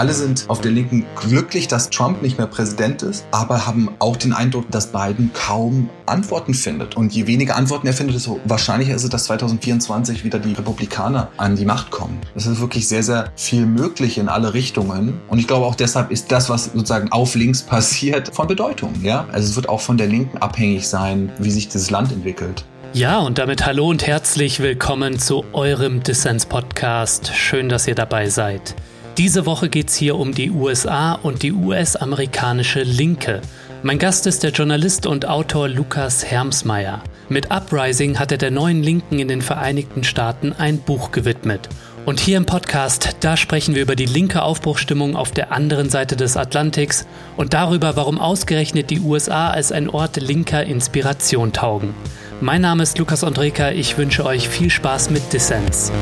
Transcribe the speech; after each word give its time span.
Alle 0.00 0.14
sind 0.14 0.46
auf 0.48 0.62
der 0.62 0.70
Linken 0.70 1.04
glücklich, 1.14 1.68
dass 1.68 1.90
Trump 1.90 2.22
nicht 2.22 2.38
mehr 2.38 2.46
Präsident 2.46 3.02
ist, 3.02 3.26
aber 3.32 3.66
haben 3.66 3.90
auch 3.98 4.16
den 4.16 4.32
Eindruck, 4.32 4.70
dass 4.70 4.92
Biden 4.92 5.30
kaum 5.34 5.90
Antworten 6.06 6.54
findet. 6.54 6.96
Und 6.96 7.12
je 7.12 7.26
weniger 7.26 7.54
Antworten 7.54 7.86
er 7.86 7.92
findet, 7.92 8.16
desto 8.16 8.40
wahrscheinlicher 8.46 8.94
ist 8.94 9.04
es, 9.04 9.10
dass 9.10 9.24
2024 9.24 10.24
wieder 10.24 10.38
die 10.38 10.54
Republikaner 10.54 11.28
an 11.36 11.54
die 11.54 11.66
Macht 11.66 11.90
kommen. 11.90 12.18
Es 12.34 12.46
ist 12.46 12.62
wirklich 12.62 12.88
sehr, 12.88 13.02
sehr 13.02 13.30
viel 13.36 13.66
möglich 13.66 14.16
in 14.16 14.30
alle 14.30 14.54
Richtungen. 14.54 15.20
Und 15.28 15.38
ich 15.38 15.46
glaube 15.46 15.66
auch 15.66 15.74
deshalb 15.74 16.10
ist 16.10 16.32
das, 16.32 16.48
was 16.48 16.72
sozusagen 16.72 17.12
auf 17.12 17.34
links 17.34 17.62
passiert, 17.62 18.34
von 18.34 18.46
Bedeutung. 18.46 18.94
Ja? 19.02 19.26
Also 19.32 19.50
es 19.50 19.56
wird 19.56 19.68
auch 19.68 19.82
von 19.82 19.98
der 19.98 20.06
Linken 20.06 20.38
abhängig 20.38 20.88
sein, 20.88 21.30
wie 21.38 21.50
sich 21.50 21.68
dieses 21.68 21.90
Land 21.90 22.10
entwickelt. 22.10 22.64
Ja, 22.94 23.18
und 23.18 23.36
damit 23.36 23.66
hallo 23.66 23.90
und 23.90 24.06
herzlich 24.06 24.60
willkommen 24.60 25.18
zu 25.18 25.44
eurem 25.52 26.02
Dissens-Podcast. 26.02 27.32
Schön, 27.36 27.68
dass 27.68 27.86
ihr 27.86 27.94
dabei 27.94 28.30
seid. 28.30 28.74
Diese 29.20 29.44
Woche 29.44 29.68
geht 29.68 29.90
es 29.90 29.96
hier 29.96 30.16
um 30.16 30.32
die 30.32 30.50
USA 30.50 31.12
und 31.12 31.42
die 31.42 31.52
US-amerikanische 31.52 32.84
Linke. 32.84 33.42
Mein 33.82 33.98
Gast 33.98 34.26
ist 34.26 34.42
der 34.42 34.50
Journalist 34.50 35.04
und 35.04 35.28
Autor 35.28 35.68
Lukas 35.68 36.24
Hermsmeyer. 36.24 37.02
Mit 37.28 37.50
Uprising 37.50 38.18
hat 38.18 38.32
er 38.32 38.38
der 38.38 38.50
neuen 38.50 38.82
Linken 38.82 39.18
in 39.18 39.28
den 39.28 39.42
Vereinigten 39.42 40.04
Staaten 40.04 40.54
ein 40.56 40.78
Buch 40.78 41.12
gewidmet. 41.12 41.68
Und 42.06 42.18
hier 42.18 42.38
im 42.38 42.46
Podcast, 42.46 43.16
da 43.20 43.36
sprechen 43.36 43.74
wir 43.74 43.82
über 43.82 43.94
die 43.94 44.06
linke 44.06 44.40
Aufbruchstimmung 44.40 45.16
auf 45.16 45.32
der 45.32 45.52
anderen 45.52 45.90
Seite 45.90 46.16
des 46.16 46.38
Atlantiks 46.38 47.06
und 47.36 47.52
darüber, 47.52 47.96
warum 47.96 48.18
ausgerechnet 48.18 48.88
die 48.88 49.00
USA 49.00 49.50
als 49.50 49.70
ein 49.70 49.90
Ort 49.90 50.16
linker 50.16 50.64
Inspiration 50.64 51.52
taugen. 51.52 51.92
Mein 52.40 52.62
Name 52.62 52.84
ist 52.84 52.96
Lukas 52.96 53.22
Andreka, 53.22 53.72
ich 53.72 53.98
wünsche 53.98 54.24
euch 54.24 54.48
viel 54.48 54.70
Spaß 54.70 55.10
mit 55.10 55.30
Dissens. 55.34 55.92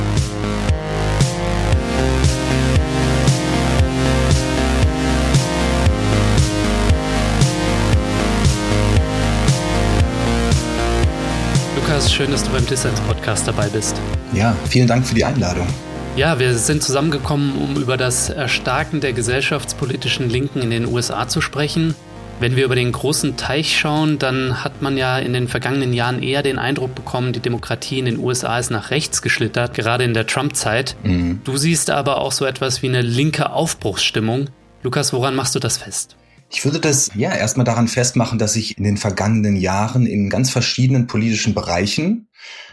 Lukas, 11.99 12.13
schön, 12.13 12.31
dass 12.31 12.45
du 12.45 12.51
beim 12.51 12.65
Dissens-Podcast 12.65 13.49
dabei 13.49 13.67
bist. 13.67 14.01
Ja, 14.33 14.55
vielen 14.69 14.87
Dank 14.87 15.05
für 15.05 15.17
die 15.17 15.25
Einladung. 15.25 15.67
Ja, 16.15 16.39
wir 16.39 16.55
sind 16.55 16.81
zusammengekommen, 16.81 17.57
um 17.57 17.75
über 17.75 17.97
das 17.97 18.31
Erstarken 18.31 19.01
der 19.01 19.13
gesellschaftspolitischen 19.13 20.31
Linken 20.31 20.63
in 20.63 20.71
den 20.71 20.87
USA 20.87 21.27
zu 21.27 21.41
sprechen. 21.41 21.97
Wenn 22.39 22.55
wir 22.55 22.67
über 22.67 22.77
den 22.77 22.93
großen 22.93 23.37
Teich 23.37 23.77
schauen, 23.77 24.21
dann 24.21 24.63
hat 24.63 24.81
man 24.81 24.97
ja 24.97 25.19
in 25.19 25.33
den 25.33 25.49
vergangenen 25.49 25.93
Jahren 25.93 26.23
eher 26.23 26.45
den 26.45 26.61
Eindruck 26.61 26.95
bekommen, 26.95 27.33
die 27.33 27.41
Demokratie 27.41 27.99
in 27.99 28.05
den 28.05 28.21
USA 28.21 28.61
ist 28.61 28.71
nach 28.71 28.93
rechts 28.93 29.21
geschlittert, 29.21 29.75
gerade 29.75 30.05
in 30.05 30.15
der 30.15 30.29
Trump-Zeit. 30.29 30.95
Mhm. 31.03 31.41
Du 31.43 31.57
siehst 31.57 31.91
aber 31.91 32.19
auch 32.19 32.31
so 32.31 32.45
etwas 32.45 32.81
wie 32.81 32.89
eine 32.89 33.03
linke 33.03 33.51
Aufbruchsstimmung. 33.51 34.51
Lukas, 34.85 35.13
woran 35.13 35.35
machst 35.35 35.57
du 35.57 35.59
das 35.59 35.79
fest? 35.79 36.18
Ich 36.51 36.65
würde 36.65 36.81
das 36.81 37.11
ja 37.15 37.35
erstmal 37.35 37.65
daran 37.65 37.89
festmachen, 37.89 38.39
dass 38.39 38.55
sich 38.55 38.79
in 38.79 38.85
den 38.85 38.97
vergangenen 38.97 39.57
Jahren 39.57 40.07
in 40.07 40.31
ganz 40.31 40.51
verschiedenen 40.51 41.07
politischen 41.07 41.55
Bereichen, 41.55 42.29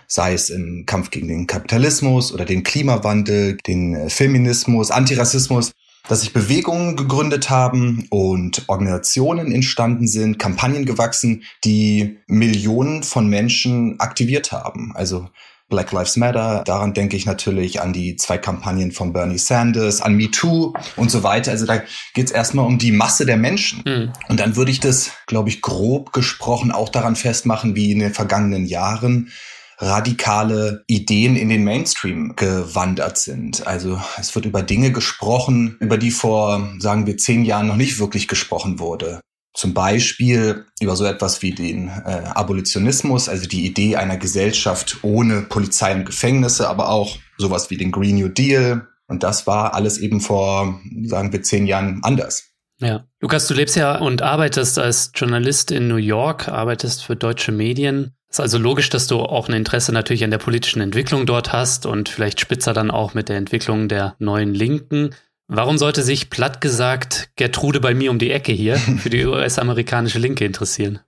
sei 0.08 0.34
es 0.34 0.50
im 0.50 0.86
Kampf 0.86 1.09
gegen 1.09 1.28
den 1.28 1.45
Kapitalismus 1.45 2.34
oder 2.34 2.46
den 2.46 2.64
Klimawandel, 2.64 3.58
den 3.68 4.09
Feminismus, 4.09 4.92
Antirassismus, 4.92 5.72
dass 6.08 6.22
sich 6.22 6.34
Bewegungen 6.34 6.96
gegründet 6.96 7.50
haben 7.50 8.06
und 8.09 8.64
Organisationen 8.68 9.52
entstanden 9.52 10.08
sind, 10.08 10.40
Kampagnen 10.40 10.86
gewachsen, 10.86 11.44
die 11.64 12.20
Millionen 12.28 13.03
von 13.03 13.28
Menschen 13.28 14.00
aktiviert 14.00 14.52
haben. 14.52 14.92
Also 14.96 15.30
Black 15.67 15.91
Lives 15.91 16.16
Matter, 16.16 16.63
daran 16.66 16.94
denke 16.94 17.17
ich 17.17 17.25
natürlich 17.25 17.81
an 17.81 17.91
die 17.91 18.16
zwei 18.17 18.38
Kampagnen 18.38 18.91
von 18.91 19.13
Bernie 19.13 19.39
Sanders, 19.39 20.02
an 20.02 20.16
MeToo 20.16 20.73
und 20.95 21.09
so 21.09 21.23
weiter. 21.23 21.52
Also 21.52 21.66
da 21.66 21.81
geht 22.13 22.27
es 22.27 22.31
erstmal 22.31 22.66
um 22.66 22.77
die 22.77 22.91
Masse 22.91 23.25
der 23.25 23.38
Menschen. 23.38 23.81
Mhm. 23.85 24.13
Und 24.30 24.39
dann 24.39 24.55
würde 24.55 24.72
ich 24.72 24.80
das, 24.80 25.12
glaube 25.25 25.50
ich, 25.50 25.62
grob 25.62 26.13
gesprochen 26.13 26.72
auch 26.72 26.90
daran 26.90 27.16
festmachen, 27.16 27.75
wie 27.75 27.91
in 27.91 28.00
den 28.00 28.13
vergangenen 28.13 28.66
Jahren 28.66 29.31
radikale 29.78 30.84
Ideen 30.88 31.35
in 31.35 31.50
den 31.50 31.63
Mainstream 31.63 32.35
gewandert 32.35 33.17
sind. 33.17 33.67
Also 33.67 34.01
es 34.17 34.34
wird 34.35 34.45
über 34.45 34.63
Dinge 34.63 34.91
gesprochen, 34.91 35.78
über 35.79 35.97
die 35.97 36.11
vor, 36.11 36.75
sagen 36.79 37.07
wir, 37.07 37.17
zehn 37.17 37.44
Jahren 37.44 37.67
noch 37.67 37.75
nicht 37.75 38.00
wirklich 38.00 38.28
gesprochen 38.28 38.79
wurde. 38.79 39.19
Zum 39.55 39.73
Beispiel 39.73 40.66
über 40.81 40.95
so 40.95 41.05
etwas 41.05 41.41
wie 41.41 41.51
den 41.51 41.88
äh, 41.88 42.23
Abolitionismus, 42.33 43.29
also 43.29 43.47
die 43.47 43.66
Idee 43.66 43.95
einer 43.95 44.17
Gesellschaft 44.17 44.97
ohne 45.01 45.43
Polizei 45.43 45.95
und 45.95 46.05
Gefängnisse, 46.05 46.67
aber 46.67 46.89
auch 46.89 47.17
sowas 47.38 47.69
wie 47.69 47.77
den 47.77 47.91
Green 47.91 48.17
New 48.17 48.27
Deal. 48.27 48.88
Und 49.07 49.23
das 49.23 49.47
war 49.47 49.73
alles 49.73 49.97
eben 49.97 50.19
vor, 50.19 50.79
sagen 51.03 51.31
wir, 51.31 51.41
zehn 51.41 51.67
Jahren 51.67 52.01
anders. 52.03 52.55
Ja. 52.79 53.05
Lukas, 53.21 53.47
du 53.47 53.53
lebst 53.53 53.77
ja 53.77 53.97
und 53.97 54.21
arbeitest 54.21 54.77
als 54.77 55.11
Journalist 55.16 55.72
in 55.72 55.87
New 55.87 55.95
York, 55.95 56.49
arbeitest 56.49 57.05
für 57.05 57.16
deutsche 57.16 57.53
Medien. 57.53 58.11
Ist 58.29 58.41
also 58.41 58.57
logisch, 58.57 58.89
dass 58.89 59.07
du 59.07 59.19
auch 59.19 59.47
ein 59.47 59.55
Interesse 59.55 59.93
natürlich 59.93 60.25
an 60.25 60.31
der 60.31 60.39
politischen 60.39 60.81
Entwicklung 60.81 61.25
dort 61.25 61.53
hast 61.53 61.85
und 61.85 62.09
vielleicht 62.09 62.41
spitzer 62.41 62.73
dann 62.73 62.91
auch 62.91 63.13
mit 63.13 63.29
der 63.29 63.37
Entwicklung 63.37 63.87
der 63.87 64.16
neuen 64.19 64.53
Linken. 64.53 65.11
Warum 65.47 65.78
sollte 65.78 66.01
sich 66.01 66.29
platt 66.29 66.59
gesagt 66.59 67.29
Gertrude 67.35 67.79
bei 67.79 67.94
mir 67.94 68.09
um 68.09 68.17
die 68.17 68.31
Ecke 68.31 68.51
hier 68.51 68.78
für 68.97 69.09
die 69.09 69.25
US-amerikanische 69.25 70.19
Linke 70.19 70.45
interessieren? 70.45 71.00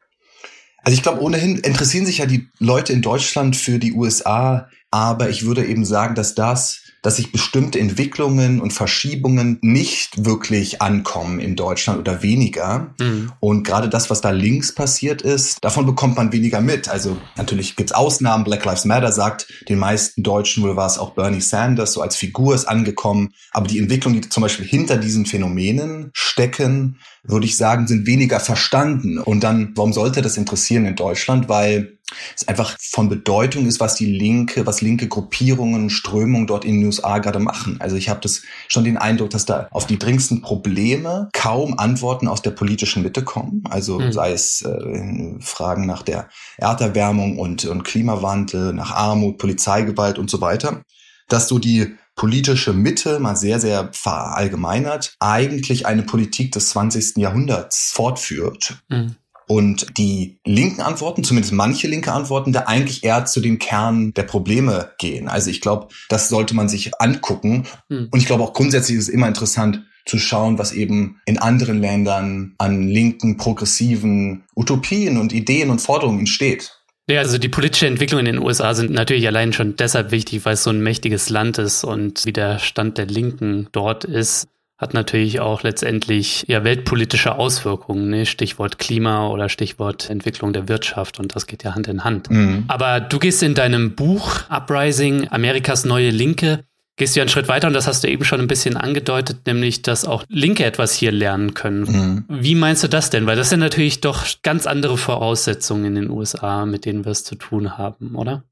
Also 0.84 0.96
ich 0.96 1.04
glaube, 1.04 1.22
ohnehin 1.22 1.58
interessieren 1.58 2.06
sich 2.06 2.20
ja 2.20 2.26
die 2.26 2.48
Leute 2.60 2.94
in 2.94 3.02
Deutschland 3.02 3.56
für 3.56 3.80
die 3.80 3.94
USA, 3.94 4.70
aber 4.92 5.30
ich 5.30 5.46
würde 5.46 5.66
eben 5.66 5.86
sagen, 5.86 6.16
dass 6.16 6.36
das 6.36 6.87
dass 7.02 7.18
sich 7.18 7.32
bestimmte 7.32 7.80
Entwicklungen 7.80 8.60
und 8.60 8.74
Verschiebungen 8.74 9.60
nicht 9.62 10.26
wirklich 10.26 10.82
ankommen 10.82 11.40
in 11.40 11.56
Deutschland 11.56 12.00
oder 12.00 12.22
weniger. 12.22 12.94
Mhm. 13.00 13.32
Und 13.40 13.64
gerade 13.64 13.90
das, 13.90 14.10
was 14.10 14.22
da 14.22 14.32
links 14.32 14.74
passiert 14.74 15.22
ist, 15.22 15.58
davon 15.64 15.86
bekommt 15.86 16.18
man 16.18 16.32
weniger 16.32 16.62
mit. 16.62 16.90
Also 16.90 17.18
natürlich 17.36 17.76
gibt's 17.76 17.92
Ausnahmen. 17.92 18.44
Black 18.44 18.66
Lives 18.66 18.86
Matter 18.86 19.12
sagt 19.12 19.48
den 19.70 19.80
meisten 19.80 20.24
Deutschen, 20.24 20.64
wohl 20.64 20.76
war 20.76 20.88
es 20.88 20.98
auch 20.98 21.12
Bernie 21.12 21.42
Sanders, 21.42 21.94
so 21.94 22.02
als 22.02 22.16
Figur 22.16 22.56
ist 22.56 22.66
angekommen. 22.66 23.30
Aber 23.52 23.68
die 23.68 23.80
Entwicklung, 23.80 24.14
die 24.14 24.28
zum 24.28 24.42
Beispiel 24.42 24.66
hinter 24.66 24.98
diesen 24.98 25.26
Phänomenen 25.26 26.10
stecken, 26.14 26.98
würde 27.28 27.46
ich 27.46 27.58
sagen, 27.58 27.88
sind 27.88 28.08
weniger 28.08 28.40
verstanden. 28.40 29.20
Und 29.20 29.44
dann, 29.44 29.74
warum 29.76 29.94
sollte 29.94 30.22
das 30.22 30.38
interessieren 30.38 30.86
in 30.86 30.96
Deutschland? 30.96 31.50
Weil 31.50 31.98
es 32.36 32.48
einfach 32.48 32.78
von 32.80 33.10
Bedeutung 33.10 33.66
ist, 33.66 33.82
was 33.82 33.96
die 33.96 34.06
linke, 34.06 34.66
was 34.66 34.82
linke 34.82 35.10
Gruppierungen, 35.10 35.90
Strömungen 35.90 36.48
dort 36.48 36.64
in 36.64 36.80
den 36.80 36.86
USA 36.86 37.20
gerade 37.20 37.40
machen. 37.40 37.78
Also 37.80 37.98
ich 37.98 38.08
habe 38.08 38.22
das 38.22 38.44
schon 38.70 38.86
den 38.86 38.98
Eindruck, 38.98 39.30
dass 39.32 39.46
da 39.46 39.68
auf 39.72 39.88
die 39.88 40.00
dringendsten 40.00 40.42
Probleme 40.42 41.30
kaum 41.34 41.78
Antworten 41.78 42.30
aus 42.30 42.42
der 42.42 42.52
politischen 42.52 43.04
Mitte 43.04 43.24
kommen. 43.24 43.64
Also 43.70 44.00
mhm. 44.00 44.14
sei 44.14 44.32
es 44.32 44.62
äh, 44.62 45.34
Fragen 45.42 45.86
nach 45.86 46.02
der 46.02 46.30
Erderwärmung 46.58 47.40
und, 47.40 47.66
und 47.66 47.84
Klimawandel, 47.84 48.74
nach 48.74 48.92
Armut, 48.92 49.38
Polizeigewalt 49.38 50.18
und 50.18 50.30
so 50.30 50.40
weiter. 50.40 50.82
Dass 51.28 51.50
so 51.50 51.60
die 51.60 51.98
politische 52.18 52.74
Mitte, 52.74 53.20
mal 53.20 53.38
sehr, 53.38 53.62
sehr 53.62 53.90
verallgemeinert, 53.94 55.16
eigentlich 55.22 55.86
eine 55.86 56.04
Politik 56.04 56.52
des 56.52 56.70
20. 56.72 57.16
Jahrhunderts 57.16 57.92
fortführt. 57.94 58.84
Mhm 58.90 59.16
und 59.48 59.98
die 59.98 60.40
linken 60.46 60.82
Antworten, 60.82 61.24
zumindest 61.24 61.54
manche 61.54 61.88
linke 61.88 62.12
Antworten, 62.12 62.52
da 62.52 62.62
eigentlich 62.62 63.04
eher 63.04 63.26
zu 63.26 63.40
den 63.40 63.60
Kern 63.60 64.14
der 64.14 64.24
Probleme 64.24 64.92
gehen. 65.00 65.30
Also 65.30 65.50
ich 65.50 65.62
glaube, 65.62 65.88
das 66.10 66.30
sollte 66.30 66.54
man 66.54 66.68
sich 66.68 67.00
angucken. 67.00 67.66
Hm. 67.90 68.10
Und 68.12 68.20
ich 68.20 68.26
glaube 68.26 68.44
auch 68.44 68.54
grundsätzlich 68.54 68.98
ist 68.98 69.08
es 69.08 69.14
immer 69.14 69.28
interessant 69.28 69.86
zu 70.06 70.18
schauen, 70.18 70.58
was 70.58 70.74
eben 70.74 71.22
in 71.26 71.38
anderen 71.38 71.80
Ländern 71.80 72.56
an 72.58 72.88
linken, 72.88 73.38
progressiven 73.38 74.44
Utopien 74.56 75.18
und 75.18 75.34
Ideen 75.34 75.70
und 75.70 75.82
Forderungen 75.82 76.20
entsteht. 76.20 76.77
Ja, 77.10 77.20
also 77.20 77.38
die 77.38 77.50
politische 77.50 77.88
Entwicklung 77.88 78.20
in 78.20 78.26
den 78.26 78.40
USA 78.40 78.74
sind 78.74 78.92
natürlich 78.92 79.28
allein 79.28 79.54
schon 79.54 79.78
deshalb 79.78 80.12
wichtig, 80.12 80.44
weil 80.46 80.56
es 80.56 80.64
so 80.64 80.72
ein 80.72 80.82
mächtiges 80.82 81.30
Land 81.30 81.58
ist 81.58 81.84
und 81.86 82.26
wie 82.26 82.34
der 82.34 82.60
Stand 82.60 82.98
der 82.98 83.06
Linken 83.06 83.70
dort 83.72 84.04
ist 84.04 84.50
hat 84.78 84.94
natürlich 84.94 85.40
auch 85.40 85.64
letztendlich 85.64 86.46
ja 86.48 86.64
weltpolitische 86.64 87.36
Auswirkungen, 87.36 88.10
ne? 88.10 88.26
Stichwort 88.26 88.78
Klima 88.78 89.28
oder 89.28 89.50
Stichwort 89.50 90.10
Entwicklung 90.10 90.54
der 90.54 90.68
Wirtschaft 90.68 91.20
und 91.20 91.36
das 91.36 91.48
geht 91.48 91.64
ja 91.64 91.74
Hand 91.74 91.88
in 91.88 92.04
Hand. 92.04 92.30
Mhm. 92.30 92.66
Aber 92.68 93.00
du 93.00 93.18
gehst 93.18 93.42
in 93.42 93.56
deinem 93.56 93.96
Buch 93.96 94.42
Uprising, 94.50 95.30
Amerikas 95.30 95.84
neue 95.84 96.12
Linke, 96.12 96.64
gehst 96.98 97.16
du 97.16 97.22
einen 97.22 97.30
Schritt 97.30 97.48
weiter 97.48 97.68
und 97.68 97.74
das 97.74 97.88
hast 97.88 98.04
du 98.04 98.10
eben 98.10 98.26
schon 98.26 98.42
ein 98.42 98.48
bisschen 98.48 98.76
angedeutet, 98.76 99.46
nämlich, 99.46 99.82
dass 99.84 100.06
auch 100.06 100.24
Linke 100.28 100.66
etwas 100.66 100.94
hier 100.94 101.12
lernen 101.12 101.54
können. 101.54 101.82
Mhm. 101.82 102.26
Wie 102.28 102.56
meinst 102.56 102.84
du 102.84 102.90
das 102.90 103.10
denn? 103.10 103.26
Weil 103.26 103.38
das 103.38 103.50
sind 103.50 103.60
natürlich 103.60 104.02
doch 104.02 104.26
ganz 104.44 104.68
andere 104.68 104.98
Voraussetzungen 104.98 105.86
in 105.86 105.96
den 105.96 106.10
USA, 106.10 106.66
mit 106.66 106.86
denen 106.86 107.06
wir 107.06 107.12
es 107.12 107.24
zu 107.24 107.36
tun 107.36 107.78
haben, 107.78 108.16
oder? 108.16 108.44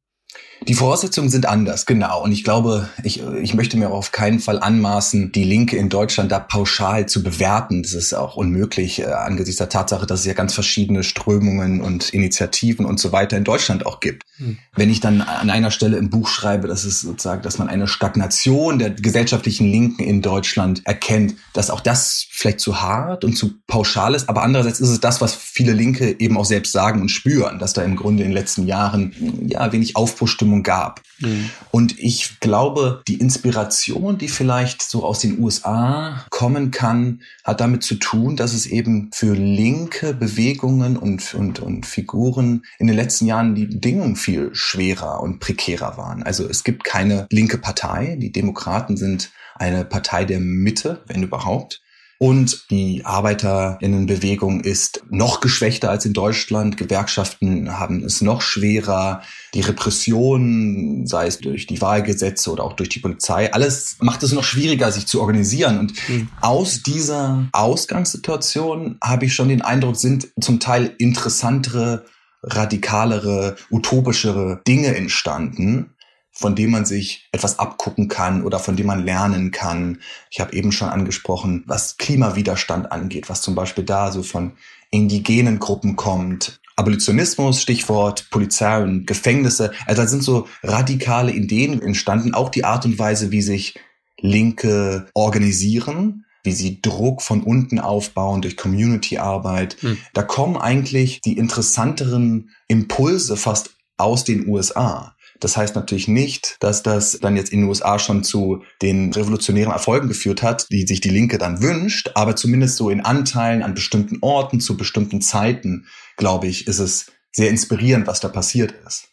Die 0.68 0.74
Voraussetzungen 0.74 1.30
sind 1.30 1.46
anders, 1.48 1.86
genau. 1.86 2.24
Und 2.24 2.32
ich 2.32 2.44
glaube, 2.44 2.90
ich, 3.04 3.22
ich 3.42 3.54
möchte 3.54 3.78
mir 3.78 3.90
auch 3.90 3.98
auf 3.98 4.12
keinen 4.12 4.40
Fall 4.40 4.60
anmaßen, 4.60 5.32
die 5.32 5.44
Linke 5.44 5.78
in 5.78 5.90
Deutschland 5.90 6.32
da 6.32 6.40
pauschal 6.40 7.08
zu 7.08 7.22
bewerten. 7.24 7.84
Das 7.84 7.94
ist 7.94 8.14
auch 8.14 8.36
unmöglich 8.36 9.00
äh, 9.00 9.06
angesichts 9.06 9.60
der 9.60 9.70
Tatsache, 9.70 10.08
dass 10.08 10.22
es 10.22 10.26
ja 10.26 10.34
ganz 10.34 10.54
verschiedene 10.54 11.04
Strömungen 11.04 11.82
und 11.82 12.10
Initiativen 12.10 12.86
und 12.86 13.00
so 13.00 13.12
weiter 13.12 13.38
in 13.38 13.44
Deutschland 13.44 13.86
auch 13.86 14.00
gibt. 14.00 14.24
Hm. 14.38 14.58
Wenn 14.76 14.90
ich 14.90 15.02
dann 15.02 15.22
an 15.22 15.50
einer 15.50 15.72
Stelle 15.72 15.98
im 15.98 16.10
Buch 16.10 16.28
schreibe, 16.28 16.68
dass 16.68 16.84
es 16.84 17.02
sozusagen, 17.02 17.44
dass 17.44 17.60
man 17.60 17.70
eine 17.70 17.88
Stagnation 17.88 18.80
der 18.80 18.90
gesellschaftlichen 18.90 19.70
Linken 19.70 20.04
in 20.04 20.22
Deutschland 20.22 20.82
erkennt, 20.86 21.36
dass 21.54 21.70
auch 21.70 21.82
das 21.82 22.26
vielleicht 22.32 22.60
zu 22.60 22.82
hart 22.82 23.24
und 23.24 23.38
zu 23.38 23.52
pauschal 23.68 24.16
ist. 24.16 24.30
Aber 24.30 24.42
andererseits 24.42 24.80
ist 24.80 24.90
es 24.90 25.00
das, 25.00 25.22
was 25.22 25.36
viele 25.36 25.74
Linke 25.74 26.16
eben 26.20 26.38
auch 26.38 26.46
selbst 26.46 26.72
sagen 26.72 27.02
und 27.02 27.10
spüren, 27.10 27.60
dass 27.60 27.74
da 27.74 27.84
im 27.84 27.96
Grunde 27.96 28.24
in 28.24 28.30
den 28.30 28.36
letzten 28.36 28.66
Jahren 28.66 29.14
ja 29.48 29.72
wenig 29.72 29.96
Aufbruchstimmung 29.96 30.45
Stimmung 30.46 30.62
gab. 30.62 31.02
Mhm. 31.20 31.50
Und 31.72 31.98
ich 31.98 32.40
glaube, 32.40 33.02
die 33.08 33.16
Inspiration, 33.16 34.20
die 34.20 34.28
vielleicht 34.28 34.84
so 34.84 35.04
aus 35.04 35.20
den 35.20 35.40
USA 35.40 36.24
kommen 36.30 36.70
kann, 36.70 37.22
hat 37.44 37.62
damit 37.62 37.84
zu 37.84 37.96
tun, 37.96 38.36
dass 38.36 38.54
es 38.54 38.68
eben 38.68 39.10
für 39.12 39.34
linke 39.34 40.14
Bewegungen 40.14 40.98
und, 40.98 41.34
und, 41.34 41.60
und 41.60 41.88
Figuren 41.88 42.64
in 42.78 42.86
den 42.86 42.96
letzten 42.96 43.26
Jahren 43.26 43.56
die 43.56 43.66
Bedingungen 43.66 44.16
viel 44.16 44.54
schwerer 44.54 45.22
und 45.22 45.40
prekärer 45.40 45.98
waren. 45.98 46.22
Also 46.22 46.48
es 46.48 46.64
gibt 46.64 46.84
keine 46.84 47.26
linke 47.32 47.58
Partei. 47.58 48.18
Die 48.22 48.32
Demokraten 48.32 48.98
sind 48.98 49.32
eine 49.56 49.84
Partei 49.84 50.26
der 50.26 50.40
Mitte, 50.40 51.02
wenn 51.08 51.24
überhaupt. 51.24 51.82
Und 52.18 52.70
die 52.70 53.04
Arbeiterinnenbewegung 53.04 54.62
ist 54.62 55.04
noch 55.10 55.42
geschwächter 55.42 55.90
als 55.90 56.06
in 56.06 56.14
Deutschland. 56.14 56.78
Gewerkschaften 56.78 57.78
haben 57.78 58.04
es 58.04 58.22
noch 58.22 58.42
schwerer. 58.42 59.22
Die 59.54 59.62
Repression, 59.62 61.06
sei 61.08 61.28
es 61.28 61.40
durch 61.40 61.68
die 61.68 61.82
Wahlgesetze 61.82 62.52
oder 62.52 62.64
auch 62.64 62.74
durch 62.74 62.90
die 62.90 63.00
Polizei, 63.00 63.52
alles 63.52 63.98
macht 64.00 64.24
es 64.24 64.32
noch 64.32 64.44
schwieriger, 64.44 64.92
sich 64.92 65.08
zu 65.08 65.20
organisieren. 65.20 65.80
Und 65.80 65.94
mhm. 66.10 66.30
aus 66.40 66.84
dieser 66.84 67.50
Ausgangssituation 67.52 68.98
habe 69.04 69.26
ich 69.26 69.34
schon 69.34 69.50
den 69.50 69.62
Eindruck, 69.62 69.98
sind 69.98 70.30
zum 70.40 70.62
Teil 70.62 70.96
interessantere 70.98 72.06
radikalere, 72.46 73.56
utopischere 73.72 74.62
Dinge 74.68 74.96
entstanden, 74.96 75.95
von 76.38 76.56
dem 76.56 76.72
man 76.72 76.86
sich 76.86 77.28
etwas 77.32 77.60
abgucken 77.60 78.10
kann 78.10 78.44
oder 78.44 78.60
von 78.60 78.76
dem 78.76 78.88
man 78.88 79.06
lernen 79.06 79.52
kann. 79.52 80.02
Ich 80.30 80.42
habe 80.42 80.54
eben 80.54 80.74
schon 80.74 80.90
angesprochen, 80.90 81.64
was 81.66 81.98
Klimawiderstand 81.98 82.92
angeht, 82.92 83.30
was 83.30 83.42
zum 83.42 83.56
Beispiel 83.56 83.86
da 83.86 84.12
so 84.12 84.22
von 84.22 84.52
indigenen 84.92 85.60
Gruppen 85.60 85.96
kommt. 85.96 86.60
Abolitionismus, 86.76 87.62
Stichwort 87.62 88.30
Polizei 88.32 88.84
und 88.84 89.08
Gefängnisse. 89.08 89.72
Also 89.86 90.02
da 90.02 90.08
sind 90.10 90.24
so 90.24 90.48
radikale 90.62 91.32
Ideen 91.32 91.82
entstanden, 91.82 92.34
auch 92.34 92.50
die 92.50 92.66
Art 92.66 92.84
und 92.84 93.00
Weise, 93.00 93.32
wie 93.32 93.42
sich 93.42 93.80
Linke 94.20 95.08
organisieren, 95.14 96.26
wie 96.44 96.52
sie 96.52 96.82
Druck 96.82 97.22
von 97.22 97.44
unten 97.44 97.80
aufbauen 97.80 98.42
durch 98.42 98.58
Community-Arbeit. 98.58 99.78
Hm. 99.80 99.98
Da 100.14 100.22
kommen 100.22 100.58
eigentlich 100.58 101.22
die 101.22 101.38
interessanteren 101.38 102.50
Impulse 102.68 103.38
fast 103.38 103.72
aus 103.98 104.26
den 104.26 104.48
USA. 104.48 105.15
Das 105.40 105.58
heißt 105.58 105.76
natürlich 105.76 106.08
nicht, 106.08 106.58
dass 106.60 106.84
das 106.84 107.20
dann 107.20 107.36
jetzt 107.36 107.52
in 107.52 107.62
den 107.62 107.70
USA 107.70 108.00
schon 108.00 108.24
zu 108.24 108.64
den 108.82 109.12
revolutionären 109.14 109.72
Erfolgen 109.72 110.08
geführt 110.08 110.42
hat, 110.44 110.68
die 110.72 110.86
sich 110.88 111.02
die 111.02 111.10
Linke 111.10 111.38
dann 111.38 111.62
wünscht, 111.62 112.12
aber 112.16 112.36
zumindest 112.36 112.78
so 112.78 112.90
in 112.90 113.02
Anteilen 113.02 113.64
an 113.64 113.74
bestimmten 113.74 114.20
Orten 114.22 114.60
zu 114.60 114.78
bestimmten 114.78 115.22
Zeiten, 115.22 115.88
glaube 116.18 116.48
ich, 116.48 116.68
ist 116.68 116.80
es 116.80 117.12
sehr 117.32 117.50
inspirierend, 117.50 118.08
was 118.08 118.22
da 118.22 118.30
passiert 118.30 118.74
ist. 118.86 119.10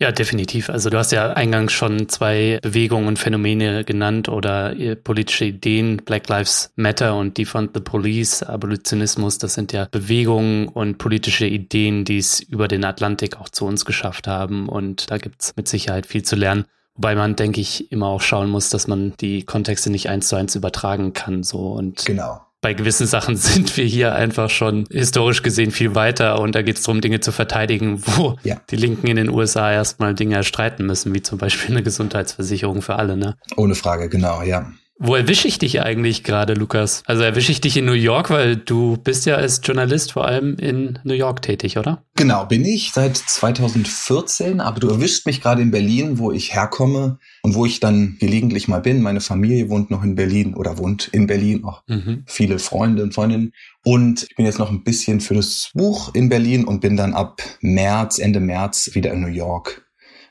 Ja, 0.00 0.12
definitiv. 0.12 0.70
Also 0.70 0.90
du 0.90 0.98
hast 0.98 1.10
ja 1.10 1.32
eingangs 1.32 1.72
schon 1.72 2.08
zwei 2.08 2.60
Bewegungen 2.62 3.08
und 3.08 3.18
Phänomene 3.18 3.84
genannt 3.84 4.28
oder 4.28 4.76
äh, 4.78 4.94
politische 4.94 5.46
Ideen, 5.46 5.96
Black 5.96 6.28
Lives 6.28 6.72
Matter 6.76 7.16
und 7.16 7.36
Defund 7.36 7.72
the 7.74 7.80
Police, 7.80 8.44
Abolitionismus, 8.44 9.38
das 9.38 9.54
sind 9.54 9.72
ja 9.72 9.88
Bewegungen 9.90 10.68
und 10.68 10.98
politische 10.98 11.46
Ideen, 11.46 12.04
die 12.04 12.18
es 12.18 12.38
über 12.38 12.68
den 12.68 12.84
Atlantik 12.84 13.40
auch 13.40 13.48
zu 13.48 13.66
uns 13.66 13.84
geschafft 13.84 14.28
haben 14.28 14.68
und 14.68 15.10
da 15.10 15.18
gibt's 15.18 15.54
mit 15.56 15.66
Sicherheit 15.66 16.06
viel 16.06 16.22
zu 16.22 16.36
lernen. 16.36 16.66
Wobei 16.94 17.16
man, 17.16 17.34
denke 17.34 17.60
ich, 17.60 17.90
immer 17.90 18.06
auch 18.06 18.20
schauen 18.20 18.50
muss, 18.50 18.70
dass 18.70 18.86
man 18.86 19.14
die 19.20 19.44
Kontexte 19.44 19.90
nicht 19.90 20.08
eins 20.08 20.28
zu 20.28 20.36
eins 20.36 20.54
übertragen 20.54 21.12
kann. 21.12 21.42
So 21.42 21.72
und 21.72 22.04
genau 22.04 22.47
bei 22.60 22.74
gewissen 22.74 23.06
Sachen 23.06 23.36
sind 23.36 23.76
wir 23.76 23.84
hier 23.84 24.14
einfach 24.14 24.50
schon 24.50 24.86
historisch 24.90 25.42
gesehen 25.42 25.70
viel 25.70 25.94
weiter 25.94 26.40
und 26.40 26.54
da 26.54 26.62
geht 26.62 26.76
es 26.76 26.82
darum, 26.82 27.00
Dinge 27.00 27.20
zu 27.20 27.32
verteidigen, 27.32 28.02
wo 28.06 28.36
ja. 28.42 28.60
die 28.70 28.76
Linken 28.76 29.06
in 29.06 29.16
den 29.16 29.30
USA 29.30 29.72
erstmal 29.72 30.14
Dinge 30.14 30.36
erstreiten 30.36 30.86
müssen, 30.86 31.14
wie 31.14 31.22
zum 31.22 31.38
Beispiel 31.38 31.74
eine 31.74 31.82
Gesundheitsversicherung 31.82 32.82
für 32.82 32.96
alle. 32.96 33.16
Ne? 33.16 33.36
Ohne 33.56 33.74
Frage, 33.74 34.08
genau, 34.08 34.42
ja. 34.42 34.72
Wo 35.00 35.14
erwische 35.14 35.46
ich 35.46 35.60
dich 35.60 35.80
eigentlich 35.80 36.24
gerade, 36.24 36.54
Lukas? 36.54 37.04
Also 37.06 37.22
erwische 37.22 37.52
ich 37.52 37.60
dich 37.60 37.76
in 37.76 37.84
New 37.84 37.92
York, 37.92 38.30
weil 38.30 38.56
du 38.56 38.96
bist 38.96 39.26
ja 39.26 39.36
als 39.36 39.60
Journalist 39.62 40.12
vor 40.12 40.26
allem 40.26 40.56
in 40.56 40.98
New 41.04 41.14
York 41.14 41.40
tätig, 41.40 41.78
oder? 41.78 42.02
Genau, 42.16 42.46
bin 42.46 42.64
ich 42.64 42.90
seit 42.92 43.16
2014, 43.16 44.60
aber 44.60 44.80
du 44.80 44.88
erwischst 44.88 45.26
mich 45.26 45.40
gerade 45.40 45.62
in 45.62 45.70
Berlin, 45.70 46.18
wo 46.18 46.32
ich 46.32 46.52
herkomme 46.52 47.20
und 47.42 47.54
wo 47.54 47.64
ich 47.64 47.78
dann 47.78 48.16
gelegentlich 48.18 48.66
mal 48.66 48.80
bin. 48.80 49.00
Meine 49.00 49.20
Familie 49.20 49.70
wohnt 49.70 49.88
noch 49.92 50.02
in 50.02 50.16
Berlin 50.16 50.54
oder 50.54 50.78
wohnt 50.78 51.06
in 51.12 51.28
Berlin, 51.28 51.64
auch 51.64 51.84
mhm. 51.86 52.24
viele 52.26 52.58
Freunde 52.58 53.04
und 53.04 53.14
Freundinnen. 53.14 53.52
Und 53.84 54.24
ich 54.28 54.34
bin 54.34 54.46
jetzt 54.46 54.58
noch 54.58 54.70
ein 54.70 54.82
bisschen 54.82 55.20
für 55.20 55.34
das 55.34 55.70
Buch 55.74 56.12
in 56.14 56.28
Berlin 56.28 56.64
und 56.64 56.80
bin 56.80 56.96
dann 56.96 57.14
ab 57.14 57.40
März, 57.60 58.18
Ende 58.18 58.40
März 58.40 58.90
wieder 58.94 59.12
in 59.12 59.20
New 59.20 59.28
York, 59.28 59.88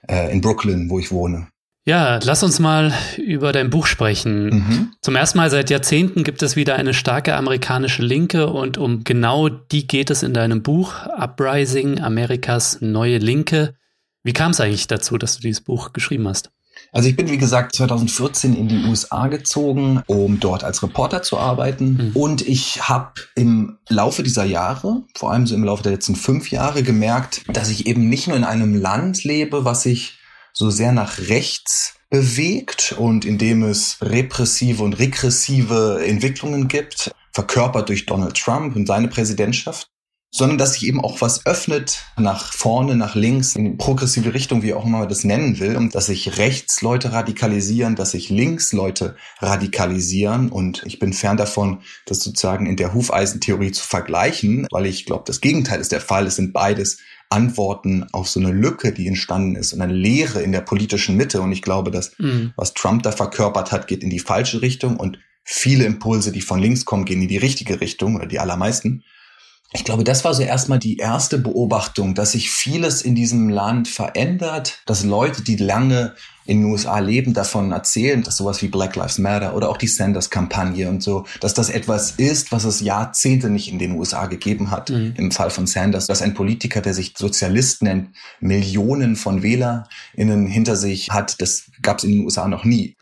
äh, 0.10 0.30
in 0.30 0.42
Brooklyn, 0.42 0.90
wo 0.90 1.00
ich 1.00 1.10
wohne. 1.10 1.48
Ja, 1.88 2.20
lass 2.22 2.44
uns 2.44 2.60
mal 2.60 2.94
über 3.16 3.54
dein 3.54 3.70
Buch 3.70 3.86
sprechen. 3.86 4.50
Mhm. 4.50 4.94
Zum 5.00 5.16
ersten 5.16 5.38
Mal 5.38 5.50
seit 5.50 5.70
Jahrzehnten 5.70 6.26
gibt 6.26 6.44
es 6.44 6.58
wieder 6.58 6.76
eine 6.76 6.94
starke 6.94 7.34
amerikanische 7.34 8.02
Linke 8.04 8.48
und 8.48 8.78
um 8.78 9.06
genau 9.06 9.48
die 9.48 9.88
geht 9.88 10.10
es 10.10 10.22
in 10.22 10.34
deinem 10.34 10.64
Buch 10.64 11.06
Uprising, 11.06 12.02
Amerikas 12.02 12.80
neue 12.82 13.20
Linke. 13.20 13.74
Wie 14.24 14.34
kam 14.34 14.52
es 14.52 14.60
eigentlich 14.60 14.88
dazu, 14.88 15.18
dass 15.18 15.38
du 15.38 15.44
dieses 15.44 15.62
Buch 15.62 15.94
geschrieben 15.94 16.28
hast? 16.28 16.52
Also 16.92 17.08
ich 17.08 17.16
bin, 17.16 17.30
wie 17.30 17.38
gesagt, 17.38 17.74
2014 17.76 18.54
in 18.54 18.68
die 18.68 18.84
USA 18.84 19.28
gezogen, 19.28 20.04
um 20.08 20.42
dort 20.42 20.66
als 20.66 20.84
Reporter 20.84 21.22
zu 21.22 21.38
arbeiten. 21.38 22.12
Mhm. 22.12 22.12
Und 22.16 22.46
ich 22.46 22.90
habe 22.90 23.14
im 23.36 23.78
Laufe 23.88 24.24
dieser 24.24 24.44
Jahre, 24.44 25.04
vor 25.16 25.32
allem 25.32 25.48
so 25.48 25.56
im 25.56 25.64
Laufe 25.64 25.84
der 25.84 25.94
letzten 25.94 26.18
fünf 26.18 26.52
Jahre, 26.52 26.84
gemerkt, 26.84 27.44
dass 27.48 27.70
ich 27.70 27.88
eben 27.88 28.10
nicht 28.10 28.28
nur 28.28 28.36
in 28.36 28.44
einem 28.44 28.76
Land 28.76 29.24
lebe, 29.24 29.64
was 29.64 29.86
ich 29.86 30.17
so 30.58 30.72
sehr 30.72 30.92
nach 30.92 31.20
rechts 31.20 31.94
bewegt 32.10 32.96
und 32.98 33.26
indem 33.26 33.62
es 33.62 33.98
repressive 34.02 34.82
und 34.82 34.98
regressive 34.98 36.04
Entwicklungen 36.04 36.68
gibt, 36.68 37.12
verkörpert 37.32 37.90
durch 37.90 38.08
Donald 38.08 38.36
Trump 38.36 38.76
und 38.76 38.88
seine 38.88 39.08
Präsidentschaft, 39.08 39.88
sondern 40.32 40.58
dass 40.58 40.74
sich 40.74 40.88
eben 40.88 41.00
auch 41.00 41.22
was 41.22 41.46
öffnet 41.46 42.00
nach 42.18 42.54
vorne, 42.54 42.96
nach 42.96 43.14
links, 43.14 43.56
in 43.56 43.78
progressive 43.78 44.34
Richtung, 44.34 44.64
wie 44.64 44.74
auch 44.74 44.84
immer 44.84 45.00
man 45.00 45.10
das 45.10 45.24
nennen 45.24 45.60
will, 45.60 45.76
und 45.78 45.94
dass 45.94 46.08
sich 46.08 46.40
rechts 46.40 46.82
Leute 46.82 47.12
radikalisieren, 47.12 47.96
dass 47.96 48.12
sich 48.12 48.30
links 48.30 48.74
Leute 48.74 49.16
radikalisieren. 49.40 50.50
Und 50.50 50.82
ich 50.88 50.98
bin 50.98 51.14
fern 51.14 51.38
davon, 51.38 51.82
das 52.08 52.22
sozusagen 52.22 52.66
in 52.66 52.78
der 52.78 52.96
Hufeisentheorie 52.96 53.74
zu 53.74 53.86
vergleichen, 53.86 54.66
weil 54.72 54.88
ich 54.88 55.06
glaube, 55.06 55.24
das 55.28 55.40
Gegenteil 55.40 55.80
ist 55.80 55.92
der 55.92 56.02
Fall. 56.02 56.26
Es 56.26 56.38
sind 56.38 56.52
beides 56.52 56.98
Antworten 57.30 58.06
auf 58.12 58.30
so 58.30 58.40
eine 58.40 58.52
Lücke, 58.52 58.94
die 58.94 59.08
entstanden 59.08 59.56
ist 59.56 59.74
und 59.74 59.82
eine 59.82 59.94
Leere 59.94 60.42
in 60.42 60.52
der 60.52 60.62
politischen 60.62 61.18
Mitte. 61.18 61.42
Und 61.42 61.52
ich 61.52 61.62
glaube, 61.62 61.92
dass 61.92 62.18
mhm. 62.20 62.54
was 62.56 62.74
Trump 62.74 63.04
da 63.04 63.12
verkörpert 63.12 63.72
hat, 63.72 63.88
geht 63.88 64.04
in 64.04 64.10
die 64.10 64.20
falsche 64.20 64.62
Richtung 64.62 64.98
und 64.98 65.20
viele 65.44 65.86
Impulse, 65.86 66.32
die 66.32 66.42
von 66.42 66.60
links 66.60 66.86
kommen, 66.86 67.06
gehen 67.06 67.22
in 67.22 67.28
die 67.28 67.38
richtige 67.38 67.82
Richtung 67.82 68.16
oder 68.16 68.26
die 68.26 68.40
allermeisten. 68.40 69.04
Ich 69.74 69.84
glaube, 69.84 70.06
das 70.06 70.24
war 70.24 70.34
so 70.34 70.44
erstmal 70.44 70.80
die 70.80 70.98
erste 70.98 71.38
Beobachtung, 71.38 72.16
dass 72.16 72.32
sich 72.32 72.50
vieles 72.50 73.02
in 73.02 73.16
diesem 73.16 73.50
Land 73.50 73.90
verändert, 73.90 74.80
dass 74.86 75.04
Leute, 75.04 75.42
die 75.42 75.58
lange 75.58 76.16
in 76.46 76.62
den 76.62 76.72
USA 76.72 77.00
leben, 77.00 77.34
davon 77.34 77.74
erzählen, 77.74 78.24
dass 78.24 78.38
sowas 78.38 78.62
wie 78.62 78.70
Black 78.70 78.96
Lives 78.96 79.18
Matter 79.18 79.54
oder 79.56 79.70
auch 79.70 79.76
die 79.76 79.88
Sanders-Kampagne 79.88 80.88
und 80.88 81.04
so, 81.04 81.26
dass 81.42 81.54
das 81.54 81.70
etwas 81.70 82.12
ist, 82.12 82.54
was 82.54 82.64
es 82.64 82.80
Jahrzehnte 82.80 83.50
nicht 83.50 83.70
in 83.70 83.80
den 83.80 83.92
USA 83.92 84.28
gegeben 84.28 84.72
hat. 84.72 84.90
Mhm. 84.90 85.14
Im 85.18 85.32
Fall 85.32 85.50
von 85.50 85.68
Sanders, 85.68 86.08
dass 86.08 86.22
ein 86.22 86.34
Politiker, 86.34 86.82
der 86.82 86.94
sich 86.94 87.14
Sozialist 87.18 87.82
nennt, 87.84 88.16
Millionen 88.40 89.18
von 89.18 89.44
WählerInnen 89.44 90.48
hinter 90.48 90.78
sich 90.78 91.10
hat, 91.12 91.42
das 91.42 91.70
gab 91.82 91.98
es 91.98 92.06
in 92.06 92.12
den 92.12 92.22
USA 92.24 92.48
noch 92.48 92.64
nie. 92.64 92.97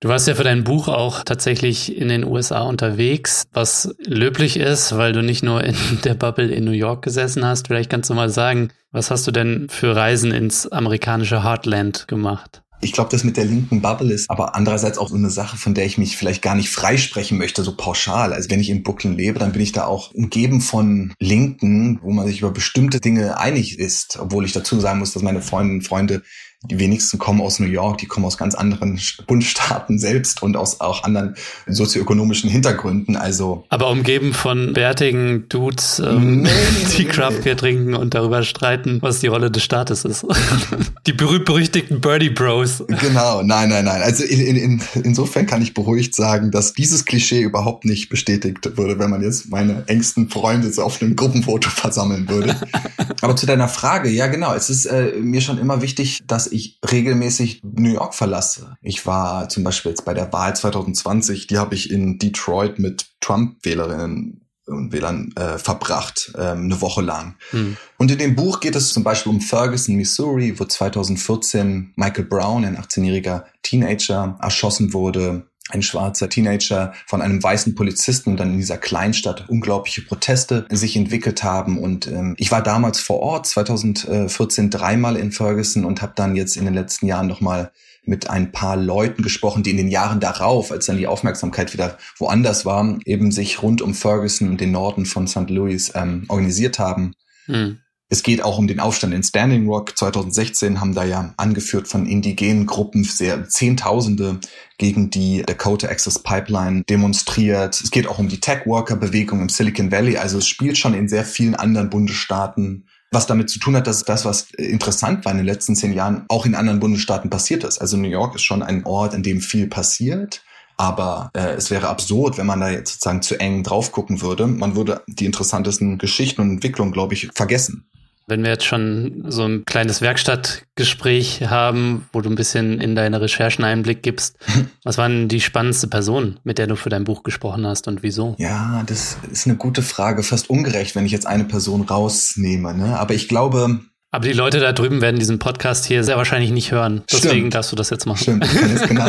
Du 0.00 0.08
warst 0.08 0.28
ja 0.28 0.34
für 0.34 0.44
dein 0.44 0.64
Buch 0.64 0.88
auch 0.88 1.22
tatsächlich 1.22 1.96
in 1.96 2.08
den 2.08 2.24
USA 2.24 2.62
unterwegs, 2.62 3.44
was 3.52 3.94
löblich 3.98 4.58
ist, 4.58 4.96
weil 4.98 5.12
du 5.12 5.22
nicht 5.22 5.42
nur 5.42 5.64
in 5.64 5.76
der 6.04 6.14
Bubble 6.14 6.50
in 6.50 6.64
New 6.64 6.72
York 6.72 7.02
gesessen 7.02 7.44
hast. 7.44 7.68
Vielleicht 7.68 7.90
kannst 7.90 8.10
du 8.10 8.14
mal 8.14 8.28
sagen, 8.28 8.70
was 8.92 9.10
hast 9.10 9.26
du 9.26 9.30
denn 9.30 9.68
für 9.70 9.96
Reisen 9.96 10.30
ins 10.30 10.66
amerikanische 10.66 11.42
Heartland 11.42 12.06
gemacht? 12.06 12.64
Ich 12.84 12.92
glaube, 12.92 13.10
das 13.10 13.24
mit 13.24 13.38
der 13.38 13.46
linken 13.46 13.80
Bubble 13.80 14.12
ist 14.12 14.28
aber 14.28 14.54
andererseits 14.54 14.98
auch 14.98 15.08
so 15.08 15.14
eine 15.14 15.30
Sache, 15.30 15.56
von 15.56 15.72
der 15.72 15.86
ich 15.86 15.96
mich 15.96 16.18
vielleicht 16.18 16.42
gar 16.42 16.54
nicht 16.54 16.68
freisprechen 16.68 17.38
möchte, 17.38 17.62
so 17.62 17.74
pauschal. 17.74 18.34
Also 18.34 18.50
wenn 18.50 18.60
ich 18.60 18.68
in 18.68 18.82
Brooklyn 18.82 19.16
lebe, 19.16 19.38
dann 19.38 19.52
bin 19.52 19.62
ich 19.62 19.72
da 19.72 19.86
auch 19.86 20.12
umgeben 20.12 20.60
von 20.60 21.14
Linken, 21.18 21.98
wo 22.02 22.10
man 22.10 22.26
sich 22.26 22.40
über 22.40 22.50
bestimmte 22.50 23.00
Dinge 23.00 23.38
einig 23.38 23.78
ist, 23.78 24.18
obwohl 24.20 24.44
ich 24.44 24.52
dazu 24.52 24.78
sagen 24.80 24.98
muss, 24.98 25.14
dass 25.14 25.22
meine 25.22 25.40
Freundinnen 25.40 25.78
und 25.78 25.86
Freunde 25.86 26.22
die 26.64 26.78
wenigsten 26.78 27.18
kommen 27.18 27.40
aus 27.40 27.60
New 27.60 27.66
York, 27.66 27.98
die 27.98 28.06
kommen 28.06 28.26
aus 28.26 28.38
ganz 28.38 28.54
anderen 28.54 29.00
Bundesstaaten 29.26 29.98
selbst 29.98 30.42
und 30.42 30.56
aus 30.56 30.80
auch 30.80 31.04
anderen 31.04 31.36
sozioökonomischen 31.66 32.50
Hintergründen. 32.50 33.16
Also 33.16 33.64
aber 33.68 33.90
umgeben 33.90 34.32
von 34.32 34.72
bärtigen 34.72 35.48
Dudes, 35.48 36.00
ähm, 36.04 36.42
nee, 36.42 36.50
die 36.96 37.04
Craft 37.04 37.42
Beer 37.42 37.56
trinken 37.56 37.94
und 37.94 38.14
darüber 38.14 38.42
streiten, 38.42 38.98
was 39.02 39.20
die 39.20 39.26
Rolle 39.26 39.50
des 39.50 39.62
Staates 39.62 40.04
ist. 40.04 40.24
die 41.06 41.12
berühmt-berüchtigten 41.12 42.00
Birdie 42.00 42.30
Bros. 42.30 42.82
Genau, 42.88 43.42
nein, 43.42 43.68
nein, 43.68 43.84
nein. 43.84 44.02
Also 44.02 44.24
in, 44.24 44.40
in, 44.40 44.56
in, 44.56 44.82
insofern 45.02 45.46
kann 45.46 45.62
ich 45.62 45.74
beruhigt 45.74 46.14
sagen, 46.14 46.50
dass 46.50 46.72
dieses 46.72 47.04
Klischee 47.04 47.42
überhaupt 47.42 47.84
nicht 47.84 48.08
bestätigt 48.08 48.76
würde, 48.76 48.98
wenn 48.98 49.10
man 49.10 49.22
jetzt 49.22 49.50
meine 49.50 49.84
engsten 49.86 50.28
Freunde 50.30 50.72
so 50.72 50.82
auf 50.82 51.00
einem 51.02 51.16
Gruppenfoto 51.16 51.68
versammeln 51.68 52.28
würde. 52.28 52.56
aber 53.20 53.36
zu 53.36 53.46
deiner 53.46 53.68
Frage, 53.68 54.08
ja 54.08 54.26
genau, 54.26 54.54
es 54.54 54.70
ist 54.70 54.86
äh, 54.86 55.12
mir 55.20 55.40
schon 55.40 55.58
immer 55.58 55.82
wichtig, 55.82 56.22
dass 56.26 56.46
ich 56.54 56.78
regelmäßig 56.90 57.60
New 57.62 57.92
York 57.92 58.14
verlasse. 58.14 58.76
Ich 58.80 59.06
war 59.06 59.48
zum 59.48 59.64
Beispiel 59.64 59.90
jetzt 59.90 60.04
bei 60.04 60.14
der 60.14 60.32
Wahl 60.32 60.54
2020, 60.54 61.46
die 61.46 61.58
habe 61.58 61.74
ich 61.74 61.90
in 61.90 62.18
Detroit 62.18 62.78
mit 62.78 63.06
Trump-Wählerinnen 63.20 64.40
und 64.66 64.92
Wählern 64.92 65.32
äh, 65.36 65.58
verbracht, 65.58 66.32
ähm, 66.38 66.64
eine 66.64 66.80
Woche 66.80 67.02
lang. 67.02 67.36
Hm. 67.50 67.76
Und 67.98 68.10
in 68.10 68.18
dem 68.18 68.34
Buch 68.34 68.60
geht 68.60 68.76
es 68.76 68.92
zum 68.92 69.04
Beispiel 69.04 69.30
um 69.30 69.40
Ferguson, 69.40 69.96
Missouri, 69.96 70.58
wo 70.58 70.64
2014 70.64 71.92
Michael 71.96 72.24
Brown, 72.24 72.64
ein 72.64 72.78
18-jähriger 72.78 73.44
Teenager, 73.62 74.38
erschossen 74.40 74.92
wurde 74.92 75.46
ein 75.74 75.82
schwarzer 75.82 76.28
Teenager 76.28 76.94
von 77.06 77.20
einem 77.20 77.42
weißen 77.42 77.74
Polizisten 77.74 78.30
und 78.30 78.36
dann 78.38 78.52
in 78.52 78.58
dieser 78.58 78.78
Kleinstadt 78.78 79.48
unglaubliche 79.48 80.02
Proteste 80.02 80.66
sich 80.70 80.96
entwickelt 80.96 81.42
haben. 81.42 81.78
Und 81.78 82.06
ähm, 82.06 82.34
ich 82.38 82.50
war 82.50 82.62
damals 82.62 83.00
vor 83.00 83.20
Ort, 83.20 83.46
2014 83.46 84.70
dreimal 84.70 85.16
in 85.16 85.32
Ferguson 85.32 85.84
und 85.84 86.00
habe 86.00 86.12
dann 86.16 86.36
jetzt 86.36 86.56
in 86.56 86.64
den 86.64 86.74
letzten 86.74 87.06
Jahren 87.06 87.26
nochmal 87.26 87.72
mit 88.06 88.28
ein 88.30 88.52
paar 88.52 88.76
Leuten 88.76 89.22
gesprochen, 89.22 89.62
die 89.62 89.70
in 89.70 89.76
den 89.76 89.88
Jahren 89.88 90.20
darauf, 90.20 90.70
als 90.70 90.86
dann 90.86 90.98
die 90.98 91.06
Aufmerksamkeit 91.06 91.72
wieder 91.72 91.98
woanders 92.18 92.64
war, 92.66 92.98
eben 93.06 93.32
sich 93.32 93.62
rund 93.62 93.82
um 93.82 93.94
Ferguson 93.94 94.48
und 94.48 94.60
den 94.60 94.72
Norden 94.72 95.06
von 95.06 95.26
St. 95.26 95.48
Louis 95.48 95.92
ähm, 95.94 96.24
organisiert 96.28 96.78
haben. 96.78 97.14
Hm. 97.46 97.78
Es 98.14 98.22
geht 98.22 98.44
auch 98.44 98.58
um 98.58 98.68
den 98.68 98.78
Aufstand 98.78 99.12
in 99.12 99.24
Standing 99.24 99.66
Rock. 99.66 99.98
2016 99.98 100.80
haben 100.80 100.94
da 100.94 101.02
ja 101.02 101.34
angeführt 101.36 101.88
von 101.88 102.06
indigenen 102.06 102.64
Gruppen 102.64 103.02
sehr 103.02 103.48
Zehntausende 103.48 104.38
gegen 104.78 105.10
die 105.10 105.42
Dakota 105.42 105.88
Access 105.88 106.20
Pipeline 106.20 106.84
demonstriert. 106.84 107.80
Es 107.80 107.90
geht 107.90 108.06
auch 108.06 108.20
um 108.20 108.28
die 108.28 108.38
Tech 108.38 108.66
Worker 108.66 108.94
Bewegung 108.94 109.40
im 109.40 109.48
Silicon 109.48 109.90
Valley. 109.90 110.16
Also 110.16 110.38
es 110.38 110.46
spielt 110.46 110.78
schon 110.78 110.94
in 110.94 111.08
sehr 111.08 111.24
vielen 111.24 111.56
anderen 111.56 111.90
Bundesstaaten 111.90 112.86
was 113.10 113.26
damit 113.26 113.50
zu 113.50 113.58
tun 113.58 113.76
hat, 113.76 113.88
dass 113.88 114.04
das, 114.04 114.24
was 114.24 114.50
interessant 114.52 115.24
war 115.24 115.32
in 115.32 115.38
den 115.38 115.46
letzten 115.46 115.74
zehn 115.74 115.92
Jahren, 115.92 116.24
auch 116.28 116.46
in 116.46 116.54
anderen 116.54 116.80
Bundesstaaten 116.80 117.30
passiert 117.30 117.64
ist. 117.64 117.80
Also 117.80 117.96
New 117.96 118.08
York 118.08 118.36
ist 118.36 118.42
schon 118.42 118.62
ein 118.62 118.84
Ort, 118.86 119.14
in 119.14 119.24
dem 119.24 119.40
viel 119.40 119.66
passiert. 119.66 120.42
Aber 120.76 121.30
äh, 121.34 121.54
es 121.54 121.70
wäre 121.70 121.88
absurd, 121.88 122.38
wenn 122.38 122.46
man 122.46 122.60
da 122.60 122.70
jetzt 122.70 122.94
sozusagen 122.94 123.22
zu 123.22 123.38
eng 123.38 123.64
drauf 123.64 123.90
gucken 123.90 124.20
würde. 124.20 124.46
Man 124.46 124.76
würde 124.76 125.02
die 125.08 125.26
interessantesten 125.26 125.98
Geschichten 125.98 126.40
und 126.40 126.50
Entwicklungen, 126.50 126.92
glaube 126.92 127.14
ich, 127.14 127.30
vergessen. 127.34 127.88
Wenn 128.26 128.42
wir 128.42 128.50
jetzt 128.50 128.64
schon 128.64 129.24
so 129.28 129.44
ein 129.44 129.64
kleines 129.64 130.00
Werkstattgespräch 130.00 131.42
haben, 131.48 132.08
wo 132.12 132.20
du 132.20 132.30
ein 132.30 132.36
bisschen 132.36 132.80
in 132.80 132.94
deine 132.94 133.20
Recherchen 133.20 133.64
Einblick 133.64 134.02
gibst, 134.02 134.36
was 134.84 134.98
war 134.98 135.08
denn 135.08 135.28
die 135.28 135.40
spannendste 135.40 135.88
Person, 135.88 136.40
mit 136.44 136.58
der 136.58 136.66
du 136.66 136.76
für 136.76 136.88
dein 136.88 137.04
Buch 137.04 137.22
gesprochen 137.22 137.66
hast 137.66 137.88
und 137.88 138.02
wieso? 138.02 138.34
Ja, 138.38 138.82
das 138.86 139.18
ist 139.30 139.46
eine 139.46 139.56
gute 139.56 139.82
Frage. 139.82 140.22
Fast 140.22 140.48
ungerecht, 140.50 140.96
wenn 140.96 141.06
ich 141.06 141.12
jetzt 141.12 141.26
eine 141.26 141.44
Person 141.44 141.82
rausnehme. 141.82 142.74
Ne? 142.74 142.98
Aber 142.98 143.14
ich 143.14 143.28
glaube, 143.28 143.80
aber 144.14 144.28
die 144.28 144.32
Leute 144.32 144.60
da 144.60 144.72
drüben 144.72 145.00
werden 145.00 145.18
diesen 145.18 145.40
Podcast 145.40 145.84
hier 145.86 146.04
sehr 146.04 146.16
wahrscheinlich 146.16 146.52
nicht 146.52 146.70
hören. 146.70 147.02
Deswegen 147.10 147.34
Stimmt. 147.34 147.54
darfst 147.54 147.72
du 147.72 147.76
das 147.76 147.90
jetzt 147.90 148.06
machen. 148.06 148.22
Stimmt, 148.22 148.44
das, 148.74 148.88
genau. 148.88 149.08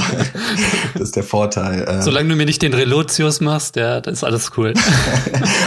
das 0.94 1.02
ist 1.02 1.16
der 1.16 1.24
Vorteil. 1.24 1.84
Äh. 1.84 2.02
Solange 2.02 2.30
du 2.30 2.36
mir 2.36 2.48
nicht 2.48 2.64
den 2.64 2.74
Relotius 2.74 3.40
machst, 3.40 3.76
ja, 3.76 4.02
das 4.02 4.14
ist 4.14 4.24
alles 4.24 4.52
cool. 4.58 4.74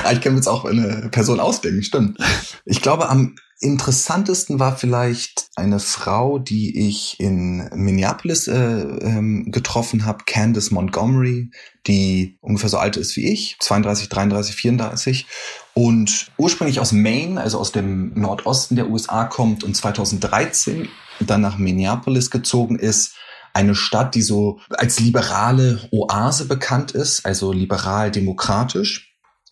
Ah, 0.04 0.12
ich 0.12 0.21
kann 0.21 0.33
mir 0.33 0.38
jetzt 0.38 0.49
auch 0.49 0.64
eine 0.64 1.09
Person 1.11 1.38
ausdenken, 1.38 1.83
stimmt. 1.83 2.18
Ich 2.64 2.80
glaube, 2.80 3.09
am 3.09 3.35
interessantesten 3.60 4.60
war 4.60 4.76
vielleicht 4.76 5.48
eine 5.56 5.80
Frau, 5.80 6.38
die 6.38 6.88
ich 6.88 7.18
in 7.18 7.68
Minneapolis 7.74 8.46
äh, 8.46 8.54
ähm, 8.54 9.50
getroffen 9.50 10.04
habe, 10.04 10.24
Candace 10.26 10.70
Montgomery, 10.70 11.50
die 11.86 12.38
ungefähr 12.40 12.68
so 12.68 12.78
alt 12.78 12.96
ist 12.96 13.16
wie 13.16 13.32
ich, 13.32 13.56
32, 13.60 14.08
33, 14.08 14.54
34 14.54 15.26
und 15.74 16.30
ursprünglich 16.36 16.78
aus 16.78 16.92
Maine, 16.92 17.40
also 17.40 17.58
aus 17.58 17.72
dem 17.72 18.12
Nordosten 18.14 18.76
der 18.76 18.90
USA 18.90 19.24
kommt 19.24 19.64
und 19.64 19.76
2013 19.76 20.88
dann 21.20 21.40
nach 21.40 21.58
Minneapolis 21.58 22.30
gezogen 22.30 22.78
ist. 22.78 23.14
Eine 23.54 23.74
Stadt, 23.74 24.14
die 24.14 24.22
so 24.22 24.60
als 24.70 25.00
liberale 25.00 25.80
Oase 25.90 26.44
bekannt 26.44 26.92
ist, 26.92 27.26
also 27.26 27.52
liberal-demokratisch 27.52 29.07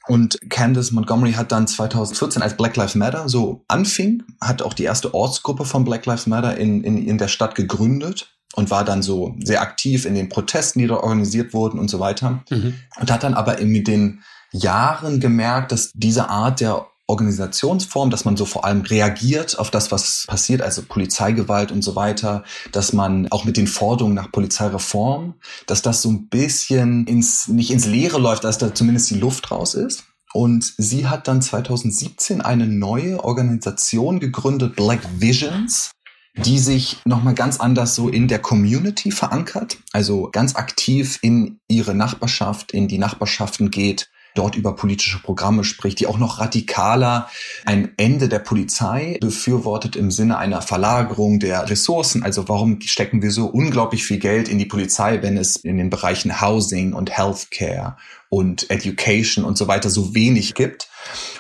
und 0.09 0.39
Candace 0.51 0.93
Montgomery 0.93 1.33
hat 1.33 1.53
dann 1.53 1.67
2014, 1.67 2.43
als 2.43 2.57
Black 2.57 2.77
Lives 2.77 2.95
Matter 2.95 3.29
so 3.29 3.65
anfing, 3.69 4.23
hat 4.41 4.63
auch 4.63 4.73
die 4.73 4.85
erste 4.85 5.15
Ortsgruppe 5.15 5.65
von 5.65 5.85
Black 5.85 6.07
Lives 6.07 6.27
Matter 6.27 6.57
in, 6.57 6.85
in, 6.85 7.07
in 7.07 7.19
der 7.19 7.29
Stadt 7.29 7.55
gegründet 7.55 8.37
und 8.55 8.71
war 8.71 8.85
dann 8.85 9.03
so 9.03 9.35
sehr 9.43 9.61
aktiv 9.61 10.07
in 10.07 10.15
den 10.15 10.29
Protesten, 10.29 10.79
die 10.79 10.87
da 10.87 10.97
organisiert 10.97 11.53
wurden 11.53 11.79
und 11.79 11.89
so 11.89 12.01
weiter. 12.01 12.45
Mhm. 12.51 12.75
Und 13.01 13.11
hat 13.11 13.23
dann 13.23 13.35
aber 13.35 13.61
mit 13.63 13.89
den 13.89 14.23
Jahren 14.53 15.21
gemerkt, 15.21 15.73
dass 15.73 15.91
diese 15.93 16.31
Art 16.31 16.61
der 16.61 16.87
Organisationsform, 17.09 18.11
dass 18.11 18.25
man 18.25 18.37
so 18.37 18.45
vor 18.45 18.65
allem 18.65 18.81
reagiert 18.81 19.59
auf 19.59 19.71
das, 19.71 19.93
was 19.93 20.25
passiert, 20.27 20.61
also 20.61 20.83
Polizeigewalt 20.83 21.71
und 21.71 21.83
so 21.83 21.95
weiter, 21.95 22.43
dass 22.73 22.93
man 22.93 23.29
auch 23.31 23.45
mit 23.45 23.57
den 23.57 23.69
Forderungen 23.69 24.15
nach 24.15 24.33
Polizeireform, 24.33 25.35
dass 25.67 25.83
das 25.83 26.03
so 26.03 26.11
ein 26.11 26.29
bisschen 26.29 27.07
ins, 27.07 27.49
nicht 27.49 27.71
ins 27.71 27.87
Leere 27.87 28.19
läuft, 28.19 28.45
dass 28.45 28.59
da 28.59 28.75
zumindest 28.75 29.11
die 29.11 29.19
Luft 29.19 29.51
raus 29.51 29.75
ist. 29.75 30.05
Und 30.33 30.75
sie 30.77 31.07
hat 31.07 31.29
dann 31.29 31.41
2017 31.41 32.41
eine 32.41 32.67
neue 32.67 33.23
Organisation 33.23 34.21
gegründet, 34.21 34.77
Black 34.77 35.01
Visions, 35.19 35.93
die 36.37 36.59
sich 36.59 36.99
nochmal 37.07 37.35
ganz 37.35 37.61
anders 37.61 37.95
so 37.95 38.09
in 38.09 38.29
der 38.29 38.41
Community 38.41 39.11
verankert, 39.11 39.79
also 39.93 40.29
ganz 40.31 40.57
aktiv 40.57 41.19
in 41.23 41.61
ihre 41.69 41.95
Nachbarschaft, 41.95 42.73
in 42.73 42.89
die 42.89 42.99
Nachbarschaften 42.99 43.71
geht, 43.71 44.11
dort 44.37 44.57
über 44.57 44.77
politische 44.77 45.21
Programme 45.21 45.65
spricht, 45.65 46.01
die 46.01 46.07
auch 46.07 46.19
noch 46.19 46.39
radikaler 46.39 47.29
ein 47.65 47.93
Ende 47.97 48.29
der 48.29 48.39
Polizei 48.39 49.19
befürwortet 49.21 49.97
im 49.97 50.11
Sinne 50.11 50.39
einer 50.39 50.63
Verlagerung 50.63 51.41
der 51.41 51.69
Ressourcen. 51.69 52.23
Also 52.23 52.49
warum 52.49 52.81
stecken 52.81 53.23
wir 53.23 53.31
so 53.31 53.47
unglaublich 53.47 54.05
viel 54.05 54.19
Geld 54.19 54.49
in 54.49 54.59
die 54.59 54.67
Polizei, 54.67 55.23
wenn 55.23 55.37
es 55.37 55.57
in 55.57 55.77
den 55.77 55.91
Bereichen 55.91 56.41
Housing 56.41 56.93
und 56.93 57.11
Healthcare 57.17 57.97
und 58.29 58.71
Education 58.71 59.45
und 59.45 59.59
so 59.59 59.69
weiter 59.69 59.91
so 59.91 60.15
wenig 60.15 60.55
gibt? 60.55 60.89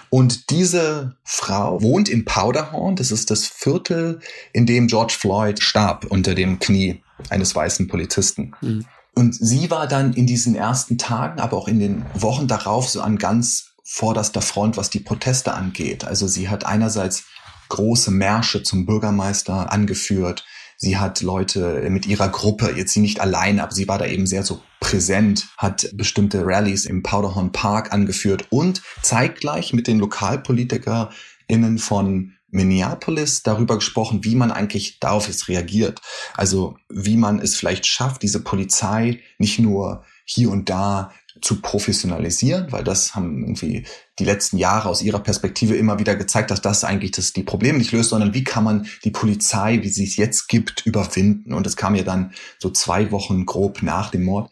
Und 0.09 0.51
diese 0.51 1.17
Frau 1.25 1.83
wohnt 1.83 2.09
in 2.09 2.25
Powderhorn. 2.25 2.97
Das 2.97 3.11
ist 3.11 3.31
das 3.31 3.47
Viertel, 3.47 4.21
in 4.53 4.67
dem 4.67 4.87
George 4.87 5.15
Floyd 5.19 5.63
starb 5.63 6.07
unter 6.07 6.35
dem 6.35 6.59
Knie 6.59 7.03
eines 7.29 7.55
weißen 7.55 7.89
Polizisten. 7.89 8.53
Mhm. 8.61 8.85
Und 9.19 9.35
sie 9.35 9.71
war 9.71 9.89
dann 9.89 10.13
in 10.13 10.27
diesen 10.27 10.55
ersten 10.55 10.99
Tagen, 10.99 11.41
aber 11.41 11.57
auch 11.57 11.69
in 11.69 11.79
den 11.79 12.05
Wochen 12.15 12.47
darauf 12.47 12.91
so 12.91 13.01
an 13.01 13.17
ganz 13.17 13.73
vorderster 13.83 14.43
Front, 14.43 14.77
was 14.77 14.91
die 14.91 15.01
Proteste 15.01 15.55
angeht. 15.55 16.05
Also 16.05 16.29
sie 16.29 16.51
hat 16.51 16.67
einerseits 16.67 17.25
große 17.71 18.11
Märsche 18.11 18.63
zum 18.63 18.85
Bürgermeister 18.85 19.73
angeführt. 19.73 20.45
Sie 20.77 20.99
hat 20.99 21.23
Leute 21.23 21.89
mit 21.89 22.05
ihrer 22.05 22.29
Gruppe, 22.29 22.75
jetzt 22.77 22.93
sie 22.93 23.01
nicht 23.01 23.21
allein, 23.21 23.59
aber 23.59 23.73
sie 23.73 23.89
war 23.89 23.97
da 23.99 24.05
eben 24.05 24.27
sehr 24.27 24.43
so 24.43 24.61
präsent, 24.81 25.49
hat 25.57 25.89
bestimmte 25.95 26.43
Rallyes 26.45 26.85
im 26.85 27.03
Powderhorn 27.03 27.53
Park 27.53 27.95
angeführt 27.95 28.47
und 28.51 28.83
zeitgleich 29.01 29.73
mit 29.73 29.87
den 29.87 29.99
LokalpolitikerInnen 29.99 31.79
von 31.79 32.35
Minneapolis 32.57 33.43
darüber 33.43 33.77
gesprochen, 33.77 34.25
wie 34.25 34.35
man 34.35 34.51
eigentlich 34.51 34.99
darauf 34.99 35.29
jetzt 35.29 35.49
reagiert. 35.49 36.01
Also 36.35 36.77
wie 36.89 37.17
man 37.17 37.39
es 37.39 37.55
vielleicht 37.55 37.87
schafft, 37.87 38.23
diese 38.23 38.43
Polizei 38.43 39.21
nicht 39.39 39.59
nur 39.61 40.05
hier 40.25 40.51
und 40.51 40.69
da 40.69 41.13
zu 41.43 41.61
professionalisieren, 41.61 42.73
weil 42.73 42.83
das 42.83 43.15
haben 43.15 43.43
irgendwie 43.43 43.87
die 44.19 44.25
letzten 44.25 44.57
Jahre 44.57 44.89
aus 44.89 45.03
ihrer 45.03 45.21
Perspektive 45.21 45.77
immer 45.77 45.99
wieder 45.99 46.17
gezeigt, 46.17 46.51
dass 46.51 46.63
das 46.63 46.83
eigentlich 46.83 47.11
das 47.11 47.35
die 47.35 47.43
Probleme 47.43 47.79
nicht 47.79 47.93
löst, 47.93 48.09
sondern 48.09 48.33
wie 48.33 48.43
kann 48.43 48.65
man 48.65 48.89
die 49.05 49.11
Polizei, 49.11 49.83
wie 49.83 49.91
sie 49.91 50.05
es 50.05 50.17
jetzt 50.17 50.49
gibt, 50.49 50.87
überwinden. 50.87 51.53
Und 51.53 51.67
es 51.67 51.77
kam 51.77 51.95
ja 51.95 52.05
dann 52.05 52.33
so 52.59 52.71
zwei 52.71 53.11
Wochen 53.11 53.45
grob 53.45 53.83
nach 53.83 54.11
dem 54.11 54.25
Mord 54.25 54.51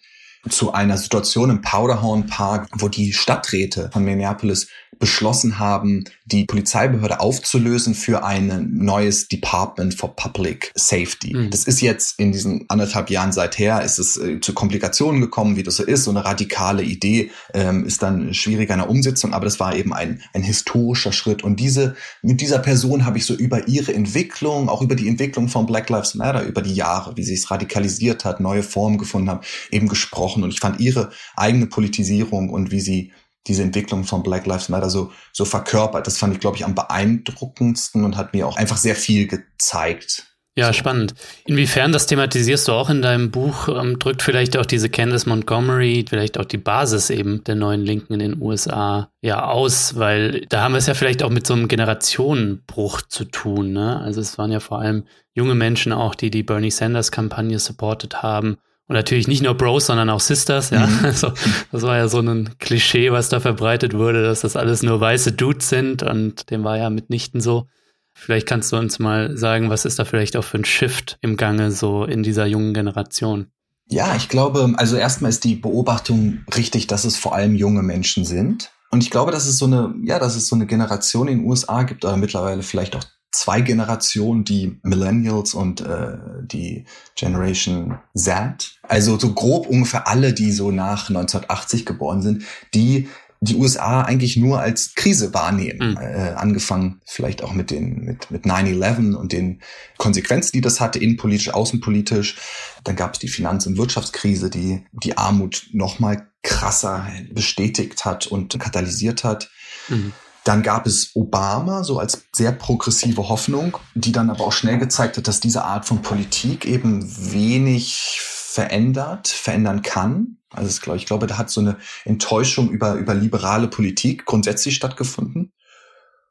zu 0.49 0.73
einer 0.73 0.99
Situation 0.99 1.51
im 1.51 1.63
Powderhorn 1.63 2.27
Park, 2.27 2.69
wo 2.73 2.89
die 2.89 3.13
Stadträte 3.13 3.91
von 3.93 4.05
Minneapolis 4.05 4.69
beschlossen 4.99 5.59
haben, 5.59 6.05
die 6.25 6.45
Polizeibehörde 6.45 7.21
aufzulösen 7.21 7.95
für 7.95 8.25
ein 8.25 8.71
neues 8.73 9.29
Department 9.29 9.95
for 9.95 10.17
Public 10.17 10.73
Safety. 10.75 11.35
Mhm. 11.35 11.51
Das 11.51 11.65
ist 11.65 11.81
jetzt 11.81 12.19
in 12.19 12.33
diesen 12.33 12.65
anderthalb 12.69 13.11
Jahren 13.11 13.33
seither, 13.33 13.83
ist 13.83 13.99
es 13.99 14.17
äh, 14.17 14.41
zu 14.41 14.55
Komplikationen 14.55 15.21
gekommen, 15.21 15.57
wie 15.57 15.63
das 15.63 15.77
so 15.77 15.85
ist. 15.85 16.05
So 16.05 16.11
eine 16.11 16.25
radikale 16.25 16.83
Idee 16.83 17.31
ähm, 17.53 17.85
ist 17.85 18.03
dann 18.03 18.33
schwieriger 18.35 18.75
in 18.75 18.81
der 18.81 18.91
Umsetzung, 18.91 19.35
aber 19.35 19.45
das 19.45 19.61
war 19.61 19.77
eben 19.77 19.93
ein, 19.93 20.23
ein 20.33 20.43
historischer 20.43 21.13
Schritt. 21.13 21.45
Und 21.45 21.61
diese, 21.61 21.97
mit 22.23 22.41
dieser 22.41 22.59
Person 22.59 23.05
habe 23.05 23.19
ich 23.19 23.27
so 23.27 23.35
über 23.35 23.69
ihre 23.69 23.93
Entwicklung, 23.93 24.69
auch 24.69 24.83
über 24.83 24.95
die 24.95 25.09
Entwicklung 25.09 25.49
von 25.49 25.67
Black 25.67 25.91
Lives 25.91 26.15
Matter, 26.15 26.45
über 26.45 26.63
die 26.63 26.75
Jahre, 26.75 27.17
wie 27.17 27.25
sie 27.25 27.35
es 27.35 27.51
radikalisiert 27.51 28.25
hat, 28.25 28.41
neue 28.41 28.63
Formen 28.63 28.99
gefunden 28.99 29.29
haben, 29.29 29.41
eben 29.71 29.89
gesprochen. 29.89 30.34
Und 30.43 30.53
ich 30.53 30.61
fand 30.61 30.81
ihre 30.81 31.11
eigene 31.37 31.67
Politisierung 31.67 32.51
und 32.51 32.71
wie 32.71 32.81
sie 32.81 33.13
diese 33.47 33.63
Entwicklung 33.63 34.05
von 34.05 34.23
Black 34.23 34.47
Lives 34.47 34.69
Matter 34.69 34.91
so, 34.91 35.13
so 35.33 35.45
verkörpert. 35.45 36.07
Das 36.07 36.19
fand 36.19 36.35
ich, 36.35 36.41
glaube 36.41 36.57
ich, 36.57 36.65
am 36.65 36.75
beeindruckendsten 36.75 38.05
und 38.05 38.17
hat 38.17 38.33
mir 38.33 38.47
auch 38.47 38.57
einfach 38.57 38.79
sehr 38.79 38.97
viel 38.97 39.27
gezeigt. 39.27 40.27
Ja, 40.57 40.69
so. 40.69 40.75
spannend. 40.75 41.15
Inwiefern, 41.47 41.91
das 41.91 42.07
thematisierst 42.07 42.69
du 42.69 42.73
auch 42.73 42.89
in 42.89 43.03
deinem 43.03 43.33
Buch, 43.33 43.69
ähm, 43.69 43.99
drückt 43.99 44.23
vielleicht 44.23 44.57
auch 44.57 44.67
diese 44.67 44.89
Candace 44.89 45.27
Montgomery, 45.27 46.05
vielleicht 46.09 46.39
auch 46.39 46.45
die 46.45 46.59
Basis 46.59 47.11
eben 47.11 47.43
der 47.43 47.57
neuen 47.57 47.81
Linken 47.81 48.15
in 48.15 48.21
den 48.21 48.41
USA 48.41 49.11
ja 49.21 49.47
aus, 49.47 49.99
weil 49.99 50.43
da 50.49 50.63
haben 50.63 50.73
wir 50.73 50.79
es 50.79 50.87
ja 50.87 50.95
vielleicht 50.95 51.25
auch 51.25 51.31
mit 51.31 51.47
so 51.47 51.55
einem 51.55 51.67
Generationenbruch 51.67 53.03
zu 53.03 53.25
tun. 53.25 53.73
Ne? 53.73 54.01
Also 54.01 54.21
es 54.21 54.39
waren 54.39 54.53
ja 54.53 54.61
vor 54.61 54.79
allem 54.79 55.05
junge 55.35 55.57
Menschen 55.57 55.93
auch, 55.93 56.15
die 56.15 56.31
die 56.31 56.45
Bernie 56.45 56.71
Sanders 56.71 57.11
Kampagne 57.11 57.59
supportet 57.59 58.23
haben 58.23 58.57
und 58.87 58.95
natürlich 58.95 59.29
nicht 59.29 59.43
nur 59.43 59.55
Bros, 59.55 59.87
sondern 59.87 60.11
auch 60.11 60.21
Sisters, 60.21 60.71
ja. 60.71 60.87
Mhm. 60.87 60.99
Also, 61.05 61.33
das 61.73 61.83
war 61.83 61.97
ja 61.97 62.09
so 62.09 62.21
ein 62.21 62.51
Klischee, 62.59 63.13
was 63.13 63.29
da 63.29 63.41
verbreitet 63.41 63.95
wurde, 63.95 64.23
dass 64.23 64.43
das 64.43 64.57
alles 64.57 64.83
nur 64.83 65.01
weiße 65.01 65.33
Dudes 65.33 65.69
sind 65.69 66.03
und 66.03 66.51
dem 66.51 66.65
war 66.65 66.77
ja 66.77 66.91
mitnichten 66.91 67.41
so. 67.41 67.67
Vielleicht 68.13 68.47
kannst 68.47 68.73
du 68.73 68.77
uns 68.77 68.99
mal 68.99 69.37
sagen, 69.37 69.71
was 69.71 69.85
ist 69.85 69.99
da 69.99 70.05
vielleicht 70.05 70.37
auch 70.37 70.45
für 70.45 70.59
ein 70.59 70.65
Shift 70.65 71.19
im 71.21 71.37
Gange 71.37 71.73
so 71.73 72.05
in 72.05 72.23
dieser 72.23 72.47
jungen 72.47 72.73
Generation? 72.73 73.49
Ja, 73.89 74.15
ich 74.17 74.29
glaube, 74.29 74.73
also 74.77 74.97
erstmal 74.97 75.31
ist 75.31 75.45
die 75.45 75.57
Beobachtung 75.57 76.45
richtig, 76.57 76.87
dass 76.87 77.05
es 77.05 77.17
vor 77.17 77.35
allem 77.35 77.55
junge 77.55 77.83
Menschen 77.83 78.25
sind. 78.25 78.71
Und 78.91 79.03
ich 79.03 79.11
glaube, 79.11 79.33
dass 79.33 79.47
es 79.47 79.59
so 79.59 79.67
eine, 79.67 79.95
ja, 80.05 80.19
dass 80.19 80.37
es 80.37 80.47
so 80.47 80.55
eine 80.55 80.67
Generation 80.67 81.27
in 81.27 81.39
den 81.39 81.47
USA 81.47 81.83
gibt, 81.83 82.05
oder 82.05 82.17
mittlerweile 82.17 82.63
vielleicht 82.63 82.95
auch 82.95 83.05
zwei 83.35 83.61
Generationen, 83.61 84.45
die 84.45 84.79
Millennials 84.83 85.55
und 85.55 85.81
äh, 85.81 86.17
die 86.43 86.85
Generation 87.17 87.99
Z. 88.15 88.79
Also 88.83 89.19
so 89.19 89.33
grob 89.35 89.67
ungefähr 89.67 90.09
alle, 90.09 90.33
die 90.33 90.53
so 90.53 90.71
nach 90.71 91.09
1980 91.09 91.85
geboren 91.85 92.23
sind, 92.23 92.45
die 92.75 93.09
die 93.41 93.57
USA 93.57 94.03
eigentlich 94.03 94.37
nur 94.37 94.61
als 94.61 94.95
Krise 94.95 95.35
wahrnehmen. 95.35 95.91
Mhm. 95.91 95.97
Äh, 95.99 96.33
angefangen 96.35 97.01
vielleicht 97.05 97.43
auch 97.43 97.53
mit 97.53 97.71
den 97.71 98.05
mit 98.05 98.31
mit 98.31 98.47
9/11 98.47 99.15
und 99.15 99.33
den 99.33 99.61
Konsequenzen, 99.99 100.53
die 100.53 100.61
das 100.61 100.81
hatte, 100.81 100.99
innenpolitisch, 100.99 101.53
außenpolitisch. 101.53 102.37
Dann 102.85 102.97
gab 102.97 103.15
es 103.15 103.19
die 103.19 103.29
Finanz- 103.29 103.67
und 103.67 103.77
Wirtschaftskrise, 103.77 104.49
die 104.49 104.87
die 104.93 105.19
Armut 105.19 105.67
noch 105.73 105.99
mal 105.99 106.29
krasser 106.43 107.07
bestätigt 107.33 108.05
hat 108.05 108.27
und 108.27 108.59
katalysiert 108.59 109.25
hat. 109.25 109.51
Mhm. 109.89 110.13
Dann 110.45 110.63
gab 110.63 110.87
es 110.87 111.13
Obama, 111.15 111.85
so 111.85 111.99
als 111.99 112.27
sehr 112.35 112.53
progressive 112.53 113.29
Hoffnung, 113.29 113.79
die 113.95 114.13
dann 114.13 114.29
aber 114.29 114.45
auch 114.45 114.53
schnell 114.53 114.79
gezeigt 114.79 115.17
hat, 115.17 115.27
dass 115.27 115.41
diese 115.41 115.65
Art 115.65 115.87
von 115.87 116.03
Politik 116.03 116.67
eben 116.67 117.03
wenig 117.33 118.21
verändert, 118.21 119.29
verändern 119.29 119.83
kann. 119.83 120.37
Also 120.53 120.95
ich 120.95 121.07
glaube, 121.07 121.27
da 121.27 121.39
hat 121.39 121.51
so 121.51 121.61
eine 121.61 121.79
Enttäuschung 122.05 122.71
über, 122.71 122.95
über 122.95 123.15
liberale 123.15 123.69
Politik 123.69 124.27
grundsätzlich 124.27 124.77
stattgefunden. 124.77 125.53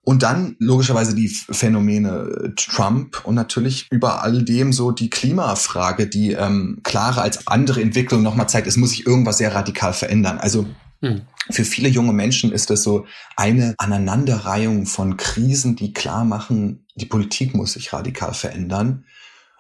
Und 0.06 0.22
dann 0.22 0.58
logischerweise 0.60 1.16
die 1.16 1.30
Phänomene 1.30 2.54
Trump 2.58 3.22
und 3.24 3.36
natürlich 3.36 3.88
über 3.90 4.22
all 4.22 4.44
dem 4.44 4.74
so 4.74 4.92
die 4.92 5.10
Klimafrage, 5.10 6.08
die 6.08 6.34
ähm, 6.34 6.82
klarer 6.84 7.22
als 7.22 7.48
andere 7.48 7.82
Entwicklung 7.82 8.22
nochmal 8.22 8.50
zeigt, 8.50 8.68
es 8.68 8.76
muss 8.76 8.90
sich 8.90 9.08
irgendwas 9.08 9.38
sehr 9.38 9.56
radikal 9.56 9.94
verändern. 9.94 10.40
Also 10.40 10.68
hm. 11.04 11.24
Für 11.52 11.66
viele 11.66 11.90
junge 11.90 12.14
Menschen 12.14 12.54
ist 12.54 12.70
das 12.70 12.82
so 12.82 13.06
eine 13.36 13.76
Aneinanderreihung 13.78 14.86
von 14.86 15.18
Krisen, 15.18 15.76
die 15.76 15.92
klar 15.92 16.24
machen, 16.24 16.88
die 16.96 17.06
Politik 17.06 17.54
muss 17.54 17.74
sich 17.74 17.92
radikal 17.92 18.34
verändern. 18.34 19.04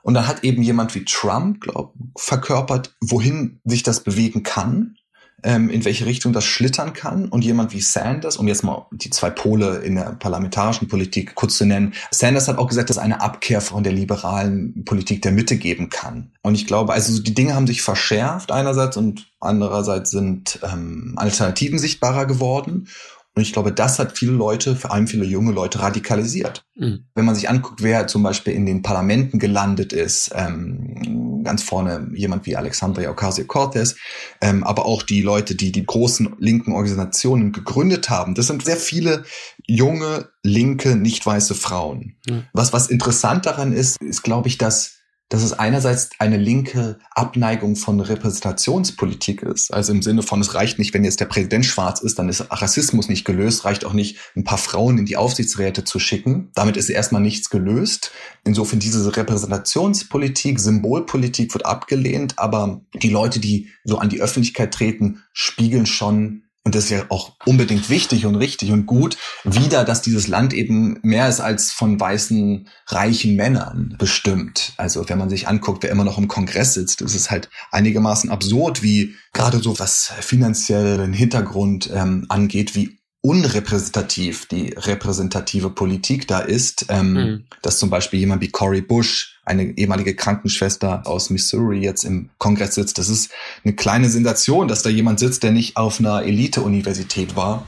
Und 0.04 0.14
dann 0.14 0.28
hat 0.28 0.46
eben 0.46 0.64
jemand 0.64 0.96
wie 0.96 1.04
Trump, 1.04 1.60
glaub, 1.60 1.94
verkörpert, 2.18 2.96
wohin 3.02 3.60
sich 3.66 3.84
das 3.84 4.04
bewegen 4.04 4.44
kann 4.44 4.96
ähm, 5.44 5.70
in 5.70 5.86
welche 5.86 6.06
Richtung 6.06 6.34
das 6.34 6.46
schlittern 6.46 6.94
kann. 6.94 7.30
Und 7.30 7.44
jemand 7.44 7.74
wie 7.74 7.82
Sanders, 7.82 8.38
um 8.38 8.48
jetzt 8.48 8.64
mal 8.64 8.88
die 8.92 9.10
zwei 9.10 9.30
Pole 9.30 9.78
in 9.78 9.96
der 9.96 10.16
parlamentarischen 10.20 10.88
Politik 10.88 11.36
kurz 11.36 11.58
zu 11.58 11.66
nennen, 11.66 11.94
Sanders 12.12 12.48
hat 12.48 12.58
auch 12.58 12.68
gesagt, 12.68 12.90
dass 12.90 12.98
eine 12.98 13.22
Abkehr 13.22 13.62
von 13.62 13.84
der 13.84 13.94
liberalen 13.94 14.84
Politik 14.86 15.22
der 15.22 15.32
Mitte 15.32 15.58
geben 15.58 15.90
kann. 15.90 16.32
Und 16.42 16.56
ich 16.56 16.68
glaube, 16.68 16.94
also 16.94 17.22
die 17.22 17.34
Dinge 17.34 17.56
haben 17.56 17.68
sich 17.68 17.82
verschärft 17.82 18.52
einerseits 18.52 18.98
und 18.98 19.32
andererseits 19.40 20.12
sind 20.12 20.60
ähm, 20.64 21.14
Alternativen 21.18 21.80
sichtbarer 21.80 22.26
geworden. 22.26 22.88
Und 23.36 23.41
ich 23.41 23.52
glaube, 23.52 23.72
das 23.72 23.98
hat 23.98 24.17
viele 24.17 24.34
Leute, 24.34 24.76
vor 24.76 24.91
allem 24.91 25.08
viele 25.08 25.26
junge 25.26 25.52
Leute, 25.52 25.80
radikalisiert. 25.80 26.65
Mhm. 26.76 27.06
Wenn 27.15 27.26
man 27.26 27.34
sich 27.34 27.50
anguckt, 27.50 27.82
wer 27.82 28.06
zum 28.06 28.22
Beispiel 28.22 28.54
in 28.54 28.67
den 28.67 28.84
Parlamenten 28.84 29.39
gelandet 29.39 29.91
ist, 29.91 30.32
ähm, 30.36 31.41
ganz 31.43 31.63
vorne 31.63 32.10
jemand 32.13 32.46
wie 32.46 32.56
Alexandria 32.56 33.10
Ocasio-Cortez, 33.10 33.96
ähm, 34.39 34.63
aber 34.63 34.86
auch 34.86 35.02
die 35.02 35.22
Leute, 35.22 35.56
die 35.56 35.72
die 35.72 35.86
großen 35.86 36.36
linken 36.38 36.74
Organisationen 36.74 37.52
gegründet 37.52 38.10
haben, 38.10 38.36
das 38.36 38.48
sind 38.48 38.63
sehr 38.63 38.78
viele 38.78 39.24
junge, 39.65 40.30
linke, 40.43 40.96
nicht 40.96 41.26
weiße 41.26 41.56
Frauen. 41.56 42.15
Mhm. 42.28 42.43
Was, 42.54 42.72
was 42.72 42.88
interessant 42.88 43.48
daran 43.48 43.74
ist, 43.74 44.02
ist, 44.02 44.22
glaube 44.22 44.48
ich, 44.48 44.60
dass 44.60 45.03
dass 45.30 45.42
es 45.42 45.54
einerseits 45.54 46.10
eine 46.20 46.38
linke 46.38 47.00
Abneigung 47.12 47.76
von 47.76 48.00
Repräsentationspolitik 48.00 49.42
ist. 49.42 49.74
Also 49.74 49.92
im 49.92 50.02
Sinne 50.02 50.22
von, 50.22 50.42
es 50.42 50.54
reicht 50.54 50.78
nicht, 50.78 50.94
wenn 50.94 51.04
jetzt 51.04 51.20
der 51.20 51.26
Präsident 51.26 51.66
schwarz 51.66 52.02
ist, 52.02 52.20
dann 52.20 52.30
ist 52.30 52.46
Rassismus 52.52 53.10
nicht 53.10 53.26
gelöst, 53.26 53.66
reicht 53.66 53.86
auch 53.86 53.94
nicht, 53.94 54.18
ein 54.36 54.44
paar 54.44 54.58
Frauen 54.58 54.98
in 55.00 55.06
die 55.06 55.18
Aufsichtsräte 55.18 55.84
zu 55.84 55.98
schicken. 55.98 56.52
Damit 56.54 56.78
ist 56.78 56.90
erstmal 56.90 57.22
nichts 57.22 57.50
gelöst. 57.50 58.12
Insofern 58.44 58.80
diese 58.80 59.16
Repräsentationspolitik, 59.16 60.60
Symbolpolitik 60.60 61.54
wird 61.54 61.66
abgelehnt, 61.66 62.38
aber 62.38 62.82
die 62.94 63.10
Leute, 63.10 63.40
die 63.40 63.70
so 63.84 63.98
an 63.98 64.10
die 64.10 64.22
Öffentlichkeit 64.22 64.74
treten, 64.74 65.24
spiegeln 65.34 65.86
schon 65.86 66.44
und 66.65 66.76
das 66.76 66.86
ist 66.86 66.89
ja 66.91 67.06
auch 67.10 67.34
unbedingt 67.45 67.89
wichtig 67.89 68.26
und 68.26 68.36
richtig 68.36 68.71
und 68.71 68.86
gut, 68.86 69.17
wieder, 69.43 69.84
dass 69.84 70.02
dieses 70.02 70.28
Land 70.28 70.54
eben 70.54 70.97
mehr 71.04 71.28
ist 71.28 71.41
als 71.41 71.71
von 71.71 71.99
weißen, 71.99 72.69
reichen 72.88 73.36
Männern 73.36 73.95
bestimmt. 73.99 74.73
Also 74.78 75.08
wenn 75.10 75.17
man 75.17 75.30
sich 75.30 75.47
anguckt, 75.49 75.84
wer 75.84 75.91
immer 75.91 76.06
noch 76.06 76.17
im 76.17 76.30
Kongress 76.30 76.76
sitzt, 76.76 77.02
ist 77.02 77.15
es 77.15 77.30
halt 77.30 77.49
einigermaßen 77.71 78.30
absurd, 78.30 78.82
wie 78.82 79.15
gerade 79.34 79.60
so 79.60 79.78
was 79.78 80.13
finanziellen 80.21 81.12
Hintergrund 81.12 81.89
ähm, 81.93 82.26
angeht, 82.30 82.76
wie 82.76 82.99
unrepräsentativ 83.19 84.47
die 84.47 84.73
repräsentative 84.78 85.69
Politik 85.69 86.28
da 86.28 86.39
ist, 86.39 86.86
ähm, 86.89 87.13
mhm. 87.13 87.45
dass 87.62 87.78
zum 87.78 87.89
Beispiel 87.89 88.19
jemand 88.19 88.41
wie 88.41 88.49
Cory 88.49 88.82
Bush, 88.82 89.33
eine 89.45 89.77
ehemalige 89.77 90.15
Krankenschwester 90.15 91.06
aus 91.06 91.29
Missouri, 91.29 91.79
jetzt 91.79 92.03
im 92.03 92.29
Kongress 92.38 92.75
sitzt. 92.75 92.97
Das 92.97 93.10
ist 93.10 93.32
eine 93.63 93.73
kleine 93.73 94.10
Sensation, 94.10 94.67
dass 94.67 94.84
da 94.84 94.89
jemand 94.89 95.19
sitzt, 95.19 95.43
der 95.43 95.51
nicht 95.51 95.75
auf 95.75 95.99
einer 95.99 96.23
Elite-Universität 96.23 97.36
war 97.36 97.67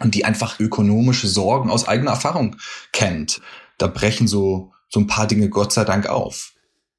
und 0.00 0.14
die 0.14 0.24
einfach 0.24 0.60
ökonomische 0.60 1.26
Sorgen 1.26 1.70
aus 1.70 1.88
eigener 1.88 2.12
Erfahrung 2.12 2.56
kennt. 2.92 3.40
Da 3.78 3.88
brechen 3.88 4.28
so, 4.28 4.72
so 4.88 5.00
ein 5.00 5.06
paar 5.06 5.26
Dinge 5.26 5.48
Gott 5.48 5.72
sei 5.72 5.84
Dank 5.84 6.06
auf. 6.06 6.52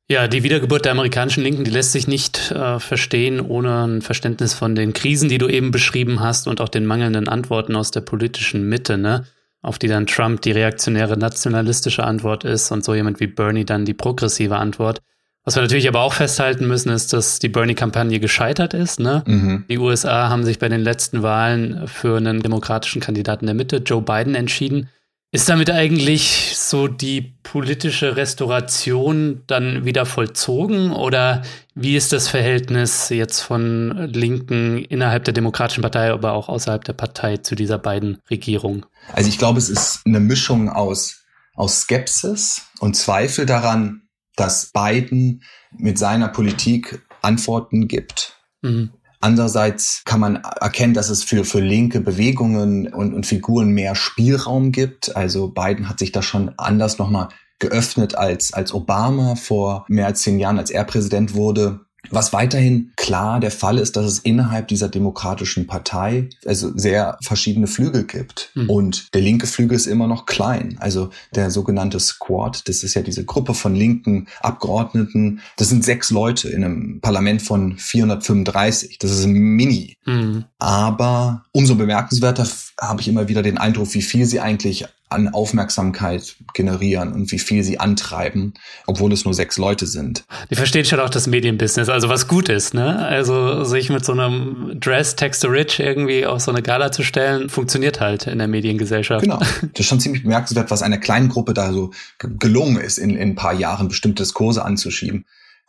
Ja, 0.07 0.27
die 0.27 0.43
Wiedergeburt 0.43 0.85
der 0.85 0.91
amerikanischen 0.91 1.41
Linken, 1.41 1.63
die 1.63 1.71
lässt 1.71 1.91
sich 1.91 2.07
nicht 2.07 2.51
äh, 2.51 2.79
verstehen 2.79 3.39
ohne 3.39 3.87
ein 3.87 4.01
Verständnis 4.03 4.53
von 4.53 4.75
den 4.75 4.93
Krisen, 4.93 5.29
die 5.29 5.39
du 5.39 5.47
eben 5.47 5.71
beschrieben 5.71 6.19
hast 6.19 6.47
und 6.47 6.61
auch 6.61 6.69
den 6.69 6.85
mangelnden 6.85 7.27
Antworten 7.27 7.75
aus 7.75 7.89
der 7.89 8.01
politischen 8.01 8.69
Mitte, 8.69 8.99
ne? 8.99 9.25
Auf 9.65 9.79
die 9.79 9.87
dann 9.87 10.05
Trump 10.05 10.41
die 10.41 10.51
reaktionäre 10.51 11.17
nationalistische 11.17 12.03
Antwort 12.03 12.43
ist 12.43 12.71
und 12.71 12.85
so 12.85 12.93
jemand 12.93 13.19
wie 13.19 13.25
Bernie 13.25 13.65
dann 13.65 13.83
die 13.83 13.95
progressive 13.95 14.57
Antwort. 14.57 15.01
Was 15.43 15.55
wir 15.55 15.63
natürlich 15.63 15.87
aber 15.87 16.01
auch 16.01 16.13
festhalten 16.13 16.67
müssen, 16.67 16.89
ist, 16.89 17.13
dass 17.13 17.39
die 17.39 17.49
Bernie-Kampagne 17.49 18.19
gescheitert 18.19 18.75
ist. 18.75 18.99
Ne? 18.99 19.23
Mhm. 19.25 19.65
Die 19.67 19.79
USA 19.79 20.29
haben 20.29 20.43
sich 20.43 20.59
bei 20.59 20.69
den 20.69 20.81
letzten 20.81 21.23
Wahlen 21.23 21.87
für 21.87 22.17
einen 22.17 22.43
demokratischen 22.43 23.01
Kandidaten 23.01 23.47
der 23.47 23.55
Mitte, 23.55 23.77
Joe 23.77 24.03
Biden, 24.03 24.35
entschieden. 24.35 24.87
Ist 25.35 25.49
damit 25.49 25.69
eigentlich 25.69 26.55
so 26.55 26.87
die 26.87 27.19
politische 27.43 28.15
Restauration 28.15 29.43
dann 29.47 29.83
wieder 29.83 30.05
vollzogen 30.05 30.93
oder 30.93 31.41
wie 31.73 31.97
ist 31.97 32.13
das 32.13 32.29
Verhältnis 32.29 33.09
jetzt 33.09 33.41
von 33.41 34.07
Linken 34.13 34.77
innerhalb 34.77 35.25
der 35.25 35.33
Demokratischen 35.33 35.81
Partei, 35.81 36.09
aber 36.09 36.31
auch 36.31 36.47
außerhalb 36.47 36.85
der 36.85 36.93
Partei 36.93 37.35
zu 37.35 37.55
dieser 37.55 37.77
beiden 37.77 38.19
Regierungen? 38.29 38.85
Also 39.11 39.27
ich 39.27 39.37
glaube, 39.37 39.59
es 39.59 39.67
ist 39.67 40.03
eine 40.05 40.21
Mischung 40.21 40.69
aus, 40.69 41.25
aus 41.53 41.81
Skepsis 41.81 42.61
und 42.79 42.95
Zweifel 42.95 43.45
daran, 43.45 44.03
dass 44.37 44.71
Biden 44.71 45.43
mit 45.77 45.99
seiner 45.99 46.29
Politik 46.29 47.01
Antworten 47.21 47.89
gibt 47.89 48.35
Mhm. 48.65 48.89
Andererseits 49.21 50.03
kann 50.05 50.19
man 50.19 50.35
erkennen, 50.35 50.93
dass 50.93 51.09
es 51.09 51.23
für, 51.23 51.45
für 51.45 51.59
linke 51.59 52.01
Bewegungen 52.01 52.93
und, 52.93 53.13
und 53.13 53.25
Figuren 53.25 53.69
mehr 53.69 53.95
Spielraum 53.95 54.71
gibt. 54.71 55.15
Also 55.15 55.47
Biden 55.47 55.89
hat 55.89 55.99
sich 55.99 56.11
da 56.11 56.21
schon 56.21 56.53
anders 56.57 56.97
nochmal 56.97 57.29
geöffnet 57.59 58.15
als, 58.15 58.53
als 58.53 58.73
Obama 58.73 59.35
vor 59.35 59.85
mehr 59.87 60.07
als 60.07 60.21
zehn 60.21 60.39
Jahren, 60.39 60.59
als 60.59 60.71
er 60.71 60.83
Präsident 60.83 61.33
wurde. 61.33 61.84
Was 62.09 62.33
weiterhin 62.33 62.91
klar 62.95 63.39
der 63.39 63.51
Fall 63.51 63.77
ist, 63.77 63.95
dass 63.95 64.05
es 64.05 64.19
innerhalb 64.19 64.67
dieser 64.67 64.89
demokratischen 64.89 65.67
Partei 65.67 66.29
also 66.45 66.71
sehr 66.75 67.17
verschiedene 67.21 67.67
Flügel 67.67 68.03
gibt. 68.05 68.51
Mhm. 68.55 68.69
Und 68.69 69.13
der 69.13 69.21
linke 69.21 69.47
Flügel 69.47 69.75
ist 69.75 69.87
immer 69.87 70.07
noch 70.07 70.25
klein. 70.25 70.77
Also 70.79 71.09
der 71.33 71.51
sogenannte 71.51 71.99
Squad, 71.99 72.67
das 72.67 72.83
ist 72.83 72.93
ja 72.93 73.01
diese 73.01 73.25
Gruppe 73.25 73.53
von 73.53 73.75
linken 73.75 74.27
Abgeordneten. 74.41 75.41
Das 75.57 75.69
sind 75.69 75.83
sechs 75.83 76.09
Leute 76.11 76.49
in 76.49 76.63
einem 76.63 77.01
Parlament 77.01 77.41
von 77.41 77.77
435. 77.77 78.99
Das 78.99 79.11
ist 79.11 79.25
ein 79.25 79.33
Mini. 79.33 79.97
Mhm. 80.05 80.45
Aber 80.59 81.45
umso 81.51 81.75
bemerkenswerter 81.75 82.47
habe 82.79 83.01
ich 83.01 83.07
immer 83.07 83.27
wieder 83.27 83.41
den 83.41 83.57
Eindruck, 83.57 83.93
wie 83.93 84.01
viel 84.01 84.25
sie 84.25 84.39
eigentlich 84.39 84.85
an 85.09 85.27
Aufmerksamkeit 85.29 86.35
generieren 86.53 87.13
und 87.13 87.31
wie 87.31 87.37
viel 87.37 87.63
sie 87.63 87.79
antreiben, 87.79 88.53
obwohl 88.87 89.13
es 89.13 89.23
nur 89.23 89.33
sechs 89.33 89.57
Leute 89.57 89.85
sind. 89.85 90.25
Die 90.49 90.55
verstehen 90.55 90.83
schon 90.83 90.99
auch 90.99 91.09
das 91.09 91.27
Medienbusiness, 91.27 91.89
also 91.89 92.09
was 92.09 92.27
gut 92.27 92.49
ist, 92.49 92.73
ne? 92.73 93.05
Also 93.05 93.63
sich 93.63 93.89
mit 93.89 94.03
so 94.03 94.13
einem 94.13 94.79
Dress 94.79 95.15
Text 95.15 95.43
to 95.43 95.47
Rich 95.47 95.79
irgendwie 95.79 96.25
auf 96.25 96.41
so 96.41 96.51
eine 96.51 96.63
Gala 96.63 96.91
zu 96.91 97.03
stellen, 97.03 97.49
funktioniert 97.49 98.01
halt 98.01 98.25
in 98.25 98.39
der 98.39 98.47
Mediengesellschaft. 98.47 99.23
Genau. 99.23 99.39
Das 99.75 99.81
ist 99.81 99.87
schon 99.87 99.99
ziemlich 99.99 100.23
bemerkenswert, 100.23 100.71
was 100.71 100.81
einer 100.81 100.97
kleinen 100.97 101.29
Gruppe 101.29 101.53
da 101.53 101.71
so 101.71 101.91
gelungen 102.19 102.77
ist, 102.77 102.97
in, 102.97 103.11
in 103.11 103.31
ein 103.31 103.35
paar 103.35 103.53
Jahren 103.53 103.87
bestimmte 103.87 104.23
Diskurse 104.23 104.63
anzuschieben. 104.63 105.25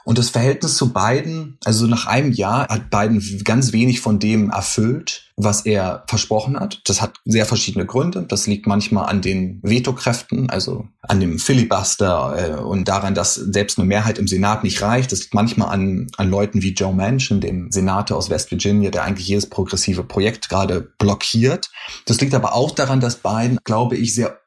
Und 0.07 0.19
das 0.19 0.31
Verhältnis 0.31 0.77
zu 0.77 0.93
Biden, 0.93 1.59
also 1.65 1.89
nach 1.89 2.07
einem 2.07 2.31
Jahr 2.31 2.69
hat 2.69 2.91
Biden 2.91 3.21
ganz 3.43 3.73
wenig 3.73 4.01
von 4.01 4.21
dem 4.21 4.51
erfüllt, 4.51 5.33
was 5.37 5.67
er 5.67 6.05
versprochen 6.07 6.61
hat. 6.61 6.81
Das 6.85 7.03
hat 7.03 7.15
sehr 7.25 7.45
verschiedene 7.45 7.87
Gründe. 7.87 8.23
Das 8.23 8.47
liegt 8.47 8.69
manchmal 8.69 9.11
an 9.11 9.21
den 9.21 9.61
Vetokräften, 9.65 10.49
also 10.49 10.87
an 11.03 11.19
dem 11.19 11.41
Filibuster 11.41 12.37
äh, 12.39 12.63
und 12.63 12.87
daran, 12.87 13.17
dass 13.17 13.35
selbst 13.35 13.81
eine 13.81 13.89
Mehrheit 13.89 14.19
im 14.19 14.29
Senat 14.29 14.63
nicht 14.63 14.81
reicht. 14.81 15.11
Das 15.11 15.23
liegt 15.23 15.35
manchmal 15.35 15.71
an, 15.71 16.07
an 16.17 16.31
Leuten 16.31 16.63
wie 16.63 16.73
Joe 16.73 16.95
Manchin, 16.95 17.41
dem 17.41 17.73
Senator 17.73 18.17
aus 18.17 18.31
West 18.31 18.53
Virginia, 18.53 18.93
der 18.93 19.03
eigentlich 19.03 19.27
jedes 19.27 19.51
progressive 19.51 20.05
Projekt 20.05 20.49
gerade 20.49 20.83
blockiert. 20.99 21.69
Das 22.05 22.21
liegt 22.21 22.33
aber 22.33 22.55
auch 22.55 22.71
daran, 22.71 23.01
dass 23.01 23.17
Biden, 23.17 23.59
glaube 23.65 23.97
ich, 23.97 24.15
sehr 24.15 24.39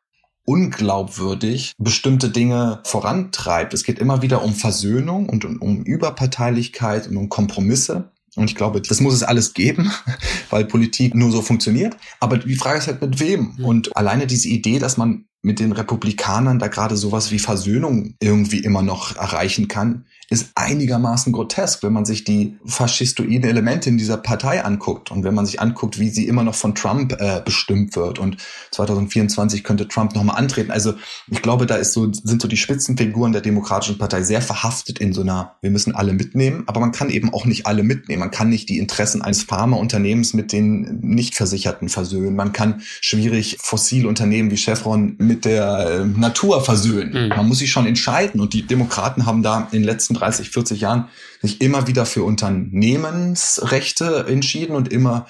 unglaubwürdig 0.50 1.74
bestimmte 1.78 2.30
Dinge 2.30 2.80
vorantreibt. 2.84 3.76
Es 3.76 3.84
geht 3.84 4.00
immer 4.00 4.24
wieder 4.24 4.44
um 4.44 4.56
Versöhnung 4.56 5.30
und 5.30 5.46
um 5.46 5.84
Überparteilichkeit 5.84 7.08
und 7.08 7.18
um 7.18 7.30
Kompromisse. 7.30 8.12
Und 8.36 8.50
ich 8.50 8.56
glaube, 8.56 8.82
das 8.82 9.00
muss 9.00 9.14
es 9.14 9.22
alles 9.22 9.54
geben, 9.54 9.92
weil 10.50 10.66
Politik 10.66 11.14
nur 11.14 11.32
so 11.32 11.44
funktioniert. 11.44 11.98
Aber 12.20 12.40
die 12.40 12.56
Frage 12.56 12.80
ist 12.80 12.88
halt 12.88 13.00
mit 13.00 13.20
wem. 13.20 13.58
Und 13.62 13.96
alleine 13.96 14.26
diese 14.26 14.50
Idee, 14.50 14.80
dass 14.80 14.98
man 14.98 15.26
mit 15.44 15.60
den 15.60 15.72
Republikanern 15.72 16.58
da 16.58 16.68
gerade 16.68 16.98
sowas 16.98 17.30
wie 17.30 17.40
Versöhnung 17.40 18.16
irgendwie 18.20 18.60
immer 18.60 18.82
noch 18.82 19.16
erreichen 19.18 19.68
kann, 19.68 20.06
ist 20.30 20.52
einigermaßen 20.56 21.34
grotesk, 21.34 21.84
wenn 21.84 21.94
man 21.94 22.06
sich 22.06 22.24
die 22.24 22.58
faschistoiden 22.66 23.44
Elemente 23.44 23.90
in 23.90 23.98
dieser 23.98 24.18
Partei 24.18 24.64
anguckt 24.64 25.12
und 25.12 25.24
wenn 25.24 25.34
man 25.34 25.46
sich 25.46 25.60
anguckt, 25.60 26.00
wie 26.00 26.10
sie 26.10 26.28
immer 26.28 26.44
noch 26.44 26.56
von 26.56 26.76
Trump 26.76 27.14
äh, 27.20 27.42
bestimmt 27.44 27.96
wird. 27.96 28.20
Und 28.20 28.38
2024 28.72 29.64
könnte 29.64 29.88
Trump 29.88 30.14
nochmal 30.14 30.38
antreten. 30.38 30.72
Also 30.72 30.94
ich 31.30 31.42
glaube, 31.42 31.66
da 31.66 31.76
ist 31.76 31.94
so, 31.94 32.12
sind 32.14 32.42
so 32.42 32.48
die 32.48 32.58
Spitzenfiguren 32.58 33.32
der 33.32 33.42
Demokratischen 33.42 33.98
Partei 33.98 34.22
sehr 34.22 34.42
verhaftet 34.42 35.00
in 35.00 35.14
so 35.14 35.22
einer, 35.22 35.56
wir 35.62 35.72
müssen 35.72 35.96
alle 35.96 36.14
mitnehmen, 36.14 36.64
aber 36.68 36.80
man 36.80 36.92
kann 36.92 37.10
eben 37.10 37.34
auch 37.34 37.46
nicht 37.46 37.66
alle 37.66 37.84
mitnehmen. 37.84 38.20
Man 38.20 38.32
kann 38.32 38.50
nicht 38.50 38.70
die 38.70 38.78
Interessen 38.78 39.22
eines 39.24 39.44
Pharmaunternehmens 39.44 40.34
mit 40.34 40.52
den 40.52 41.00
Nichtversicherten 41.02 41.90
versöhnen. 41.90 42.36
Man 42.36 42.54
kann 42.54 42.82
schwierig 43.02 43.58
fossile 43.60 44.08
Unternehmen 44.08 44.52
wie 44.52 44.58
Chevron 44.58 45.16
mit 45.18 45.46
der 45.46 45.90
äh, 45.90 46.06
Natur 46.06 46.64
versöhnen. 46.64 47.26
Mhm. 47.26 47.30
Man 47.30 47.48
muss 47.48 47.60
sich 47.60 47.72
schon 47.72 47.88
entscheiden. 47.88 48.40
Und 48.40 48.54
die 48.54 48.68
Demokraten 48.68 49.26
haben 49.26 49.42
da 49.42 49.68
in 49.72 49.80
den 49.80 49.84
letzten 49.84 50.19
30, 50.20 50.50
40 50.50 50.82
Jahren 50.82 51.10
sich 51.42 51.62
immer 51.62 51.88
wieder 51.88 52.06
für 52.06 52.24
Unternehmensrechte 52.24 54.26
entschieden 54.28 54.76
und 54.76 54.92
immer 54.92 55.28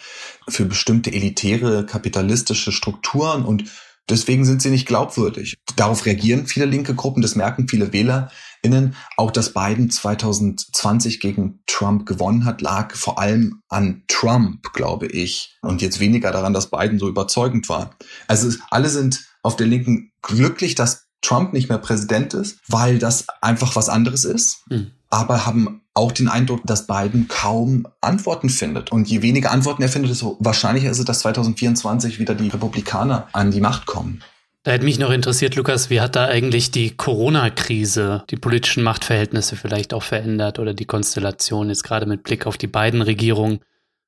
für 0.47 0.65
bestimmte 0.65 1.11
elitäre 1.11 1.85
kapitalistische 1.85 2.71
Strukturen 2.71 3.45
und 3.45 3.65
deswegen 4.09 4.45
sind 4.45 4.61
sie 4.61 4.71
nicht 4.71 4.87
glaubwürdig. 4.87 5.55
Darauf 5.75 6.05
reagieren 6.05 6.47
viele 6.47 6.65
linke 6.65 6.95
Gruppen, 6.95 7.21
das 7.21 7.35
merken 7.35 7.67
viele 7.67 7.93
WählerInnen. 7.93 8.95
Auch 9.17 9.31
dass 9.31 9.53
Biden 9.53 9.89
2020 9.89 11.19
gegen 11.19 11.59
Trump 11.67 12.05
gewonnen 12.05 12.45
hat, 12.45 12.61
lag 12.61 12.95
vor 12.95 13.19
allem 13.19 13.61
an 13.69 14.03
Trump, 14.07 14.73
glaube 14.73 15.07
ich. 15.07 15.57
Und 15.61 15.81
jetzt 15.81 15.99
weniger 15.99 16.31
daran, 16.31 16.53
dass 16.53 16.71
Biden 16.71 16.99
so 16.99 17.07
überzeugend 17.07 17.69
war. 17.69 17.95
Also 18.27 18.51
alle 18.71 18.89
sind 18.89 19.25
auf 19.43 19.55
der 19.55 19.67
Linken 19.67 20.11
glücklich, 20.21 20.75
dass 20.75 21.08
Trump 21.21 21.53
nicht 21.53 21.69
mehr 21.69 21.77
Präsident 21.77 22.33
ist, 22.33 22.59
weil 22.67 22.99
das 22.99 23.25
einfach 23.41 23.75
was 23.75 23.89
anderes 23.89 24.25
ist. 24.25 24.63
Mhm. 24.69 24.91
Aber 25.09 25.45
haben 25.45 25.81
auch 25.93 26.11
den 26.11 26.27
Eindruck, 26.27 26.61
dass 26.65 26.87
Biden 26.87 27.27
kaum 27.27 27.87
Antworten 27.99 28.49
findet. 28.49 28.91
Und 28.91 29.09
je 29.09 29.21
weniger 29.21 29.51
Antworten 29.51 29.81
er 29.81 29.89
findet, 29.89 30.11
desto 30.11 30.37
wahrscheinlicher 30.39 30.89
ist 30.89 30.99
es, 30.99 31.05
dass 31.05 31.19
2024 31.19 32.19
wieder 32.19 32.35
die 32.35 32.49
Republikaner 32.49 33.27
an 33.33 33.51
die 33.51 33.59
Macht 33.59 33.85
kommen. 33.85 34.23
Da 34.63 34.71
hätte 34.71 34.85
mich 34.85 34.99
noch 34.99 35.09
interessiert, 35.09 35.55
Lukas, 35.55 35.89
wie 35.89 36.01
hat 36.01 36.15
da 36.15 36.25
eigentlich 36.25 36.69
die 36.71 36.95
Corona-Krise 36.95 38.23
die 38.29 38.35
politischen 38.35 38.83
Machtverhältnisse 38.83 39.55
vielleicht 39.55 39.93
auch 39.93 40.03
verändert 40.03 40.59
oder 40.59 40.73
die 40.73 40.85
Konstellation 40.85 41.69
jetzt 41.69 41.83
gerade 41.83 42.05
mit 42.05 42.23
Blick 42.23 42.45
auf 42.45 42.57
die 42.57 42.67
beiden 42.67 43.01
Regierungen 43.01 43.59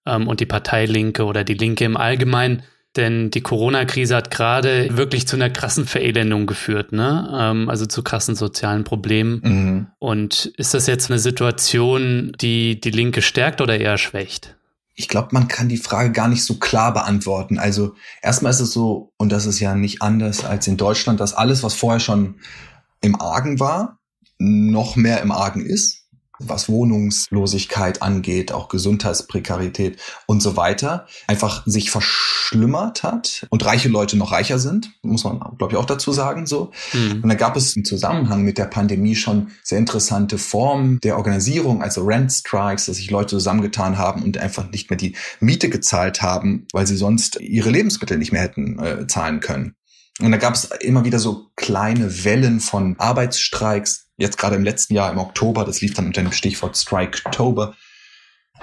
ähm, 0.05 0.27
und 0.27 0.39
die 0.39 0.45
Partei 0.45 0.85
Linke 0.85 1.23
oder 1.23 1.43
die 1.43 1.53
Linke 1.53 1.85
im 1.85 1.95
Allgemeinen? 1.95 2.63
Denn 2.97 3.31
die 3.31 3.41
Corona-Krise 3.41 4.15
hat 4.17 4.31
gerade 4.31 4.97
wirklich 4.97 5.25
zu 5.25 5.37
einer 5.37 5.49
krassen 5.49 5.85
Verelendung 5.85 6.45
geführt, 6.45 6.91
ne? 6.91 7.29
Ähm, 7.33 7.69
also 7.69 7.85
zu 7.85 8.03
krassen 8.03 8.35
sozialen 8.35 8.83
Problemen. 8.83 9.41
Mhm. 9.43 9.87
Und 9.97 10.51
ist 10.57 10.73
das 10.73 10.87
jetzt 10.87 11.09
eine 11.09 11.19
Situation, 11.19 12.33
die 12.41 12.81
die 12.81 12.91
Linke 12.91 13.21
stärkt 13.21 13.61
oder 13.61 13.79
eher 13.79 13.97
schwächt? 13.97 14.57
Ich 14.93 15.07
glaube, 15.07 15.29
man 15.31 15.47
kann 15.47 15.69
die 15.69 15.77
Frage 15.77 16.11
gar 16.11 16.27
nicht 16.27 16.43
so 16.43 16.55
klar 16.55 16.93
beantworten. 16.93 17.59
Also 17.59 17.95
erstmal 18.21 18.51
ist 18.51 18.59
es 18.59 18.73
so, 18.73 19.13
und 19.17 19.31
das 19.31 19.45
ist 19.45 19.61
ja 19.61 19.73
nicht 19.73 20.01
anders 20.01 20.43
als 20.43 20.67
in 20.67 20.75
Deutschland, 20.75 21.21
dass 21.21 21.33
alles, 21.33 21.63
was 21.63 21.73
vorher 21.73 22.01
schon 22.01 22.41
im 22.99 23.19
Argen 23.19 23.61
war, 23.61 23.99
noch 24.37 24.97
mehr 24.97 25.21
im 25.21 25.31
Argen 25.31 25.65
ist 25.65 26.00
was 26.47 26.69
Wohnungslosigkeit 26.69 28.01
angeht, 28.01 28.51
auch 28.51 28.69
Gesundheitsprekarität 28.69 29.99
und 30.25 30.41
so 30.41 30.57
weiter, 30.57 31.07
einfach 31.27 31.63
sich 31.65 31.91
verschlimmert 31.91 33.03
hat 33.03 33.45
und 33.49 33.65
reiche 33.65 33.89
Leute 33.89 34.17
noch 34.17 34.31
reicher 34.31 34.59
sind, 34.59 34.91
muss 35.01 35.23
man, 35.23 35.39
glaube 35.57 35.73
ich, 35.73 35.77
auch 35.77 35.85
dazu 35.85 36.11
sagen, 36.11 36.45
so. 36.45 36.71
Mhm. 36.93 37.21
Und 37.23 37.29
da 37.29 37.35
gab 37.35 37.55
es 37.55 37.75
im 37.75 37.85
Zusammenhang 37.85 38.43
mit 38.43 38.57
der 38.57 38.65
Pandemie 38.65 39.15
schon 39.15 39.51
sehr 39.63 39.79
interessante 39.79 40.37
Formen 40.37 40.99
der 41.01 41.17
Organisierung, 41.17 41.81
also 41.81 42.03
Rent 42.03 42.31
Strikes, 42.31 42.85
dass 42.85 42.97
sich 42.97 43.09
Leute 43.09 43.29
zusammengetan 43.29 43.97
haben 43.97 44.23
und 44.23 44.37
einfach 44.37 44.69
nicht 44.71 44.89
mehr 44.89 44.97
die 44.97 45.15
Miete 45.39 45.69
gezahlt 45.69 46.21
haben, 46.21 46.67
weil 46.73 46.87
sie 46.87 46.97
sonst 46.97 47.39
ihre 47.39 47.69
Lebensmittel 47.69 48.17
nicht 48.17 48.31
mehr 48.31 48.41
hätten 48.41 48.79
äh, 48.79 49.07
zahlen 49.07 49.39
können. 49.39 49.75
Und 50.19 50.31
da 50.31 50.37
gab 50.37 50.53
es 50.53 50.65
immer 50.81 51.05
wieder 51.05 51.19
so 51.19 51.51
kleine 51.55 52.23
Wellen 52.23 52.59
von 52.59 52.95
Arbeitsstreiks, 52.99 54.10
jetzt 54.21 54.37
gerade 54.37 54.55
im 54.55 54.63
letzten 54.63 54.93
Jahr 54.93 55.11
im 55.11 55.17
Oktober, 55.17 55.65
das 55.65 55.81
lief 55.81 55.93
dann 55.93 56.07
unter 56.07 56.21
dem 56.21 56.31
Stichwort 56.31 56.77
Strike-Tober. 56.77 57.75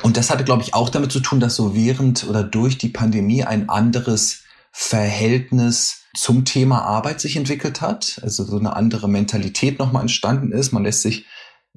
Und 0.02 0.16
das 0.16 0.30
hatte, 0.30 0.44
glaube 0.44 0.62
ich, 0.62 0.74
auch 0.74 0.88
damit 0.88 1.12
zu 1.12 1.20
tun, 1.20 1.40
dass 1.40 1.56
so 1.56 1.74
während 1.74 2.24
oder 2.26 2.44
durch 2.44 2.78
die 2.78 2.88
Pandemie 2.88 3.44
ein 3.44 3.68
anderes 3.68 4.44
Verhältnis 4.72 6.04
zum 6.16 6.44
Thema 6.44 6.82
Arbeit 6.82 7.20
sich 7.20 7.36
entwickelt 7.36 7.80
hat, 7.80 8.20
also 8.22 8.44
so 8.44 8.58
eine 8.58 8.76
andere 8.76 9.08
Mentalität 9.08 9.78
nochmal 9.78 10.02
entstanden 10.02 10.52
ist. 10.52 10.72
Man 10.72 10.84
lässt 10.84 11.02
sich 11.02 11.26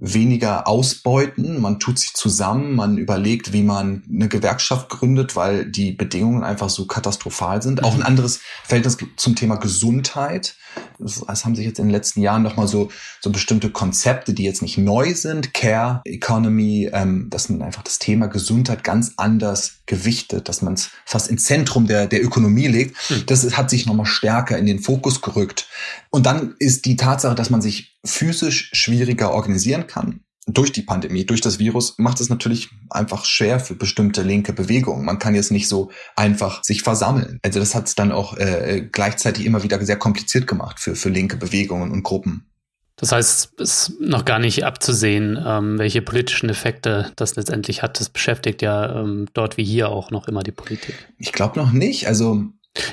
weniger 0.03 0.67
ausbeuten, 0.67 1.61
man 1.61 1.79
tut 1.79 1.99
sich 1.99 2.15
zusammen, 2.15 2.75
man 2.75 2.97
überlegt, 2.97 3.53
wie 3.53 3.61
man 3.61 4.01
eine 4.11 4.27
Gewerkschaft 4.27 4.89
gründet, 4.89 5.35
weil 5.35 5.65
die 5.65 5.91
Bedingungen 5.91 6.43
einfach 6.43 6.69
so 6.69 6.87
katastrophal 6.87 7.61
sind. 7.61 7.83
Auch 7.83 7.93
ein 7.93 7.99
mhm. 7.99 8.05
anderes 8.07 8.39
Verhältnis 8.63 8.97
zum 9.15 9.35
Thema 9.35 9.57
Gesundheit. 9.57 10.55
Es 11.03 11.45
haben 11.45 11.55
sich 11.55 11.65
jetzt 11.65 11.77
in 11.77 11.85
den 11.85 11.91
letzten 11.91 12.21
Jahren 12.21 12.41
nochmal 12.41 12.67
so, 12.67 12.89
so 13.19 13.29
bestimmte 13.29 13.69
Konzepte, 13.69 14.33
die 14.33 14.43
jetzt 14.43 14.63
nicht 14.63 14.79
neu 14.79 15.13
sind, 15.13 15.53
Care, 15.53 16.01
Economy, 16.05 16.89
ähm, 16.91 17.29
dass 17.29 17.49
man 17.49 17.61
einfach 17.61 17.83
das 17.83 17.99
Thema 17.99 18.25
Gesundheit 18.25 18.83
ganz 18.83 19.13
anders 19.17 19.81
gewichtet, 19.85 20.49
dass 20.49 20.63
man 20.63 20.73
es 20.73 20.89
fast 21.05 21.29
ins 21.29 21.43
Zentrum 21.43 21.85
der, 21.85 22.07
der 22.07 22.23
Ökonomie 22.23 22.67
legt. 22.67 22.97
Mhm. 23.11 23.25
Das 23.27 23.55
hat 23.55 23.69
sich 23.69 23.85
nochmal 23.85 24.07
stärker 24.07 24.57
in 24.57 24.65
den 24.65 24.79
Fokus 24.79 25.21
gerückt. 25.21 25.67
Und 26.11 26.25
dann 26.25 26.55
ist 26.59 26.85
die 26.85 26.97
Tatsache, 26.97 27.35
dass 27.35 27.49
man 27.49 27.61
sich 27.61 27.97
physisch 28.05 28.69
schwieriger 28.73 29.31
organisieren 29.31 29.87
kann. 29.87 30.21
Durch 30.47 30.71
die 30.71 30.81
Pandemie, 30.81 31.25
durch 31.25 31.39
das 31.39 31.59
Virus 31.59 31.97
macht 31.97 32.19
es 32.19 32.29
natürlich 32.29 32.69
einfach 32.89 33.25
schwer 33.25 33.59
für 33.59 33.75
bestimmte 33.75 34.21
linke 34.21 34.53
Bewegungen. 34.53 35.05
Man 35.05 35.19
kann 35.19 35.35
jetzt 35.35 35.51
nicht 35.51 35.69
so 35.69 35.91
einfach 36.15 36.63
sich 36.63 36.81
versammeln. 36.81 37.39
Also 37.43 37.59
das 37.59 37.75
hat 37.75 37.87
es 37.87 37.95
dann 37.95 38.11
auch 38.11 38.35
äh, 38.37 38.87
gleichzeitig 38.91 39.45
immer 39.45 39.63
wieder 39.63 39.83
sehr 39.85 39.97
kompliziert 39.97 40.47
gemacht 40.47 40.79
für, 40.79 40.95
für 40.95 41.09
linke 41.09 41.37
Bewegungen 41.37 41.91
und 41.91 42.03
Gruppen. 42.03 42.51
Das 42.97 43.11
heißt, 43.11 43.59
es 43.59 43.89
ist 43.89 44.01
noch 44.01 44.25
gar 44.25 44.39
nicht 44.39 44.63
abzusehen, 44.63 45.39
ähm, 45.43 45.79
welche 45.79 46.01
politischen 46.01 46.49
Effekte 46.49 47.11
das 47.15 47.35
letztendlich 47.35 47.81
hat. 47.81 47.99
Das 47.99 48.09
beschäftigt 48.09 48.61
ja 48.61 49.01
ähm, 49.01 49.27
dort 49.33 49.57
wie 49.57 49.63
hier 49.63 49.89
auch 49.89 50.11
noch 50.11 50.27
immer 50.27 50.43
die 50.43 50.51
Politik. 50.51 50.93
Ich 51.17 51.31
glaube 51.31 51.59
noch 51.59 51.71
nicht. 51.71 52.07
Also 52.07 52.43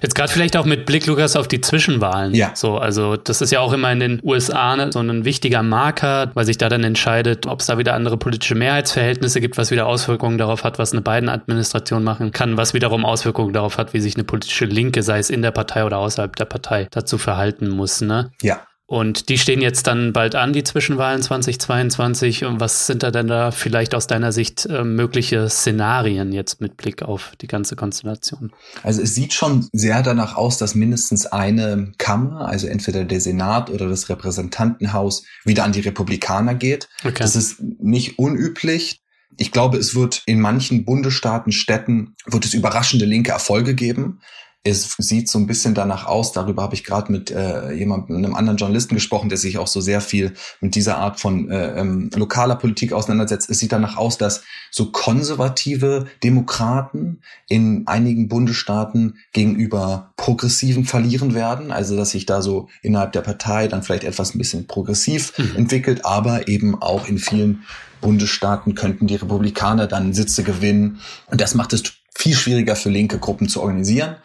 Jetzt 0.02 0.14
gerade 0.14 0.32
vielleicht 0.32 0.56
auch 0.56 0.64
mit 0.64 0.86
Blick, 0.86 1.06
Lukas, 1.06 1.36
auf 1.36 1.46
die 1.46 1.60
Zwischenwahlen. 1.60 2.34
Ja. 2.34 2.50
So, 2.54 2.78
also 2.78 3.16
das 3.16 3.40
ist 3.40 3.52
ja 3.52 3.60
auch 3.60 3.72
immer 3.72 3.92
in 3.92 4.00
den 4.00 4.20
USA 4.24 4.74
ne, 4.74 4.90
so 4.92 4.98
ein 5.00 5.24
wichtiger 5.24 5.62
Marker, 5.62 6.32
weil 6.34 6.44
sich 6.44 6.58
da 6.58 6.68
dann 6.68 6.82
entscheidet, 6.82 7.46
ob 7.46 7.60
es 7.60 7.66
da 7.66 7.78
wieder 7.78 7.94
andere 7.94 8.16
politische 8.16 8.56
Mehrheitsverhältnisse 8.56 9.40
gibt, 9.40 9.56
was 9.56 9.70
wieder 9.70 9.86
Auswirkungen 9.86 10.36
darauf 10.36 10.64
hat, 10.64 10.78
was 10.78 10.92
eine 10.92 11.02
Biden-Administration 11.02 12.02
machen 12.02 12.32
kann, 12.32 12.56
was 12.56 12.74
wiederum 12.74 13.04
Auswirkungen 13.04 13.52
darauf 13.52 13.78
hat, 13.78 13.94
wie 13.94 14.00
sich 14.00 14.16
eine 14.16 14.24
politische 14.24 14.64
Linke, 14.64 15.02
sei 15.02 15.18
es 15.18 15.30
in 15.30 15.42
der 15.42 15.52
Partei 15.52 15.84
oder 15.84 15.98
außerhalb 15.98 16.34
der 16.34 16.46
Partei, 16.46 16.88
dazu 16.90 17.16
verhalten 17.16 17.68
muss. 17.68 18.00
Ne? 18.00 18.32
Ja. 18.42 18.60
Und 18.90 19.28
die 19.28 19.36
stehen 19.36 19.60
jetzt 19.60 19.86
dann 19.86 20.14
bald 20.14 20.34
an, 20.34 20.54
die 20.54 20.64
Zwischenwahlen 20.64 21.20
2022. 21.20 22.46
Und 22.46 22.58
was 22.58 22.86
sind 22.86 23.02
da 23.02 23.10
denn 23.10 23.26
da 23.26 23.50
vielleicht 23.50 23.94
aus 23.94 24.06
deiner 24.06 24.32
Sicht 24.32 24.64
äh, 24.64 24.82
mögliche 24.82 25.50
Szenarien 25.50 26.32
jetzt 26.32 26.62
mit 26.62 26.78
Blick 26.78 27.02
auf 27.02 27.32
die 27.42 27.48
ganze 27.48 27.76
Konstellation? 27.76 28.50
Also 28.82 29.02
es 29.02 29.14
sieht 29.14 29.34
schon 29.34 29.68
sehr 29.74 30.02
danach 30.02 30.36
aus, 30.36 30.56
dass 30.56 30.74
mindestens 30.74 31.26
eine 31.26 31.92
Kammer, 31.98 32.48
also 32.48 32.66
entweder 32.66 33.04
der 33.04 33.20
Senat 33.20 33.68
oder 33.68 33.90
das 33.90 34.08
Repräsentantenhaus, 34.08 35.24
wieder 35.44 35.64
an 35.64 35.72
die 35.72 35.80
Republikaner 35.80 36.54
geht. 36.54 36.88
Okay. 37.04 37.12
Das 37.18 37.36
ist 37.36 37.60
nicht 37.60 38.18
unüblich. 38.18 39.02
Ich 39.36 39.52
glaube, 39.52 39.76
es 39.76 39.94
wird 39.94 40.22
in 40.24 40.40
manchen 40.40 40.86
Bundesstaaten, 40.86 41.52
Städten, 41.52 42.14
wird 42.24 42.46
es 42.46 42.54
überraschende 42.54 43.04
linke 43.04 43.32
Erfolge 43.32 43.74
geben 43.74 44.20
es 44.64 44.94
sieht 44.98 45.28
so 45.28 45.38
ein 45.38 45.46
bisschen 45.46 45.74
danach 45.74 46.06
aus, 46.06 46.32
darüber 46.32 46.62
habe 46.62 46.74
ich 46.74 46.84
gerade 46.84 47.12
mit 47.12 47.30
äh, 47.30 47.72
jemandem, 47.72 48.16
einem 48.16 48.34
anderen 48.34 48.58
Journalisten 48.58 48.94
gesprochen, 48.94 49.28
der 49.28 49.38
sich 49.38 49.56
auch 49.58 49.66
so 49.66 49.80
sehr 49.80 50.00
viel 50.00 50.34
mit 50.60 50.74
dieser 50.74 50.98
Art 50.98 51.20
von 51.20 51.50
äh, 51.50 51.80
ähm, 51.80 52.10
lokaler 52.14 52.56
Politik 52.56 52.92
auseinandersetzt. 52.92 53.48
Es 53.48 53.60
sieht 53.60 53.72
danach 53.72 53.96
aus, 53.96 54.18
dass 54.18 54.42
so 54.70 54.90
konservative 54.90 56.06
Demokraten 56.22 57.22
in 57.48 57.86
einigen 57.86 58.28
Bundesstaaten 58.28 59.18
gegenüber 59.32 60.12
Progressiven 60.16 60.84
verlieren 60.84 61.34
werden. 61.34 61.70
Also 61.70 61.96
dass 61.96 62.10
sich 62.10 62.26
da 62.26 62.42
so 62.42 62.68
innerhalb 62.82 63.12
der 63.12 63.22
Partei 63.22 63.68
dann 63.68 63.82
vielleicht 63.82 64.04
etwas 64.04 64.34
ein 64.34 64.38
bisschen 64.38 64.66
progressiv 64.66 65.38
mhm. 65.38 65.56
entwickelt, 65.56 66.04
aber 66.04 66.48
eben 66.48 66.80
auch 66.82 67.08
in 67.08 67.18
vielen 67.18 67.62
Bundesstaaten 68.00 68.74
könnten 68.74 69.06
die 69.06 69.16
Republikaner 69.16 69.86
dann 69.86 70.12
Sitze 70.12 70.42
gewinnen. 70.42 71.00
Und 71.26 71.40
das 71.40 71.54
macht 71.54 71.72
es 71.72 71.82
viel 72.18 72.34
schwieriger 72.34 72.74
für 72.74 72.90
linke 72.90 73.18
Gruppen 73.20 73.48
zu 73.48 73.62
organisieren. 73.62 74.16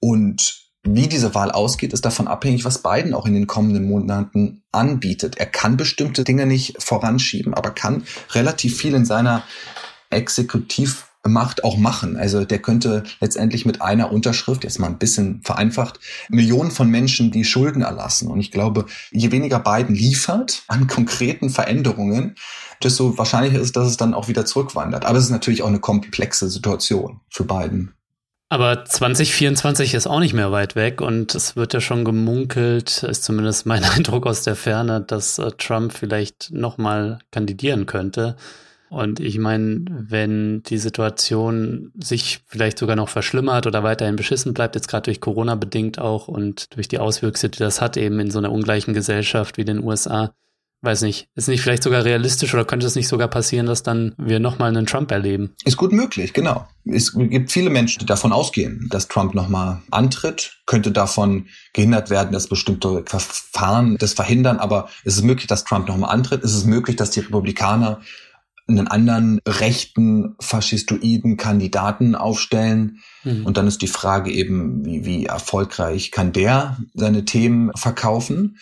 Und 0.00 0.68
wie 0.82 1.08
diese 1.08 1.34
Wahl 1.34 1.50
ausgeht, 1.50 1.94
ist 1.94 2.04
davon 2.04 2.28
abhängig, 2.28 2.66
was 2.66 2.82
Biden 2.82 3.14
auch 3.14 3.24
in 3.24 3.32
den 3.32 3.46
kommenden 3.46 3.88
Monaten 3.88 4.62
anbietet. 4.70 5.38
Er 5.38 5.46
kann 5.46 5.78
bestimmte 5.78 6.24
Dinge 6.24 6.44
nicht 6.44 6.82
voranschieben, 6.82 7.54
aber 7.54 7.70
kann 7.70 8.04
relativ 8.32 8.76
viel 8.76 8.92
in 8.92 9.06
seiner 9.06 9.44
Exekutivmacht 11.28 11.64
auch 11.64 11.76
machen. 11.76 12.16
Also 12.16 12.44
der 12.44 12.58
könnte 12.58 13.02
letztendlich 13.20 13.66
mit 13.66 13.82
einer 13.82 14.12
Unterschrift, 14.12 14.64
jetzt 14.64 14.78
mal 14.78 14.86
ein 14.86 14.98
bisschen 14.98 15.40
vereinfacht, 15.42 16.00
Millionen 16.28 16.70
von 16.70 16.88
Menschen 16.88 17.30
die 17.30 17.44
Schulden 17.44 17.82
erlassen. 17.82 18.28
Und 18.28 18.40
ich 18.40 18.50
glaube, 18.50 18.86
je 19.10 19.30
weniger 19.30 19.60
Biden 19.60 19.94
liefert 19.94 20.62
an 20.68 20.86
konkreten 20.86 21.50
Veränderungen, 21.50 22.34
desto 22.82 23.18
wahrscheinlicher 23.18 23.60
ist, 23.60 23.76
dass 23.76 23.88
es 23.88 23.96
dann 23.96 24.14
auch 24.14 24.28
wieder 24.28 24.46
zurückwandert. 24.46 25.04
Aber 25.04 25.18
es 25.18 25.24
ist 25.24 25.30
natürlich 25.30 25.62
auch 25.62 25.68
eine 25.68 25.80
komplexe 25.80 26.48
Situation 26.48 27.20
für 27.30 27.44
Biden. 27.44 27.92
Aber 28.50 28.82
2024 28.86 29.92
ist 29.92 30.06
auch 30.06 30.20
nicht 30.20 30.32
mehr 30.32 30.50
weit 30.50 30.74
weg 30.74 31.02
und 31.02 31.34
es 31.34 31.54
wird 31.54 31.74
ja 31.74 31.82
schon 31.82 32.06
gemunkelt, 32.06 33.02
ist 33.02 33.22
zumindest 33.22 33.66
mein 33.66 33.84
Eindruck 33.96 34.26
aus 34.26 34.42
der 34.42 34.56
Ferne, 34.56 35.02
dass 35.02 35.38
äh, 35.38 35.50
Trump 35.58 35.92
vielleicht 35.92 36.50
nochmal 36.50 37.18
kandidieren 37.30 37.84
könnte. 37.84 38.36
Und 38.90 39.20
ich 39.20 39.38
meine, 39.38 39.84
wenn 39.88 40.62
die 40.62 40.78
Situation 40.78 41.92
sich 42.02 42.40
vielleicht 42.46 42.78
sogar 42.78 42.96
noch 42.96 43.08
verschlimmert 43.08 43.66
oder 43.66 43.82
weiterhin 43.82 44.16
beschissen 44.16 44.54
bleibt, 44.54 44.74
jetzt 44.74 44.88
gerade 44.88 45.04
durch 45.04 45.20
Corona 45.20 45.54
bedingt 45.54 45.98
auch 45.98 46.28
und 46.28 46.74
durch 46.74 46.88
die 46.88 46.98
Auswüchse, 46.98 47.48
die 47.48 47.58
das 47.58 47.80
hat 47.80 47.96
eben 47.96 48.18
in 48.20 48.30
so 48.30 48.38
einer 48.38 48.52
ungleichen 48.52 48.94
Gesellschaft 48.94 49.58
wie 49.58 49.64
den 49.64 49.82
USA, 49.82 50.32
weiß 50.80 51.02
nicht, 51.02 51.28
ist 51.34 51.48
nicht 51.48 51.60
vielleicht 51.60 51.82
sogar 51.82 52.04
realistisch 52.04 52.54
oder 52.54 52.64
könnte 52.64 52.86
es 52.86 52.94
nicht 52.94 53.08
sogar 53.08 53.28
passieren, 53.28 53.66
dass 53.66 53.82
dann 53.82 54.14
wir 54.16 54.38
nochmal 54.38 54.68
einen 54.68 54.86
Trump 54.86 55.10
erleben? 55.10 55.54
Ist 55.64 55.76
gut 55.76 55.92
möglich, 55.92 56.32
genau. 56.32 56.68
Es 56.84 57.12
gibt 57.12 57.50
viele 57.50 57.70
Menschen, 57.70 57.98
die 57.98 58.06
davon 58.06 58.32
ausgehen, 58.32 58.86
dass 58.90 59.08
Trump 59.08 59.34
nochmal 59.34 59.82
antritt, 59.90 60.62
könnte 60.66 60.92
davon 60.92 61.46
gehindert 61.72 62.10
werden, 62.10 62.32
dass 62.32 62.46
bestimmte 62.46 63.02
Verfahren 63.06 63.96
das 63.98 64.12
verhindern, 64.12 64.58
aber 64.58 64.88
es 65.04 65.16
ist 65.16 65.24
möglich, 65.24 65.48
dass 65.48 65.64
Trump 65.64 65.88
nochmal 65.88 66.10
antritt. 66.10 66.44
Es 66.44 66.54
ist 66.54 66.66
möglich, 66.66 66.96
dass 66.96 67.10
die 67.10 67.20
Republikaner 67.20 68.00
einen 68.68 68.86
anderen 68.86 69.40
rechten, 69.46 70.36
faschistoiden 70.40 71.36
Kandidaten 71.36 72.14
aufstellen. 72.14 72.98
Mhm. 73.24 73.46
Und 73.46 73.56
dann 73.56 73.66
ist 73.66 73.82
die 73.82 73.88
Frage 73.88 74.30
eben, 74.30 74.84
wie, 74.84 75.04
wie 75.04 75.26
erfolgreich 75.26 76.10
kann 76.10 76.32
der 76.32 76.76
seine 76.94 77.24
Themen 77.24 77.70
verkaufen? 77.74 78.58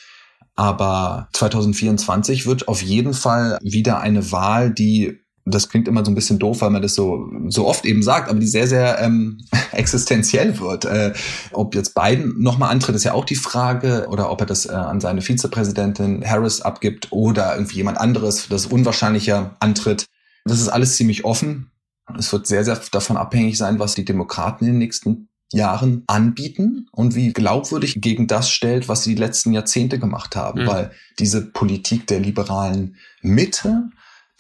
Aber 0.55 1.29
2024 1.35 2.47
wird 2.47 2.69
auf 2.69 2.83
jeden 2.83 3.13
Fall 3.13 3.59
wieder 3.63 4.01
eine 4.01 4.33
Wahl, 4.33 4.73
die 4.73 5.21
das 5.49 5.69
klingt 5.69 5.87
immer 5.87 6.05
so 6.05 6.11
ein 6.11 6.15
bisschen 6.17 6.41
doof, 6.41 6.61
weil 6.61 6.71
man 6.71 6.83
das 6.83 6.95
so 6.95 7.31
so 7.49 7.67
oft 7.67 7.87
eben 7.87 8.03
sagt, 8.03 8.29
aber 8.29 8.41
die 8.41 8.47
sehr 8.47 8.67
sehr 8.67 8.99
ähm, 9.01 9.39
existenziell 9.73 10.59
wird. 10.59 10.85
Äh, 10.85 11.13
ob 11.53 11.75
jetzt 11.75 11.95
Biden 11.95 12.43
nochmal 12.43 12.71
antritt, 12.71 12.97
ist 12.97 13.05
ja 13.05 13.15
auch 13.15 13.25
die 13.25 13.37
Frage, 13.37 14.09
oder 14.11 14.31
ob 14.31 14.41
er 14.41 14.47
das 14.47 14.67
äh, 14.67 14.73
an 14.73 15.01
seine 15.01 15.23
Vizepräsidentin 15.23 16.25
Harris 16.29 16.61
abgibt 16.61 17.13
oder 17.13 17.55
irgendwie 17.55 17.77
jemand 17.77 17.99
anderes, 17.99 18.49
das 18.49 18.67
unwahrscheinlicher 18.67 19.57
antritt. 19.61 20.07
Das 20.45 20.61
ist 20.61 20.69
alles 20.69 20.97
ziemlich 20.97 21.25
offen. 21.25 21.71
Es 22.19 22.33
wird 22.33 22.47
sehr 22.47 22.65
sehr 22.65 22.81
davon 22.91 23.17
abhängig 23.17 23.57
sein, 23.57 23.79
was 23.79 23.95
die 23.95 24.05
Demokraten 24.05 24.65
in 24.65 24.73
den 24.73 24.79
nächsten 24.79 25.29
Jahren 25.53 26.03
anbieten 26.09 26.89
und 26.91 27.15
wie 27.15 27.33
glaubwürdig 27.33 28.01
gegen 28.01 28.27
das 28.27 28.51
stellt, 28.51 28.89
was 28.89 29.05
sie 29.05 29.15
die 29.15 29.21
letzten 29.21 29.53
Jahrzehnte 29.53 30.01
gemacht 30.01 30.35
haben. 30.35 30.63
Mhm. 30.63 30.67
Weil 30.67 30.91
diese 31.21 31.47
Politik 31.47 32.09
der 32.09 32.19
liberalen 32.19 32.97
Mitte, 33.23 33.91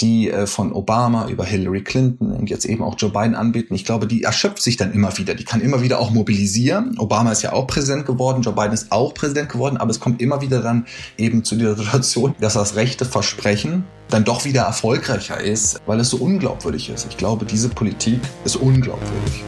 die 0.01 0.31
äh, 0.31 0.47
von 0.47 0.73
Obama 0.73 1.29
über 1.29 1.45
Hillary 1.45 1.83
Clinton 1.83 2.33
und 2.33 2.51
jetzt 2.51 2.67
eben 2.67 2.83
auch 2.83 2.97
Joe 2.99 3.11
Biden 3.11 3.35
anbieten, 3.35 3.75
ich 3.75 3.85
glaube, 3.85 4.07
die 4.07 4.23
erschöpft 4.23 4.63
sich 4.63 4.77
dann 4.77 4.93
immer 4.93 5.17
wieder. 5.17 5.35
Die 5.35 5.45
kann 5.45 5.61
immer 5.61 5.83
wieder 5.83 5.99
auch 6.01 6.11
mobilisieren. 6.11 6.99
Obama 6.99 7.33
ist 7.33 7.43
ja 7.43 7.53
auch 7.53 7.67
Präsident 7.67 8.05
geworden, 8.05 8.43
Joe 8.43 8.55
Biden 8.55 8.73
ist 8.73 8.93
auch 8.93 9.15
Präsident 9.15 9.49
geworden, 9.49 9.79
aber 9.79 9.91
es 9.91 10.01
kommt 10.01 10.21
immer 10.21 10.41
wieder 10.41 10.61
dann 10.61 10.87
eben 11.17 11.45
zu 11.45 11.57
dieser 11.57 11.77
Situation, 11.77 12.35
dass 12.41 12.55
das 12.55 12.77
rechte 12.77 13.05
Versprechen 13.05 13.85
dann 14.09 14.25
doch 14.25 14.45
wieder 14.45 14.63
erfolgreicher 14.63 15.41
ist, 15.41 15.81
weil 15.87 15.99
es 16.01 16.11
so 16.11 16.19
unglaubwürdig 16.19 16.91
ist. 16.91 17.07
Ich 17.11 17.17
glaube, 17.17 17.45
diese 17.45 17.69
Politik 17.69 18.21
ist 18.45 18.57
unglaubwürdig. 18.57 19.45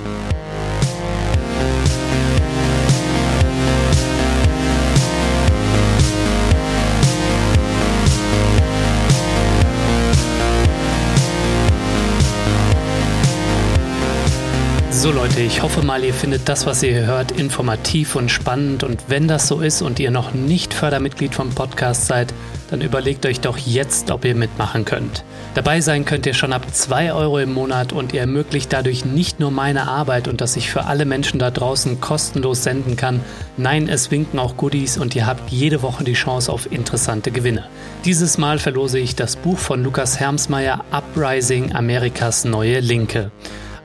So 14.98 15.12
Leute, 15.12 15.42
ich 15.42 15.62
hoffe 15.62 15.82
mal, 15.82 16.02
ihr 16.02 16.12
findet 16.12 16.48
das, 16.48 16.66
was 16.66 16.82
ihr 16.82 17.06
hört, 17.06 17.30
informativ 17.30 18.16
und 18.16 18.32
spannend. 18.32 18.82
Und 18.82 19.04
wenn 19.06 19.28
das 19.28 19.46
so 19.46 19.60
ist 19.60 19.80
und 19.80 20.00
ihr 20.00 20.10
noch 20.10 20.34
nicht 20.34 20.74
Fördermitglied 20.74 21.36
vom 21.36 21.50
Podcast 21.50 22.08
seid, 22.08 22.34
dann 22.68 22.80
überlegt 22.80 23.24
euch 23.24 23.38
doch 23.38 23.58
jetzt, 23.58 24.10
ob 24.10 24.24
ihr 24.24 24.34
mitmachen 24.34 24.84
könnt. 24.84 25.22
Dabei 25.54 25.82
sein 25.82 26.04
könnt 26.04 26.26
ihr 26.26 26.34
schon 26.34 26.52
ab 26.52 26.66
2 26.72 27.12
Euro 27.12 27.38
im 27.38 27.54
Monat 27.54 27.92
und 27.92 28.12
ihr 28.12 28.22
ermöglicht 28.22 28.72
dadurch 28.72 29.04
nicht 29.04 29.38
nur 29.38 29.52
meine 29.52 29.86
Arbeit 29.86 30.26
und 30.26 30.40
dass 30.40 30.56
ich 30.56 30.68
für 30.68 30.86
alle 30.86 31.04
Menschen 31.04 31.38
da 31.38 31.52
draußen 31.52 32.00
kostenlos 32.00 32.64
senden 32.64 32.96
kann. 32.96 33.20
Nein, 33.56 33.88
es 33.88 34.10
winken 34.10 34.40
auch 34.40 34.56
Goodies 34.56 34.98
und 34.98 35.14
ihr 35.14 35.28
habt 35.28 35.48
jede 35.50 35.82
Woche 35.82 36.02
die 36.02 36.14
Chance 36.14 36.52
auf 36.52 36.72
interessante 36.72 37.30
Gewinne. 37.30 37.68
Dieses 38.04 38.36
Mal 38.36 38.58
verlose 38.58 38.98
ich 38.98 39.14
das 39.14 39.36
Buch 39.36 39.58
von 39.58 39.84
Lukas 39.84 40.18
Hermsmeyer 40.18 40.84
Uprising 40.90 41.72
Amerikas 41.72 42.44
neue 42.44 42.80
Linke. 42.80 43.30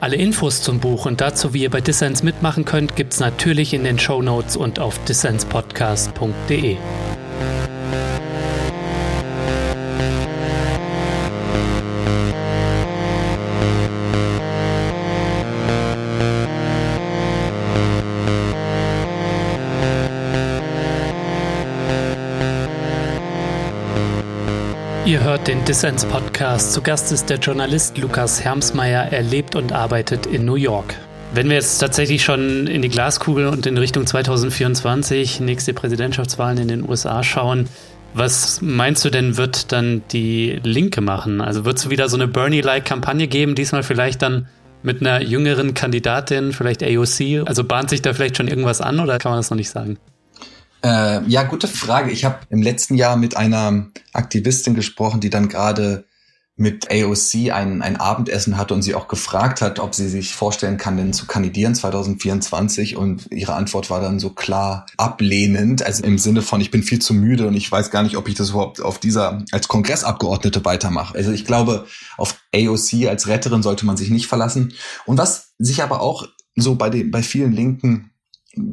Alle 0.04 0.18
Infos 0.18 0.62
zum 0.62 0.82
Buch 0.82 1.06
und 1.06 1.22
dazu, 1.22 1.54
wie 1.54 1.62
ihr 1.62 1.70
bei 1.70 1.80
Dissens 1.80 2.24
mitmachen 2.24 2.66
könnt, 2.66 2.98
gibt's 2.98 3.22
natürlich 3.22 3.74
in 3.74 3.86
den 3.86 3.98
Show 3.98 4.22
Notes 4.22 4.58
und 4.58 4.78
auf 4.78 5.02
dissenspodcast.de. 5.06 6.76
Hört 25.24 25.48
den 25.48 25.64
Dissens 25.64 26.04
Podcast. 26.04 26.74
Zu 26.74 26.82
Gast 26.82 27.14
ist 27.14 27.30
der 27.30 27.38
Journalist 27.38 27.98
Lukas 27.98 28.44
Hermsmeyer. 28.44 29.08
Er 29.10 29.22
lebt 29.22 29.56
und 29.56 29.72
arbeitet 29.72 30.26
in 30.26 30.44
New 30.44 30.56
York. 30.56 30.96
Wenn 31.34 31.48
wir 31.48 31.56
jetzt 31.56 31.78
tatsächlich 31.78 32.26
schon 32.26 32.68
in 32.68 32.82
die 32.82 32.90
Glaskugel 32.90 33.48
und 33.48 33.66
in 33.66 33.78
Richtung 33.78 34.06
2024, 34.06 35.40
nächste 35.40 35.74
Präsidentschaftswahlen 35.74 36.58
in 36.58 36.68
den 36.68 36.90
USA 36.90 37.24
schauen, 37.24 37.70
Was 38.14 38.62
meinst 38.62 39.06
du 39.06 39.10
denn, 39.12 39.38
wird 39.38 39.72
dann 39.72 40.04
die 40.12 40.60
Linke 40.62 41.00
machen? 41.00 41.40
Also 41.40 41.64
wird 41.64 41.78
es 41.78 41.90
wieder 41.90 42.10
so 42.10 42.18
eine 42.18 42.28
Bernie-like-Kampagne 42.28 43.30
geben, 43.30 43.56
diesmal 43.56 43.84
vielleicht 43.84 44.22
dann 44.22 44.48
mit 44.82 45.00
einer 45.00 45.22
jüngeren 45.22 45.74
Kandidatin, 45.74 46.52
vielleicht 46.52 46.84
AOC? 46.84 47.48
Also 47.48 47.64
bahnt 47.64 47.90
sich 47.90 48.02
da 48.02 48.14
vielleicht 48.14 48.36
schon 48.36 48.50
irgendwas 48.50 48.82
an 48.82 49.00
oder 49.00 49.20
kann 49.20 49.32
man 49.32 49.40
das 49.40 49.50
noch 49.50 49.58
nicht 49.58 49.70
sagen? 49.70 49.98
Äh, 50.84 51.26
ja, 51.28 51.44
gute 51.44 51.68
Frage. 51.68 52.12
Ich 52.12 52.26
habe 52.26 52.40
im 52.50 52.62
letzten 52.62 52.96
Jahr 52.96 53.16
mit 53.16 53.38
einer 53.38 53.88
Aktivistin 54.12 54.76
gesprochen, 54.76 55.22
die 55.22 55.30
dann 55.30 55.48
gerade 55.48 56.06
mit 56.56 56.92
AOC 56.92 57.52
ein, 57.52 57.82
ein 57.82 57.96
Abendessen 57.96 58.58
hatte 58.58 58.76
und 58.76 58.84
sie 58.84 58.94
auch 58.94 59.08
gefragt 59.08 59.62
hat, 59.62 59.80
ob 59.80 59.96
sie 59.96 60.08
sich 60.08 60.36
vorstellen 60.36 60.78
kann, 60.78 60.98
denn 60.98 61.12
zu 61.12 61.26
kandidieren 61.26 61.74
2024. 61.74 62.96
Und 62.96 63.32
ihre 63.32 63.56
Antwort 63.56 63.90
war 63.90 64.02
dann 64.02 64.20
so 64.20 64.30
klar 64.30 64.86
ablehnend, 64.98 65.84
also 65.84 66.04
im 66.04 66.20
Sinne 66.20 66.44
von, 66.44 66.62
ich 66.62 66.70
bin 66.70 66.84
viel 66.84 67.00
zu 67.00 67.14
müde 67.14 67.48
und 67.48 67.56
ich 67.56 67.72
weiß 67.72 67.90
gar 67.90 68.04
nicht, 68.04 68.18
ob 68.18 68.28
ich 68.28 68.36
das 68.36 68.52
überhaupt 68.52 68.82
auf 68.82 69.00
dieser, 69.00 69.44
als 69.52 69.68
Kongressabgeordnete 69.68 70.64
weitermache. 70.64 71.16
Also 71.16 71.32
ich 71.32 71.46
glaube, 71.46 71.88
auf 72.18 72.36
AOC 72.54 73.08
als 73.08 73.28
Retterin 73.28 73.64
sollte 73.64 73.86
man 73.86 73.98
sich 73.98 74.12
nicht 74.12 74.28
verlassen. 74.28 74.74
Und 75.06 75.18
was 75.18 75.54
sich 75.58 75.82
aber 75.82 76.02
auch 76.02 76.28
so 76.56 76.76
bei 76.76 76.92
den, 76.92 77.10
bei 77.10 77.24
vielen 77.24 77.52
linken 77.52 78.12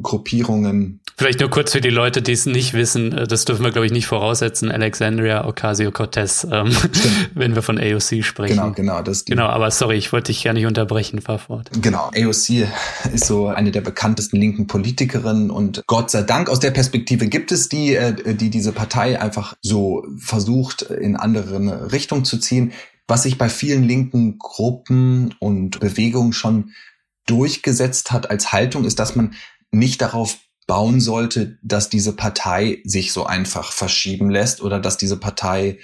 Gruppierungen 0.03 1.00
Vielleicht 1.21 1.39
nur 1.39 1.51
kurz 1.51 1.71
für 1.71 1.81
die 1.81 1.91
Leute, 1.91 2.23
die 2.23 2.31
es 2.31 2.47
nicht 2.47 2.73
wissen, 2.73 3.15
äh, 3.15 3.27
das 3.27 3.45
dürfen 3.45 3.63
wir, 3.63 3.69
glaube 3.69 3.85
ich, 3.85 3.91
nicht 3.91 4.07
voraussetzen, 4.07 4.71
Alexandria 4.71 5.45
Ocasio-Cortez, 5.45 6.47
ähm, 6.51 6.75
wenn 7.35 7.53
wir 7.53 7.61
von 7.61 7.77
AOC 7.77 8.23
sprechen. 8.23 8.55
Genau, 8.55 8.71
genau. 8.71 9.03
Das 9.03 9.25
genau, 9.25 9.45
aber 9.45 9.69
sorry, 9.69 9.97
ich 9.97 10.11
wollte 10.11 10.31
dich 10.31 10.43
gar 10.43 10.53
nicht 10.53 10.65
unterbrechen, 10.65 11.21
fahr 11.21 11.37
fort. 11.37 11.69
Genau, 11.79 12.09
AOC 12.15 12.67
ist 13.13 13.25
so 13.25 13.45
eine 13.49 13.69
der 13.69 13.81
bekanntesten 13.81 14.37
linken 14.37 14.65
Politikerinnen 14.65 15.51
und 15.51 15.83
Gott 15.85 16.09
sei 16.09 16.23
Dank 16.23 16.49
aus 16.49 16.59
der 16.59 16.71
Perspektive 16.71 17.27
gibt 17.27 17.51
es 17.51 17.69
die, 17.69 17.93
äh, 17.93 18.33
die 18.33 18.49
diese 18.49 18.71
Partei 18.71 19.21
einfach 19.21 19.53
so 19.61 20.03
versucht, 20.17 20.81
in 20.81 21.17
andere 21.17 21.91
Richtung 21.91 22.25
zu 22.25 22.39
ziehen. 22.39 22.71
Was 23.07 23.21
sich 23.21 23.37
bei 23.37 23.49
vielen 23.49 23.83
linken 23.83 24.39
Gruppen 24.39 25.35
und 25.37 25.79
Bewegungen 25.81 26.33
schon 26.33 26.71
durchgesetzt 27.27 28.11
hat 28.11 28.31
als 28.31 28.51
Haltung, 28.51 28.85
ist, 28.85 28.97
dass 28.97 29.15
man 29.15 29.35
nicht 29.69 30.01
darauf 30.01 30.39
bauen 30.67 31.01
sollte, 31.01 31.57
dass 31.63 31.89
diese 31.89 32.15
Partei 32.15 32.81
sich 32.83 33.13
so 33.13 33.25
einfach 33.25 33.71
verschieben 33.71 34.29
lässt 34.29 34.61
oder 34.61 34.79
dass 34.79 34.97
diese 34.97 35.17
Partei 35.17 35.79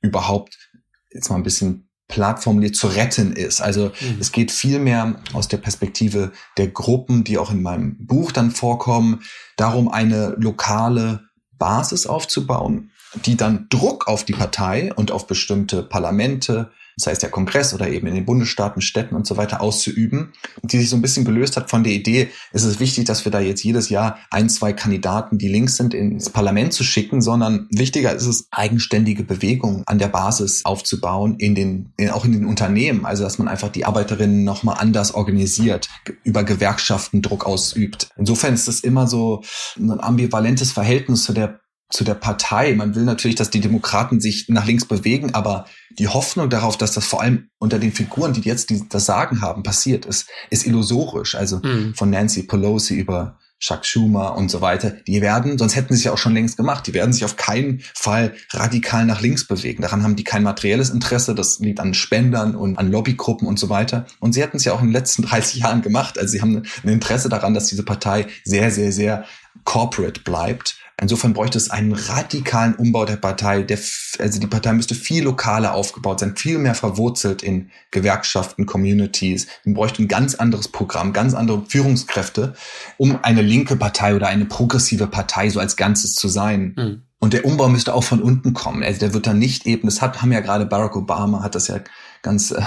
überhaupt 0.00 0.70
jetzt 1.12 1.30
mal 1.30 1.36
ein 1.36 1.42
bisschen 1.42 1.90
platt 2.08 2.42
formuliert 2.42 2.76
zu 2.76 2.88
retten 2.88 3.32
ist. 3.32 3.60
Also 3.60 3.92
mhm. 4.00 4.16
es 4.20 4.32
geht 4.32 4.50
viel 4.50 4.78
mehr 4.78 5.22
aus 5.32 5.48
der 5.48 5.58
Perspektive 5.58 6.32
der 6.58 6.68
Gruppen, 6.68 7.24
die 7.24 7.38
auch 7.38 7.50
in 7.50 7.62
meinem 7.62 8.06
Buch 8.06 8.32
dann 8.32 8.50
vorkommen, 8.50 9.22
darum 9.56 9.88
eine 9.88 10.34
lokale 10.38 11.22
Basis 11.58 12.06
aufzubauen, 12.06 12.90
die 13.24 13.36
dann 13.36 13.68
Druck 13.70 14.08
auf 14.08 14.24
die 14.24 14.32
Partei 14.32 14.92
und 14.94 15.12
auf 15.12 15.26
bestimmte 15.26 15.82
Parlamente, 15.82 16.72
das 17.00 17.10
heißt 17.10 17.22
der 17.22 17.30
Kongress 17.30 17.72
oder 17.74 17.88
eben 17.88 18.06
in 18.06 18.14
den 18.14 18.26
Bundesstaaten, 18.26 18.82
Städten 18.82 19.14
und 19.14 19.26
so 19.26 19.36
weiter 19.36 19.60
auszuüben, 19.60 20.32
die 20.62 20.78
sich 20.78 20.90
so 20.90 20.96
ein 20.96 21.02
bisschen 21.02 21.24
gelöst 21.24 21.56
hat 21.56 21.70
von 21.70 21.82
der 21.82 21.92
Idee, 21.92 22.28
es 22.52 22.64
ist 22.64 22.78
wichtig, 22.78 23.06
dass 23.06 23.24
wir 23.24 23.32
da 23.32 23.40
jetzt 23.40 23.62
jedes 23.62 23.88
Jahr 23.88 24.18
ein, 24.30 24.48
zwei 24.48 24.72
Kandidaten, 24.72 25.38
die 25.38 25.48
links 25.48 25.76
sind, 25.76 25.94
ins 25.94 26.30
Parlament 26.30 26.72
zu 26.72 26.84
schicken, 26.84 27.22
sondern 27.22 27.68
wichtiger 27.70 28.14
ist 28.14 28.26
es, 28.26 28.48
eigenständige 28.50 29.24
Bewegungen 29.24 29.82
an 29.86 29.98
der 29.98 30.08
Basis 30.08 30.64
aufzubauen, 30.64 31.36
in 31.38 31.54
den, 31.54 31.92
in, 31.96 32.10
auch 32.10 32.24
in 32.24 32.32
den 32.32 32.44
Unternehmen, 32.44 33.06
also 33.06 33.24
dass 33.24 33.38
man 33.38 33.48
einfach 33.48 33.70
die 33.70 33.84
Arbeiterinnen 33.84 34.44
nochmal 34.44 34.76
anders 34.78 35.14
organisiert, 35.14 35.88
über 36.24 36.44
Gewerkschaften 36.44 37.22
Druck 37.22 37.46
ausübt. 37.46 38.10
Insofern 38.16 38.54
ist 38.54 38.68
es 38.68 38.80
immer 38.80 39.06
so 39.06 39.42
ein 39.78 40.00
ambivalentes 40.00 40.72
Verhältnis 40.72 41.24
zu 41.24 41.32
der 41.32 41.60
zu 41.90 42.04
der 42.04 42.14
Partei. 42.14 42.74
Man 42.74 42.94
will 42.94 43.02
natürlich, 43.02 43.36
dass 43.36 43.50
die 43.50 43.60
Demokraten 43.60 44.20
sich 44.20 44.48
nach 44.48 44.66
links 44.66 44.84
bewegen, 44.84 45.34
aber 45.34 45.66
die 45.98 46.08
Hoffnung 46.08 46.48
darauf, 46.48 46.78
dass 46.78 46.92
das 46.92 47.04
vor 47.04 47.20
allem 47.20 47.50
unter 47.58 47.78
den 47.78 47.92
Figuren, 47.92 48.32
die 48.32 48.40
jetzt 48.42 48.70
die, 48.70 48.88
das 48.88 49.06
Sagen 49.06 49.42
haben, 49.42 49.62
passiert 49.62 50.06
ist, 50.06 50.28
ist 50.50 50.66
illusorisch. 50.66 51.34
Also 51.34 51.58
mhm. 51.58 51.94
von 51.94 52.10
Nancy 52.10 52.44
Pelosi 52.44 52.94
über 52.94 53.38
Chuck 53.58 53.84
Schumer 53.84 54.36
und 54.36 54.50
so 54.50 54.62
weiter, 54.62 54.90
die 54.90 55.20
werden, 55.20 55.58
sonst 55.58 55.76
hätten 55.76 55.92
sie 55.92 55.98
es 55.98 56.04
ja 56.04 56.12
auch 56.12 56.18
schon 56.18 56.32
längst 56.32 56.56
gemacht, 56.56 56.86
die 56.86 56.94
werden 56.94 57.12
sich 57.12 57.26
auf 57.26 57.36
keinen 57.36 57.82
Fall 57.94 58.32
radikal 58.52 59.04
nach 59.04 59.20
links 59.20 59.46
bewegen. 59.46 59.82
Daran 59.82 60.02
haben 60.02 60.16
die 60.16 60.24
kein 60.24 60.42
materielles 60.42 60.88
Interesse, 60.88 61.34
das 61.34 61.58
liegt 61.58 61.78
an 61.78 61.92
Spendern 61.92 62.56
und 62.56 62.78
an 62.78 62.90
Lobbygruppen 62.90 63.46
und 63.46 63.58
so 63.58 63.68
weiter. 63.68 64.06
Und 64.18 64.32
sie 64.32 64.40
hätten 64.40 64.56
es 64.56 64.64
ja 64.64 64.72
auch 64.72 64.80
in 64.80 64.86
den 64.86 64.94
letzten 64.94 65.22
30 65.24 65.60
Jahren 65.60 65.82
gemacht. 65.82 66.18
Also 66.18 66.32
sie 66.32 66.40
haben 66.40 66.62
ein 66.82 66.88
Interesse 66.88 67.28
daran, 67.28 67.52
dass 67.52 67.66
diese 67.66 67.82
Partei 67.82 68.26
sehr, 68.44 68.70
sehr, 68.70 68.92
sehr 68.92 69.24
corporate 69.64 70.22
bleibt 70.22 70.76
Insofern 71.00 71.32
bräuchte 71.32 71.56
es 71.56 71.70
einen 71.70 71.92
radikalen 71.92 72.74
Umbau 72.74 73.06
der 73.06 73.16
Partei. 73.16 73.62
Der, 73.62 73.78
also 74.18 74.38
die 74.38 74.46
Partei 74.46 74.74
müsste 74.74 74.94
viel 74.94 75.24
lokaler 75.24 75.72
aufgebaut 75.72 76.20
sein, 76.20 76.36
viel 76.36 76.58
mehr 76.58 76.74
verwurzelt 76.74 77.42
in 77.42 77.70
Gewerkschaften, 77.90 78.66
Communities. 78.66 79.46
Man 79.64 79.74
bräuchte 79.74 80.02
ein 80.02 80.08
ganz 80.08 80.34
anderes 80.34 80.68
Programm, 80.68 81.14
ganz 81.14 81.32
andere 81.32 81.64
Führungskräfte, 81.66 82.54
um 82.98 83.18
eine 83.22 83.40
linke 83.40 83.76
Partei 83.76 84.14
oder 84.14 84.28
eine 84.28 84.44
progressive 84.44 85.06
Partei 85.06 85.48
so 85.48 85.58
als 85.58 85.76
Ganzes 85.76 86.14
zu 86.14 86.28
sein. 86.28 86.74
Mhm. 86.76 87.02
Und 87.18 87.34
der 87.34 87.44
Umbau 87.44 87.68
müsste 87.68 87.94
auch 87.94 88.04
von 88.04 88.22
unten 88.22 88.54
kommen. 88.54 88.82
Also 88.82 89.00
der 89.00 89.12
wird 89.14 89.26
dann 89.26 89.38
nicht 89.38 89.66
eben, 89.66 89.86
das 89.86 90.00
hat, 90.00 90.22
haben 90.22 90.32
ja 90.32 90.40
gerade 90.40 90.64
Barack 90.64 90.96
Obama, 90.96 91.42
hat 91.42 91.54
das 91.54 91.68
ja 91.68 91.78
ganz 92.22 92.50
äh, 92.50 92.60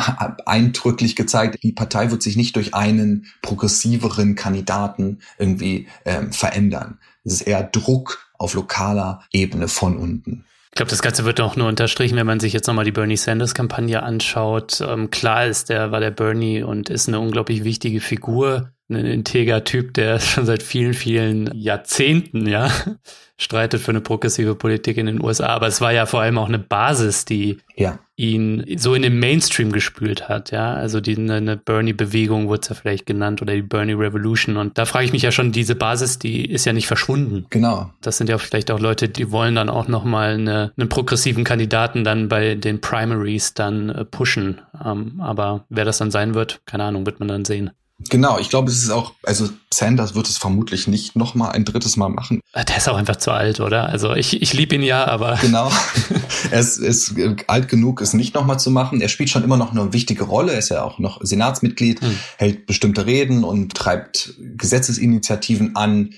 eindrücklich 0.46 1.16
gezeigt, 1.16 1.62
die 1.64 1.72
Partei 1.72 2.12
wird 2.12 2.24
sich 2.24 2.36
nicht 2.36 2.56
durch 2.56 2.74
einen 2.74 3.26
progressiveren 3.42 4.36
Kandidaten 4.36 5.20
irgendwie 5.38 5.88
ähm, 6.06 6.32
verändern. 6.32 7.00
Es 7.24 7.34
ist 7.34 7.42
eher 7.42 7.64
Druck 7.64 8.32
auf 8.38 8.54
lokaler 8.54 9.22
Ebene 9.32 9.68
von 9.68 9.98
unten. 9.98 10.46
Ich 10.74 10.76
glaube, 10.76 10.90
das 10.90 11.04
Ganze 11.04 11.24
wird 11.24 11.40
auch 11.40 11.56
nur 11.56 11.68
unterstrichen, 11.68 12.18
wenn 12.18 12.26
man 12.26 12.40
sich 12.40 12.52
jetzt 12.52 12.66
nochmal 12.66 12.84
die 12.84 12.92
Bernie 12.92 13.16
Sanders-Kampagne 13.16 14.02
anschaut. 14.02 14.82
Ähm, 14.82 15.12
klar 15.12 15.46
ist, 15.46 15.70
der 15.70 15.92
war 15.92 16.00
der 16.00 16.10
Bernie 16.10 16.64
und 16.64 16.90
ist 16.90 17.08
eine 17.08 17.20
unglaublich 17.20 17.64
wichtige 17.64 18.02
Figur, 18.02 18.72
ein 18.96 19.06
integer 19.06 19.64
Typ, 19.64 19.94
der 19.94 20.20
schon 20.22 20.46
seit 20.46 20.64
vielen, 20.64 20.94
vielen 20.94 21.54
Jahrzehnten, 21.56 22.48
ja, 22.48 22.72
streitet 23.38 23.82
für 23.82 23.92
eine 23.92 24.02
progressive 24.02 24.56
Politik 24.56 24.98
in 24.98 25.06
den 25.06 25.24
USA. 25.24 25.48
Aber 25.48 25.68
es 25.68 25.82
war 25.82 25.92
ja 25.92 26.06
vor 26.06 26.22
allem 26.22 26.38
auch 26.38 26.48
eine 26.48 26.60
Basis, 26.60 27.26
die 27.26 27.58
ja. 27.76 28.00
ihn 28.16 28.64
so 28.78 28.94
in 28.94 29.02
den 29.02 29.20
Mainstream 29.20 29.72
gespült 29.72 30.30
hat. 30.30 30.52
Ja, 30.52 30.74
also 30.74 31.02
die 31.02 31.18
eine 31.18 31.58
Bernie-Bewegung 31.58 32.48
wurde 32.48 32.62
es 32.62 32.70
ja 32.70 32.76
vielleicht 32.76 33.06
genannt 33.06 33.42
oder 33.42 33.54
die 33.54 33.62
Bernie 33.62 33.94
Revolution. 33.94 34.58
Und 34.58 34.78
da 34.78 34.86
frage 34.86 35.06
ich 35.06 35.14
mich 35.14 35.24
ja 35.24 35.32
schon, 35.32 35.52
diese 35.52 35.76
Basis, 35.76 36.20
die 36.20 36.46
ist 36.46 36.66
ja 36.66 36.74
nicht 36.74 36.88
verschwunden. 36.88 37.46
Genau. 37.50 37.92
Das 38.02 38.18
sind 38.18 38.30
ja 38.30 38.38
vielleicht 38.38 38.72
auch 38.72 38.80
Leute, 38.80 39.10
die 39.10 39.32
wollen 39.32 39.56
dann 39.56 39.70
auch 39.70 39.88
noch 39.88 40.04
mal 40.04 40.36
eine, 40.36 40.72
einen 40.78 40.90
progressiven 40.90 41.44
Kandidaten 41.44 42.04
dann 42.04 42.30
bei 42.30 42.56
den 42.56 42.82
Primaries 42.82 43.54
dann 43.54 43.90
äh, 43.90 44.06
pushen. 44.06 44.62
Ähm, 44.84 45.20
aber 45.20 45.66
wer 45.70 45.86
das 45.86 45.98
dann 45.98 46.12
sein 46.12 46.34
wird, 46.34 46.62
keine 46.66 46.86
Ahnung, 46.86 47.06
wird 47.06 47.20
man 47.20 47.28
dann 47.28 47.46
sehen. 47.46 47.72
Genau, 48.10 48.40
ich 48.40 48.50
glaube, 48.50 48.70
es 48.70 48.84
ist 48.84 48.90
auch, 48.90 49.14
also 49.24 49.50
Sanders 49.74 50.16
wird 50.16 50.28
es 50.28 50.38
vermutlich 50.38 50.88
nicht 50.88 51.16
noch 51.16 51.36
mal 51.36 51.50
ein 51.52 51.64
drittes 51.64 51.96
Mal 51.96 52.10
machen. 52.10 52.42
Der 52.56 52.78
ist 52.78 52.90
auch 52.90 52.98
einfach 52.98 53.16
zu 53.16 53.32
alt, 53.32 53.60
oder? 53.60 53.88
Also 53.88 54.14
ich, 54.14 54.42
ich 54.42 54.54
liebe 54.54 54.76
ihn 54.76 54.84
ja, 54.84 55.08
aber. 55.08 55.38
Genau. 55.42 55.72
er 56.52 56.60
ist, 56.60 56.78
ist 56.78 57.16
alt 57.48 57.70
genug, 57.70 58.02
es 58.02 58.14
nicht 58.14 58.34
noch 58.34 58.46
mal 58.46 58.58
zu 58.58 58.72
machen. 58.72 59.02
Er 59.02 59.10
spielt 59.10 59.30
schon 59.30 59.44
immer 59.44 59.58
noch 59.58 59.72
eine 59.72 59.94
wichtige 59.94 60.24
Rolle. 60.24 60.54
Er 60.54 60.60
ist 60.60 60.70
ja 60.70 60.84
auch 60.84 61.00
noch 61.00 61.20
Senatsmitglied, 61.22 62.02
hm. 62.02 62.18
hält 62.38 62.66
bestimmte 62.66 63.06
Reden 63.06 63.44
und 63.44 63.74
treibt 63.74 64.34
Gesetzesinitiativen 64.40 65.76
an, 65.76 66.10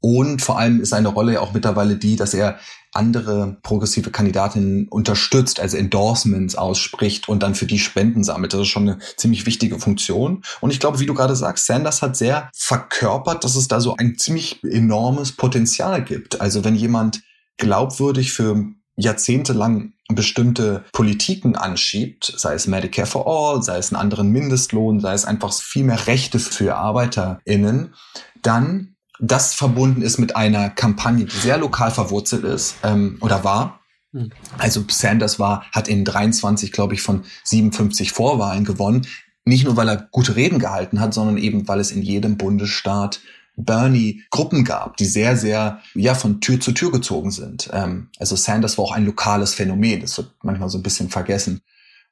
und 0.00 0.42
vor 0.42 0.58
allem 0.58 0.80
ist 0.80 0.90
seine 0.90 1.08
Rolle 1.08 1.34
ja 1.34 1.40
auch 1.40 1.52
mittlerweile 1.52 1.96
die, 1.96 2.16
dass 2.16 2.34
er 2.34 2.58
andere 2.92 3.58
progressive 3.62 4.10
Kandidatinnen 4.10 4.88
unterstützt, 4.88 5.60
also 5.60 5.76
Endorsements 5.76 6.54
ausspricht 6.54 7.28
und 7.28 7.42
dann 7.42 7.54
für 7.54 7.66
die 7.66 7.78
Spenden 7.78 8.24
sammelt. 8.24 8.52
Das 8.52 8.62
ist 8.62 8.68
schon 8.68 8.88
eine 8.88 8.98
ziemlich 9.16 9.46
wichtige 9.46 9.78
Funktion. 9.78 10.42
Und 10.60 10.70
ich 10.70 10.80
glaube, 10.80 11.00
wie 11.00 11.06
du 11.06 11.14
gerade 11.14 11.36
sagst, 11.36 11.66
Sanders 11.66 12.02
hat 12.02 12.16
sehr 12.16 12.50
verkörpert, 12.54 13.44
dass 13.44 13.56
es 13.56 13.68
da 13.68 13.80
so 13.80 13.94
ein 13.96 14.16
ziemlich 14.18 14.62
enormes 14.64 15.32
Potenzial 15.32 16.02
gibt. 16.02 16.40
Also 16.40 16.64
wenn 16.64 16.74
jemand 16.74 17.22
glaubwürdig 17.58 18.32
für 18.32 18.64
jahrzehntelang 18.96 19.92
bestimmte 20.08 20.84
Politiken 20.92 21.54
anschiebt, 21.54 22.32
sei 22.36 22.54
es 22.54 22.66
Medicare 22.66 23.06
for 23.06 23.26
All, 23.26 23.62
sei 23.62 23.78
es 23.78 23.92
einen 23.92 24.00
anderen 24.00 24.30
Mindestlohn, 24.30 25.00
sei 25.00 25.12
es 25.12 25.24
einfach 25.24 25.52
viel 25.52 25.84
mehr 25.84 26.06
Rechte 26.06 26.38
für 26.38 26.76
ArbeiterInnen, 26.76 27.94
dann 28.42 28.96
das 29.20 29.54
verbunden 29.54 30.02
ist 30.02 30.18
mit 30.18 30.36
einer 30.36 30.70
Kampagne, 30.70 31.24
die 31.24 31.36
sehr 31.36 31.58
lokal 31.58 31.90
verwurzelt 31.90 32.44
ist 32.44 32.76
ähm, 32.82 33.18
oder 33.20 33.44
war. 33.44 33.80
Hm. 34.12 34.30
Also 34.56 34.84
Sanders 34.88 35.38
war, 35.38 35.64
hat 35.72 35.88
in 35.88 36.04
23, 36.04 36.72
glaube 36.72 36.94
ich, 36.94 37.02
von 37.02 37.24
57 37.44 38.12
Vorwahlen 38.12 38.64
gewonnen. 38.64 39.06
Nicht 39.44 39.64
nur, 39.64 39.76
weil 39.76 39.88
er 39.88 40.08
gute 40.10 40.36
Reden 40.36 40.58
gehalten 40.58 41.00
hat, 41.00 41.14
sondern 41.14 41.38
eben, 41.38 41.66
weil 41.68 41.80
es 41.80 41.90
in 41.90 42.02
jedem 42.02 42.36
Bundesstaat 42.36 43.20
Bernie 43.56 44.22
Gruppen 44.30 44.64
gab, 44.64 44.96
die 44.96 45.04
sehr, 45.04 45.36
sehr 45.36 45.80
ja 45.94 46.14
von 46.14 46.40
Tür 46.40 46.60
zu 46.60 46.72
Tür 46.72 46.92
gezogen 46.92 47.30
sind. 47.30 47.68
Ähm, 47.72 48.08
also 48.18 48.36
Sanders 48.36 48.78
war 48.78 48.84
auch 48.84 48.92
ein 48.92 49.04
lokales 49.04 49.54
Phänomen. 49.54 50.00
Das 50.00 50.16
wird 50.16 50.32
manchmal 50.42 50.68
so 50.68 50.78
ein 50.78 50.82
bisschen 50.82 51.10
vergessen. 51.10 51.60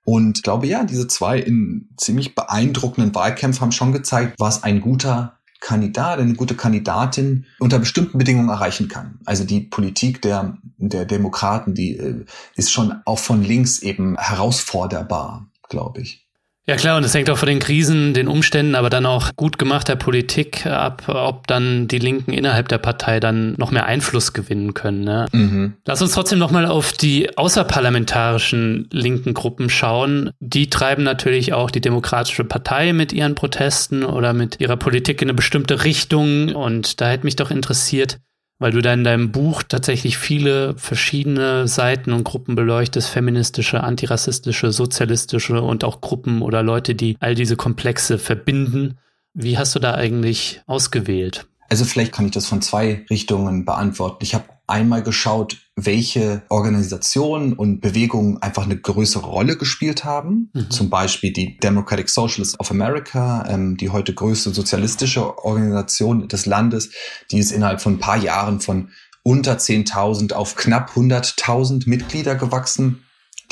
Und 0.04 0.38
ich 0.38 0.42
glaube, 0.42 0.66
ja, 0.66 0.84
diese 0.84 1.08
zwei 1.08 1.38
in 1.38 1.88
ziemlich 1.96 2.34
beeindruckenden 2.34 3.14
Wahlkämpfen 3.14 3.60
haben 3.60 3.72
schon 3.72 3.92
gezeigt, 3.92 4.34
was 4.38 4.62
ein 4.62 4.80
guter 4.80 5.35
Kandidat, 5.60 6.18
eine 6.18 6.34
gute 6.34 6.54
Kandidatin 6.54 7.46
unter 7.58 7.78
bestimmten 7.78 8.18
Bedingungen 8.18 8.48
erreichen 8.48 8.88
kann. 8.88 9.20
Also 9.24 9.44
die 9.44 9.60
Politik 9.60 10.22
der, 10.22 10.58
der 10.78 11.04
Demokraten, 11.04 11.74
die 11.74 11.96
äh, 11.96 12.24
ist 12.54 12.72
schon 12.72 13.00
auch 13.04 13.18
von 13.18 13.42
links 13.42 13.80
eben 13.80 14.16
herausforderbar, 14.18 15.46
glaube 15.68 16.00
ich. 16.02 16.25
Ja 16.68 16.74
klar, 16.74 16.96
und 16.96 17.04
es 17.04 17.14
hängt 17.14 17.30
auch 17.30 17.38
von 17.38 17.48
den 17.48 17.60
Krisen, 17.60 18.12
den 18.12 18.26
Umständen, 18.26 18.74
aber 18.74 18.90
dann 18.90 19.06
auch 19.06 19.30
gut 19.36 19.56
gemachter 19.56 19.94
Politik 19.94 20.66
ab, 20.66 21.04
ob 21.06 21.46
dann 21.46 21.86
die 21.86 22.00
Linken 22.00 22.32
innerhalb 22.32 22.66
der 22.66 22.78
Partei 22.78 23.20
dann 23.20 23.54
noch 23.56 23.70
mehr 23.70 23.86
Einfluss 23.86 24.32
gewinnen 24.32 24.74
können. 24.74 25.04
Ne? 25.04 25.26
Mhm. 25.30 25.74
Lass 25.84 26.02
uns 26.02 26.10
trotzdem 26.12 26.40
nochmal 26.40 26.66
auf 26.66 26.90
die 26.90 27.38
außerparlamentarischen 27.38 28.88
linken 28.90 29.32
Gruppen 29.32 29.70
schauen. 29.70 30.30
Die 30.40 30.68
treiben 30.68 31.04
natürlich 31.04 31.52
auch 31.52 31.70
die 31.70 31.80
Demokratische 31.80 32.42
Partei 32.42 32.92
mit 32.92 33.12
ihren 33.12 33.36
Protesten 33.36 34.02
oder 34.02 34.32
mit 34.32 34.60
ihrer 34.60 34.76
Politik 34.76 35.22
in 35.22 35.28
eine 35.28 35.36
bestimmte 35.36 35.84
Richtung. 35.84 36.52
Und 36.52 37.00
da 37.00 37.08
hätte 37.08 37.26
mich 37.26 37.36
doch 37.36 37.52
interessiert, 37.52 38.18
weil 38.58 38.72
du 38.72 38.80
da 38.80 38.92
in 38.92 39.04
deinem 39.04 39.32
Buch 39.32 39.62
tatsächlich 39.62 40.18
viele 40.18 40.74
verschiedene 40.76 41.68
Seiten 41.68 42.12
und 42.12 42.24
Gruppen 42.24 42.54
beleuchtest, 42.54 43.08
feministische, 43.08 43.82
antirassistische, 43.82 44.72
sozialistische 44.72 45.60
und 45.60 45.84
auch 45.84 46.00
Gruppen 46.00 46.42
oder 46.42 46.62
Leute, 46.62 46.94
die 46.94 47.16
all 47.20 47.34
diese 47.34 47.56
Komplexe 47.56 48.18
verbinden. 48.18 48.98
Wie 49.34 49.58
hast 49.58 49.74
du 49.74 49.78
da 49.78 49.94
eigentlich 49.94 50.62
ausgewählt? 50.66 51.46
Also 51.68 51.84
vielleicht 51.84 52.12
kann 52.12 52.26
ich 52.26 52.32
das 52.32 52.46
von 52.46 52.62
zwei 52.62 53.04
Richtungen 53.10 53.64
beantworten. 53.64 54.18
Ich 54.20 54.34
habe 54.34 54.44
einmal 54.66 55.02
geschaut, 55.02 55.58
welche 55.76 56.42
Organisationen 56.48 57.52
und 57.52 57.80
Bewegungen 57.80 58.42
einfach 58.42 58.64
eine 58.64 58.76
größere 58.76 59.26
Rolle 59.26 59.56
gespielt 59.56 60.04
haben. 60.04 60.50
Mhm. 60.54 60.70
Zum 60.70 60.90
Beispiel 60.90 61.32
die 61.32 61.58
Democratic 61.58 62.08
Socialists 62.08 62.58
of 62.58 62.70
America, 62.70 63.44
ähm, 63.48 63.76
die 63.76 63.90
heute 63.90 64.14
größte 64.14 64.50
sozialistische 64.50 65.44
Organisation 65.44 66.28
des 66.28 66.46
Landes, 66.46 66.90
die 67.30 67.38
ist 67.38 67.52
innerhalb 67.52 67.80
von 67.80 67.94
ein 67.94 68.00
paar 68.00 68.16
Jahren 68.16 68.60
von 68.60 68.90
unter 69.22 69.56
10.000 69.56 70.32
auf 70.32 70.56
knapp 70.56 70.90
100.000 70.90 71.88
Mitglieder 71.88 72.34
gewachsen. 72.34 73.02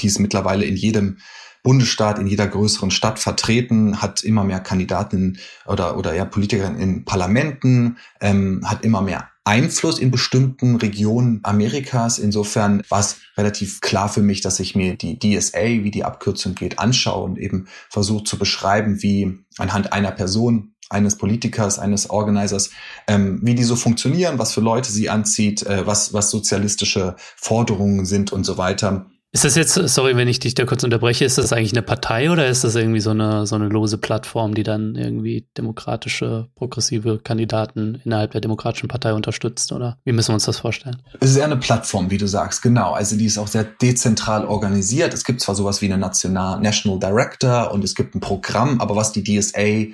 Die 0.00 0.06
ist 0.06 0.18
mittlerweile 0.18 0.64
in 0.64 0.76
jedem 0.76 1.18
Bundesstaat 1.62 2.18
in 2.18 2.26
jeder 2.26 2.46
größeren 2.46 2.90
Stadt 2.90 3.18
vertreten, 3.18 4.02
hat 4.02 4.22
immer 4.22 4.44
mehr 4.44 4.60
Kandidaten 4.60 5.38
oder, 5.66 5.96
oder 5.96 6.14
ja 6.14 6.26
Politiker 6.26 6.76
in 6.76 7.04
Parlamenten, 7.04 7.96
ähm, 8.20 8.60
hat 8.68 8.84
immer 8.84 9.00
mehr 9.00 9.30
Einfluss 9.44 9.98
in 9.98 10.10
bestimmten 10.10 10.76
Regionen 10.76 11.40
Amerikas. 11.42 12.18
Insofern 12.18 12.82
war 12.88 13.00
es 13.00 13.16
relativ 13.36 13.82
klar 13.82 14.08
für 14.08 14.22
mich, 14.22 14.40
dass 14.40 14.58
ich 14.58 14.74
mir 14.74 14.96
die 14.96 15.18
DSA, 15.18 15.62
wie 15.62 15.90
die 15.90 16.04
Abkürzung 16.04 16.54
geht, 16.54 16.78
anschaue 16.78 17.24
und 17.24 17.38
eben 17.38 17.68
versuche 17.90 18.24
zu 18.24 18.38
beschreiben, 18.38 19.02
wie 19.02 19.38
anhand 19.58 19.92
einer 19.92 20.12
Person 20.12 20.74
eines 20.90 21.16
Politikers, 21.16 21.78
eines 21.78 22.08
Organizers, 22.10 22.70
ähm, 23.06 23.40
wie 23.42 23.54
die 23.54 23.64
so 23.64 23.76
funktionieren, 23.76 24.38
was 24.38 24.52
für 24.52 24.60
Leute 24.60 24.90
sie 24.92 25.10
anzieht, 25.10 25.62
äh, 25.64 25.86
was, 25.86 26.12
was 26.12 26.30
sozialistische 26.30 27.16
Forderungen 27.36 28.06
sind 28.06 28.32
und 28.32 28.44
so 28.44 28.58
weiter. 28.58 29.06
Ist 29.34 29.44
das 29.44 29.56
jetzt, 29.56 29.74
sorry, 29.74 30.16
wenn 30.16 30.28
ich 30.28 30.38
dich 30.38 30.54
da 30.54 30.64
kurz 30.64 30.84
unterbreche, 30.84 31.24
ist 31.24 31.38
das 31.38 31.52
eigentlich 31.52 31.72
eine 31.72 31.82
Partei 31.82 32.30
oder 32.30 32.46
ist 32.46 32.62
das 32.62 32.76
irgendwie 32.76 33.00
so 33.00 33.10
eine, 33.10 33.48
so 33.48 33.56
eine 33.56 33.68
lose 33.68 33.98
Plattform, 33.98 34.54
die 34.54 34.62
dann 34.62 34.94
irgendwie 34.94 35.48
demokratische, 35.58 36.46
progressive 36.54 37.18
Kandidaten 37.18 38.00
innerhalb 38.04 38.30
der 38.30 38.40
Demokratischen 38.40 38.86
Partei 38.86 39.12
unterstützt 39.12 39.72
oder 39.72 39.98
wie 40.04 40.12
müssen 40.12 40.28
wir 40.28 40.34
uns 40.34 40.44
das 40.44 40.60
vorstellen? 40.60 41.02
Es 41.18 41.30
ist 41.30 41.36
eher 41.36 41.46
eine 41.46 41.56
Plattform, 41.56 42.12
wie 42.12 42.16
du 42.16 42.28
sagst, 42.28 42.62
genau. 42.62 42.92
Also 42.92 43.16
die 43.16 43.26
ist 43.26 43.36
auch 43.36 43.48
sehr 43.48 43.64
dezentral 43.64 44.44
organisiert. 44.44 45.12
Es 45.12 45.24
gibt 45.24 45.40
zwar 45.40 45.56
sowas 45.56 45.82
wie 45.82 45.86
eine 45.86 45.98
National, 45.98 46.60
National 46.60 47.00
Director 47.00 47.72
und 47.72 47.82
es 47.82 47.96
gibt 47.96 48.14
ein 48.14 48.20
Programm, 48.20 48.80
aber 48.80 48.94
was 48.94 49.10
die 49.10 49.24
DSA 49.24 49.92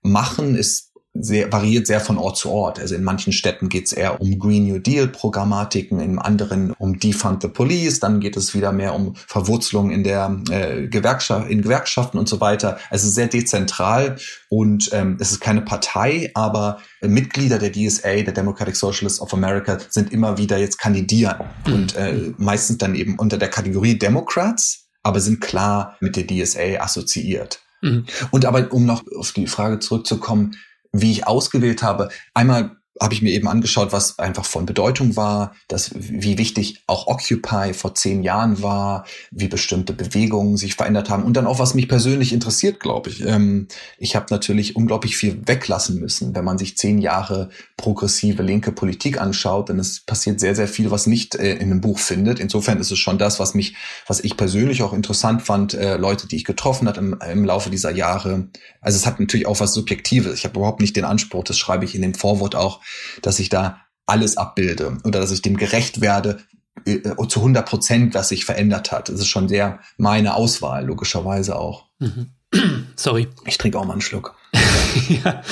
machen, 0.00 0.54
ist 0.54 0.87
sehr, 1.20 1.52
variiert 1.52 1.86
sehr 1.86 2.00
von 2.00 2.18
Ort 2.18 2.36
zu 2.36 2.50
Ort. 2.50 2.78
Also 2.78 2.94
in 2.94 3.04
manchen 3.04 3.32
Städten 3.32 3.68
geht 3.68 3.86
es 3.86 3.92
eher 3.92 4.20
um 4.20 4.38
Green 4.38 4.66
New 4.66 4.78
Deal 4.78 5.08
Programmatiken, 5.08 6.00
in 6.00 6.18
anderen 6.18 6.72
um 6.78 6.98
Defund 6.98 7.42
the 7.42 7.48
Police, 7.48 8.00
dann 8.00 8.20
geht 8.20 8.36
es 8.36 8.54
wieder 8.54 8.72
mehr 8.72 8.94
um 8.94 9.14
Verwurzelung 9.14 9.90
in 9.90 10.04
der 10.04 10.40
äh, 10.50 10.86
Gewerkschaft, 10.86 11.50
in 11.50 11.62
Gewerkschaften 11.62 12.18
und 12.18 12.28
so 12.28 12.40
weiter. 12.40 12.78
Also 12.90 13.08
sehr 13.08 13.28
dezentral 13.28 14.16
und 14.48 14.90
ähm, 14.92 15.16
es 15.20 15.32
ist 15.32 15.40
keine 15.40 15.62
Partei, 15.62 16.30
aber 16.34 16.80
Mitglieder 17.00 17.58
der 17.58 17.72
DSA, 17.72 18.22
der 18.22 18.32
Democratic 18.32 18.76
Socialists 18.76 19.20
of 19.20 19.32
America, 19.34 19.78
sind 19.88 20.12
immer 20.12 20.38
wieder 20.38 20.58
jetzt 20.58 20.78
kandidieren 20.78 21.36
und 21.66 21.96
äh, 21.96 22.32
meistens 22.38 22.78
dann 22.78 22.94
eben 22.94 23.18
unter 23.18 23.38
der 23.38 23.48
Kategorie 23.48 23.98
Democrats, 23.98 24.88
aber 25.02 25.20
sind 25.20 25.40
klar 25.40 25.96
mit 26.00 26.16
der 26.16 26.26
DSA 26.26 26.80
assoziiert. 26.80 27.60
Mhm. 27.80 28.06
Und 28.30 28.44
aber 28.44 28.72
um 28.72 28.86
noch 28.86 29.04
auf 29.16 29.32
die 29.32 29.46
Frage 29.46 29.78
zurückzukommen, 29.78 30.56
wie 30.92 31.12
ich 31.12 31.26
ausgewählt 31.26 31.82
habe. 31.82 32.08
Einmal 32.34 32.77
habe 33.00 33.14
ich 33.14 33.22
mir 33.22 33.32
eben 33.32 33.48
angeschaut, 33.48 33.92
was 33.92 34.18
einfach 34.18 34.44
von 34.44 34.66
Bedeutung 34.66 35.16
war, 35.16 35.54
dass, 35.68 35.90
wie 35.94 36.38
wichtig 36.38 36.82
auch 36.86 37.06
Occupy 37.06 37.74
vor 37.74 37.94
zehn 37.94 38.22
Jahren 38.22 38.62
war, 38.62 39.04
wie 39.30 39.48
bestimmte 39.48 39.92
Bewegungen 39.92 40.56
sich 40.56 40.74
verändert 40.74 41.10
haben 41.10 41.22
und 41.22 41.36
dann 41.36 41.46
auch, 41.46 41.58
was 41.58 41.74
mich 41.74 41.88
persönlich 41.88 42.32
interessiert, 42.32 42.80
glaube 42.80 43.10
ich. 43.10 43.24
Ähm, 43.24 43.68
ich 43.98 44.16
habe 44.16 44.26
natürlich 44.30 44.76
unglaublich 44.76 45.16
viel 45.16 45.40
weglassen 45.46 46.00
müssen, 46.00 46.34
wenn 46.34 46.44
man 46.44 46.58
sich 46.58 46.76
zehn 46.76 46.98
Jahre 46.98 47.50
progressive 47.76 48.42
linke 48.42 48.72
Politik 48.72 49.20
anschaut, 49.20 49.68
denn 49.68 49.78
es 49.78 50.00
passiert 50.00 50.40
sehr, 50.40 50.54
sehr 50.54 50.68
viel, 50.68 50.90
was 50.90 51.06
nicht 51.06 51.34
äh, 51.34 51.54
in 51.54 51.70
einem 51.70 51.80
Buch 51.80 51.98
findet. 51.98 52.40
Insofern 52.40 52.78
ist 52.78 52.90
es 52.90 52.98
schon 52.98 53.18
das, 53.18 53.38
was 53.38 53.54
mich, 53.54 53.76
was 54.06 54.20
ich 54.20 54.36
persönlich 54.36 54.82
auch 54.82 54.92
interessant 54.92 55.42
fand, 55.42 55.74
äh, 55.74 55.96
Leute, 55.96 56.26
die 56.26 56.36
ich 56.36 56.44
getroffen 56.44 56.88
hat 56.88 56.98
im, 56.98 57.16
im 57.30 57.44
Laufe 57.44 57.70
dieser 57.70 57.90
Jahre. 57.90 58.48
Also 58.80 58.96
es 58.96 59.06
hat 59.06 59.20
natürlich 59.20 59.46
auch 59.46 59.60
was 59.60 59.74
Subjektives. 59.74 60.34
Ich 60.34 60.44
habe 60.44 60.58
überhaupt 60.58 60.80
nicht 60.80 60.96
den 60.96 61.04
Anspruch, 61.04 61.44
das 61.44 61.58
schreibe 61.58 61.84
ich 61.84 61.94
in 61.94 62.02
dem 62.02 62.14
Vorwort 62.14 62.54
auch, 62.54 62.80
dass 63.22 63.38
ich 63.38 63.48
da 63.48 63.80
alles 64.06 64.36
abbilde 64.36 64.98
oder 65.04 65.20
dass 65.20 65.30
ich 65.30 65.42
dem 65.42 65.56
gerecht 65.56 66.00
werde 66.00 66.38
äh, 66.86 67.00
zu 67.28 67.40
100 67.40 67.68
Prozent, 67.68 68.14
was 68.14 68.30
sich 68.30 68.44
verändert 68.44 68.92
hat. 68.92 69.08
Das 69.08 69.20
ist 69.20 69.28
schon 69.28 69.48
sehr 69.48 69.80
meine 69.96 70.34
Auswahl, 70.34 70.86
logischerweise 70.86 71.56
auch. 71.56 71.86
Mhm. 71.98 72.30
Sorry. 72.96 73.28
Ich 73.44 73.58
trinke 73.58 73.78
auch 73.78 73.84
mal 73.84 73.92
einen 73.92 74.00
Schluck. 74.00 74.34
ja. 75.08 75.42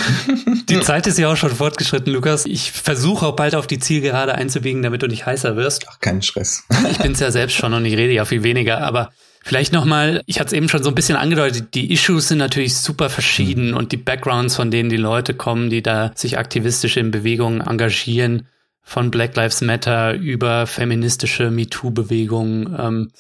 Die 0.68 0.80
Zeit 0.80 1.07
ist 1.07 1.18
ja 1.18 1.30
auch 1.30 1.37
schon 1.37 1.55
fortgeschritten, 1.55 2.12
Lukas. 2.12 2.47
Ich 2.47 2.72
versuche 2.72 3.26
auch 3.26 3.37
bald 3.37 3.55
auf 3.55 3.66
die 3.66 3.78
Zielgerade 3.78 4.34
einzubiegen, 4.34 4.82
damit 4.82 5.03
du 5.03 5.07
nicht 5.07 5.26
heißer 5.26 5.57
wirst. 5.57 5.87
Ach, 5.91 6.01
keinen 6.01 6.22
Stress. 6.22 6.64
ich 6.91 6.99
bin's 6.99 7.20
ja 7.20 7.30
selbst 7.30 7.55
schon 7.55 7.74
und 7.74 7.84
ich 7.84 7.97
rede 7.97 8.12
ja 8.12 8.24
viel 8.24 8.43
weniger, 8.43 8.80
aber 8.80 9.11
Vielleicht 9.47 9.72
nochmal, 9.72 10.24
ich 10.26 10.40
hatte 10.40 10.49
es 10.49 10.53
eben 10.55 10.68
schon 10.68 10.82
so 10.82 10.88
ein 10.88 10.97
bisschen 10.97 11.16
angedeutet, 11.16 11.74
die 11.74 11.92
Issues 11.92 12.26
sind 12.26 12.38
natürlich 12.38 12.74
super 12.74 13.09
verschieden 13.09 13.70
mhm. 13.70 13.76
und 13.76 13.92
die 13.92 13.97
Backgrounds, 13.97 14.57
von 14.57 14.72
denen 14.72 14.90
die 14.90 14.97
Leute 14.97 15.34
kommen, 15.34 15.70
die 15.70 15.82
da 15.82 16.11
sich 16.16 16.36
aktivistisch 16.36 16.97
in 16.97 17.12
Bewegungen 17.12 17.61
engagieren, 17.61 18.49
von 18.82 19.12
Black 19.12 19.36
Lives 19.36 19.61
Matter 19.61 20.14
über 20.14 20.66
feministische 20.66 21.53
MeToo-Bewegungen, 21.53 22.74
ähm, 22.76 23.12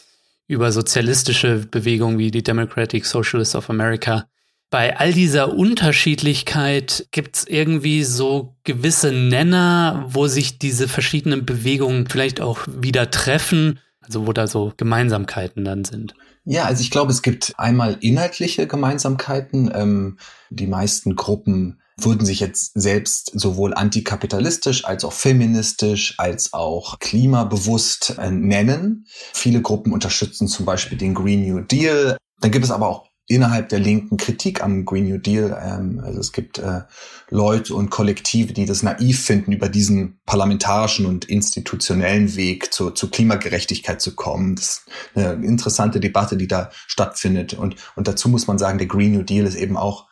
über 0.48 0.72
sozialistische 0.72 1.58
Bewegungen 1.70 2.18
wie 2.18 2.32
die 2.32 2.42
Democratic 2.42 3.06
Socialists 3.06 3.54
of 3.54 3.70
America. 3.70 4.26
Bei 4.68 4.98
all 4.98 5.12
dieser 5.12 5.54
Unterschiedlichkeit 5.54 7.06
gibt 7.12 7.36
es 7.36 7.46
irgendwie 7.46 8.02
so 8.02 8.56
gewisse 8.64 9.12
Nenner, 9.12 10.04
wo 10.08 10.26
sich 10.26 10.58
diese 10.58 10.88
verschiedenen 10.88 11.46
Bewegungen 11.46 12.08
vielleicht 12.08 12.40
auch 12.40 12.66
wieder 12.66 13.12
treffen 13.12 13.78
also 14.06 14.26
wo 14.26 14.32
da 14.32 14.46
so 14.46 14.72
Gemeinsamkeiten 14.76 15.64
dann 15.64 15.84
sind. 15.84 16.14
Ja, 16.44 16.64
also 16.64 16.80
ich 16.80 16.90
glaube, 16.90 17.10
es 17.10 17.22
gibt 17.22 17.54
einmal 17.58 17.98
inhaltliche 18.00 18.66
Gemeinsamkeiten. 18.66 19.70
Ähm, 19.74 20.18
die 20.50 20.68
meisten 20.68 21.16
Gruppen 21.16 21.80
würden 21.98 22.26
sich 22.26 22.40
jetzt 22.40 22.72
selbst 22.74 23.32
sowohl 23.34 23.74
antikapitalistisch 23.74 24.84
als 24.84 25.04
auch 25.04 25.12
feministisch 25.12 26.14
als 26.18 26.52
auch 26.52 26.98
klimabewusst 26.98 28.16
äh, 28.18 28.30
nennen. 28.30 29.06
Viele 29.32 29.62
Gruppen 29.62 29.92
unterstützen 29.92 30.46
zum 30.46 30.66
Beispiel 30.66 30.98
den 30.98 31.14
Green 31.14 31.46
New 31.46 31.60
Deal. 31.60 32.16
Dann 32.40 32.50
gibt 32.50 32.64
es 32.64 32.70
aber 32.70 32.88
auch 32.88 33.08
innerhalb 33.28 33.68
der 33.68 33.80
Linken 33.80 34.16
Kritik 34.16 34.62
am 34.62 34.84
Green 34.84 35.08
New 35.08 35.18
Deal. 35.18 35.56
Ähm, 35.62 36.00
also 36.04 36.20
es 36.20 36.32
gibt 36.32 36.58
äh, 36.58 36.82
Leute 37.28 37.74
und 37.74 37.90
Kollektive, 37.90 38.52
die 38.52 38.66
das 38.66 38.82
naiv 38.82 39.24
finden, 39.24 39.52
über 39.52 39.68
diesen 39.68 40.18
parlamentarischen 40.26 41.06
und 41.06 41.24
institutionellen 41.24 42.36
Weg 42.36 42.72
zu, 42.72 42.90
zu 42.90 43.10
Klimagerechtigkeit 43.10 44.00
zu 44.00 44.14
kommen. 44.14 44.56
Das 44.56 44.64
ist 44.68 44.82
eine 45.14 45.44
interessante 45.44 46.00
Debatte, 46.00 46.36
die 46.36 46.48
da 46.48 46.70
stattfindet. 46.86 47.54
Und, 47.54 47.76
und 47.96 48.06
dazu 48.06 48.28
muss 48.28 48.46
man 48.46 48.58
sagen, 48.58 48.78
der 48.78 48.86
Green 48.86 49.12
New 49.12 49.22
Deal 49.22 49.46
ist 49.46 49.56
eben 49.56 49.76
auch 49.76 50.06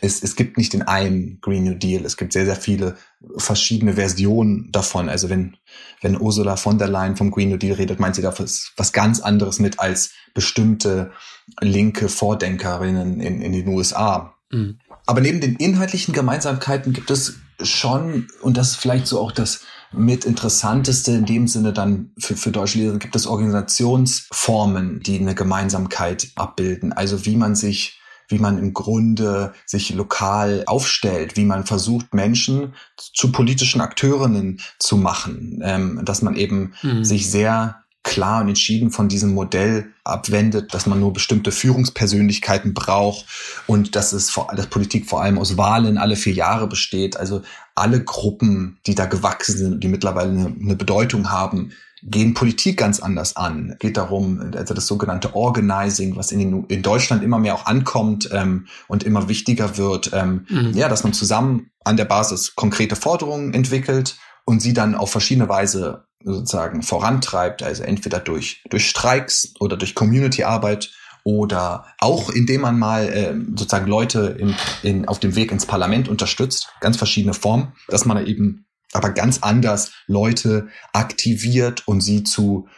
es, 0.00 0.22
es 0.22 0.36
gibt 0.36 0.56
nicht 0.56 0.72
den 0.72 0.82
einen 0.82 1.40
Green 1.40 1.64
New 1.64 1.74
Deal. 1.74 2.04
Es 2.04 2.16
gibt 2.16 2.32
sehr, 2.32 2.46
sehr 2.46 2.56
viele 2.56 2.96
verschiedene 3.36 3.94
Versionen 3.94 4.70
davon. 4.72 5.08
Also 5.08 5.28
wenn, 5.28 5.56
wenn 6.00 6.20
Ursula 6.20 6.56
von 6.56 6.78
der 6.78 6.88
Leyen 6.88 7.16
vom 7.16 7.30
Green 7.30 7.50
New 7.50 7.56
Deal 7.58 7.74
redet, 7.74 8.00
meint 8.00 8.14
sie 8.16 8.22
da 8.22 8.38
was, 8.38 8.72
was 8.76 8.92
ganz 8.92 9.20
anderes 9.20 9.58
mit 9.58 9.78
als 9.78 10.10
bestimmte 10.34 11.12
linke 11.60 12.08
Vordenkerinnen 12.08 13.20
in, 13.20 13.42
in 13.42 13.52
den 13.52 13.68
USA. 13.68 14.34
Mhm. 14.50 14.78
Aber 15.06 15.20
neben 15.20 15.40
den 15.40 15.56
inhaltlichen 15.56 16.14
Gemeinsamkeiten 16.14 16.92
gibt 16.92 17.10
es 17.10 17.34
schon, 17.62 18.28
und 18.42 18.56
das 18.56 18.70
ist 18.70 18.76
vielleicht 18.76 19.06
so 19.06 19.20
auch 19.20 19.32
das 19.32 19.60
mit 19.92 20.24
interessanteste 20.24 21.12
in 21.12 21.26
dem 21.26 21.48
Sinne 21.48 21.72
dann 21.72 22.12
für, 22.16 22.36
für 22.36 22.52
deutsche 22.52 22.78
Lehrer, 22.78 22.98
gibt 22.98 23.16
es 23.16 23.26
Organisationsformen, 23.26 25.00
die 25.00 25.18
eine 25.18 25.34
Gemeinsamkeit 25.34 26.28
abbilden. 26.36 26.92
Also 26.92 27.26
wie 27.26 27.36
man 27.36 27.54
sich 27.54 27.99
wie 28.30 28.38
man 28.38 28.58
im 28.58 28.72
Grunde 28.72 29.52
sich 29.66 29.92
lokal 29.94 30.64
aufstellt, 30.66 31.36
wie 31.36 31.44
man 31.44 31.66
versucht, 31.66 32.14
Menschen 32.14 32.74
zu 32.96 33.32
politischen 33.32 33.80
Akteurinnen 33.80 34.60
zu 34.78 34.96
machen, 34.96 35.60
ähm, 35.62 36.00
dass 36.04 36.22
man 36.22 36.36
eben 36.36 36.74
mhm. 36.82 37.04
sich 37.04 37.30
sehr 37.30 37.80
klar 38.02 38.40
und 38.40 38.48
entschieden 38.48 38.90
von 38.90 39.08
diesem 39.08 39.34
Modell 39.34 39.92
abwendet, 40.04 40.72
dass 40.72 40.86
man 40.86 41.00
nur 41.00 41.12
bestimmte 41.12 41.52
Führungspersönlichkeiten 41.52 42.72
braucht 42.72 43.26
und 43.66 43.94
dass 43.94 44.12
es 44.12 44.30
vor, 44.30 44.48
dass 44.56 44.68
Politik 44.68 45.06
vor 45.06 45.22
allem 45.22 45.38
aus 45.38 45.58
Wahlen 45.58 45.98
alle 45.98 46.16
vier 46.16 46.32
Jahre 46.32 46.66
besteht. 46.66 47.18
Also 47.18 47.42
alle 47.74 48.02
Gruppen, 48.02 48.78
die 48.86 48.94
da 48.94 49.04
gewachsen 49.04 49.56
sind, 49.56 49.84
die 49.84 49.88
mittlerweile 49.88 50.30
eine, 50.30 50.46
eine 50.46 50.76
Bedeutung 50.76 51.30
haben, 51.30 51.72
gehen 52.02 52.34
Politik 52.34 52.78
ganz 52.78 53.00
anders 53.00 53.36
an. 53.36 53.76
Geht 53.78 53.96
darum, 53.96 54.52
also 54.56 54.74
das 54.74 54.86
sogenannte 54.86 55.34
Organizing, 55.34 56.16
was 56.16 56.32
in, 56.32 56.38
den, 56.38 56.64
in 56.64 56.82
Deutschland 56.82 57.22
immer 57.22 57.38
mehr 57.38 57.54
auch 57.54 57.66
ankommt 57.66 58.28
ähm, 58.32 58.66
und 58.88 59.02
immer 59.02 59.28
wichtiger 59.28 59.76
wird, 59.76 60.10
ähm, 60.12 60.46
mhm. 60.48 60.72
ja, 60.74 60.88
dass 60.88 61.04
man 61.04 61.12
zusammen 61.12 61.70
an 61.84 61.96
der 61.96 62.04
Basis 62.04 62.54
konkrete 62.54 62.96
Forderungen 62.96 63.54
entwickelt 63.54 64.16
und 64.44 64.60
sie 64.60 64.72
dann 64.72 64.94
auf 64.94 65.10
verschiedene 65.10 65.48
Weise 65.48 66.04
sozusagen 66.22 66.82
vorantreibt, 66.82 67.62
also 67.62 67.82
entweder 67.82 68.20
durch, 68.20 68.62
durch 68.68 68.88
Streiks 68.88 69.54
oder 69.58 69.76
durch 69.76 69.94
Community-Arbeit 69.94 70.90
oder 71.24 71.86
auch 71.98 72.30
indem 72.30 72.62
man 72.62 72.78
mal 72.78 73.08
äh, 73.08 73.34
sozusagen 73.56 73.86
Leute 73.86 74.36
in, 74.38 74.54
in, 74.82 75.08
auf 75.08 75.18
dem 75.18 75.34
Weg 75.36 75.52
ins 75.52 75.66
Parlament 75.66 76.08
unterstützt, 76.08 76.72
ganz 76.80 76.96
verschiedene 76.96 77.34
Formen, 77.34 77.72
dass 77.88 78.04
man 78.04 78.26
eben 78.26 78.66
aber 78.92 79.10
ganz 79.10 79.38
anders 79.42 79.92
Leute 80.06 80.68
aktiviert 80.92 81.86
und 81.86 82.00
sie 82.00 82.24
zu 82.24 82.68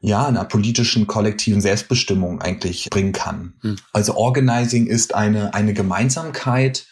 ja, 0.00 0.26
einer 0.26 0.44
politischen 0.44 1.06
kollektiven 1.06 1.60
Selbstbestimmung 1.60 2.40
eigentlich 2.40 2.88
bringen 2.90 3.12
kann. 3.12 3.54
Hm. 3.62 3.76
Also 3.92 4.14
Organizing 4.14 4.86
ist 4.86 5.14
eine, 5.14 5.54
eine 5.54 5.74
Gemeinsamkeit 5.74 6.86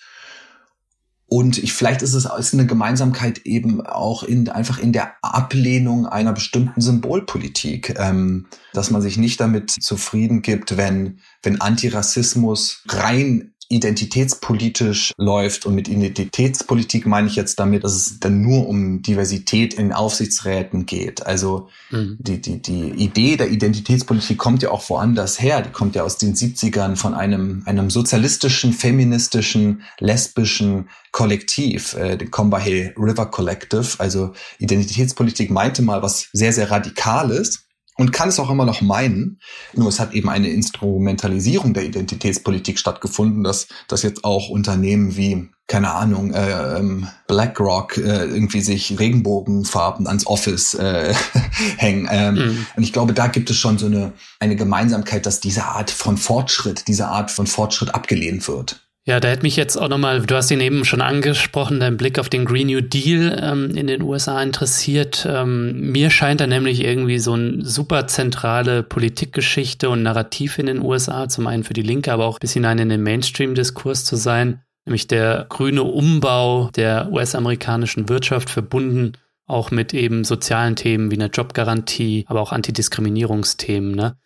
und 1.28 1.58
ich, 1.58 1.72
vielleicht 1.72 2.02
ist 2.02 2.14
es 2.14 2.24
ist 2.24 2.54
eine 2.54 2.66
Gemeinsamkeit 2.66 3.40
eben 3.46 3.84
auch 3.84 4.22
in, 4.22 4.48
einfach 4.48 4.78
in 4.78 4.92
der 4.92 5.14
Ablehnung 5.22 6.06
einer 6.06 6.32
bestimmten 6.32 6.80
Symbolpolitik, 6.80 7.96
ähm, 7.98 8.46
dass 8.72 8.92
man 8.92 9.02
sich 9.02 9.16
nicht 9.16 9.40
damit 9.40 9.70
zufrieden 9.70 10.42
gibt, 10.42 10.76
wenn, 10.76 11.18
wenn 11.42 11.60
Antirassismus 11.60 12.84
rein 12.88 13.54
identitätspolitisch 13.68 15.12
läuft. 15.16 15.66
Und 15.66 15.74
mit 15.74 15.88
Identitätspolitik 15.88 17.06
meine 17.06 17.26
ich 17.28 17.36
jetzt 17.36 17.58
damit, 17.58 17.84
dass 17.84 17.94
es 17.94 18.20
dann 18.20 18.40
nur 18.40 18.68
um 18.68 19.02
Diversität 19.02 19.74
in 19.74 19.92
Aufsichtsräten 19.92 20.86
geht. 20.86 21.26
Also 21.26 21.68
mhm. 21.90 22.16
die, 22.20 22.40
die, 22.40 22.62
die 22.62 22.90
Idee 22.90 23.36
der 23.36 23.50
Identitätspolitik 23.50 24.38
kommt 24.38 24.62
ja 24.62 24.70
auch 24.70 24.88
woanders 24.88 25.40
her. 25.40 25.62
Die 25.62 25.70
kommt 25.70 25.94
ja 25.96 26.04
aus 26.04 26.18
den 26.18 26.34
70ern 26.34 26.96
von 26.96 27.14
einem, 27.14 27.62
einem 27.66 27.90
sozialistischen, 27.90 28.72
feministischen, 28.72 29.82
lesbischen 29.98 30.88
Kollektiv, 31.12 31.94
äh, 31.94 32.16
dem 32.16 32.30
Combahee 32.30 32.92
River 32.96 33.26
Collective. 33.26 33.98
Also 33.98 34.32
Identitätspolitik 34.58 35.50
meinte 35.50 35.82
mal 35.82 36.02
was 36.02 36.28
sehr, 36.32 36.52
sehr 36.52 36.70
Radikales 36.70 37.65
und 37.96 38.12
kann 38.12 38.28
es 38.28 38.38
auch 38.38 38.50
immer 38.50 38.64
noch 38.64 38.80
meinen. 38.80 39.40
Nur 39.74 39.88
es 39.88 40.00
hat 40.00 40.12
eben 40.14 40.28
eine 40.28 40.50
Instrumentalisierung 40.50 41.74
der 41.74 41.84
Identitätspolitik 41.84 42.78
stattgefunden, 42.78 43.42
dass, 43.42 43.68
dass 43.88 44.02
jetzt 44.02 44.24
auch 44.24 44.48
Unternehmen 44.48 45.16
wie 45.16 45.48
keine 45.68 45.92
Ahnung, 45.92 46.32
äh, 46.32 46.78
ähm, 46.78 47.08
BlackRock 47.26 47.96
äh, 47.96 48.24
irgendwie 48.24 48.60
sich 48.60 49.00
Regenbogenfarben 49.00 50.06
ans 50.06 50.26
Office 50.26 50.74
äh, 50.74 51.12
hängen. 51.76 52.08
Ähm, 52.08 52.34
mhm. 52.34 52.66
Und 52.76 52.82
ich 52.84 52.92
glaube, 52.92 53.14
da 53.14 53.26
gibt 53.26 53.50
es 53.50 53.56
schon 53.56 53.76
so 53.76 53.86
eine, 53.86 54.12
eine 54.38 54.54
Gemeinsamkeit, 54.54 55.26
dass 55.26 55.40
diese 55.40 55.64
Art 55.64 55.90
von 55.90 56.18
Fortschritt, 56.18 56.86
diese 56.86 57.08
Art 57.08 57.32
von 57.32 57.48
Fortschritt 57.48 57.94
abgelehnt 57.94 58.46
wird. 58.46 58.85
Ja, 59.08 59.20
da 59.20 59.28
hätte 59.28 59.44
mich 59.44 59.54
jetzt 59.54 59.76
auch 59.76 59.88
nochmal, 59.88 60.20
du 60.20 60.34
hast 60.34 60.50
ihn 60.50 60.60
eben 60.60 60.84
schon 60.84 61.00
angesprochen, 61.00 61.78
dein 61.78 61.96
Blick 61.96 62.18
auf 62.18 62.28
den 62.28 62.44
Green 62.44 62.66
New 62.66 62.80
Deal 62.80 63.40
ähm, 63.40 63.70
in 63.76 63.86
den 63.86 64.02
USA 64.02 64.42
interessiert. 64.42 65.24
Ähm, 65.30 65.92
mir 65.92 66.10
scheint 66.10 66.40
da 66.40 66.48
nämlich 66.48 66.82
irgendwie 66.82 67.20
so 67.20 67.34
eine 67.34 67.64
super 67.64 68.08
zentrale 68.08 68.82
Politikgeschichte 68.82 69.88
und 69.90 70.02
Narrativ 70.02 70.58
in 70.58 70.66
den 70.66 70.82
USA, 70.82 71.28
zum 71.28 71.46
einen 71.46 71.62
für 71.62 71.72
die 71.72 71.82
Linke, 71.82 72.12
aber 72.12 72.26
auch 72.26 72.40
bis 72.40 72.54
hinein 72.54 72.80
in 72.80 72.88
den 72.88 73.04
Mainstream-Diskurs 73.04 74.04
zu 74.04 74.16
sein, 74.16 74.62
nämlich 74.86 75.06
der 75.06 75.46
grüne 75.48 75.84
Umbau 75.84 76.70
der 76.74 77.08
US-amerikanischen 77.12 78.08
Wirtschaft 78.08 78.50
verbunden 78.50 79.12
auch 79.46 79.70
mit 79.70 79.94
eben 79.94 80.24
sozialen 80.24 80.74
Themen 80.74 81.12
wie 81.12 81.14
einer 81.14 81.30
Jobgarantie, 81.30 82.24
aber 82.26 82.40
auch 82.40 82.50
Antidiskriminierungsthemen. 82.50 83.94
Ne? 83.94 84.16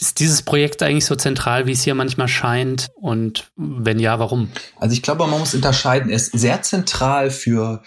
Ist 0.00 0.18
dieses 0.18 0.42
Projekt 0.42 0.82
eigentlich 0.82 1.04
so 1.04 1.14
zentral, 1.14 1.66
wie 1.66 1.72
es 1.72 1.82
hier 1.82 1.94
manchmal 1.94 2.28
scheint? 2.28 2.88
Und 2.94 3.50
wenn 3.56 3.98
ja, 3.98 4.18
warum? 4.18 4.48
Also 4.76 4.94
ich 4.94 5.02
glaube, 5.02 5.26
man 5.26 5.38
muss 5.38 5.54
unterscheiden. 5.54 6.10
Er 6.10 6.16
ist 6.16 6.32
sehr 6.32 6.62
zentral 6.62 7.30
für 7.30 7.82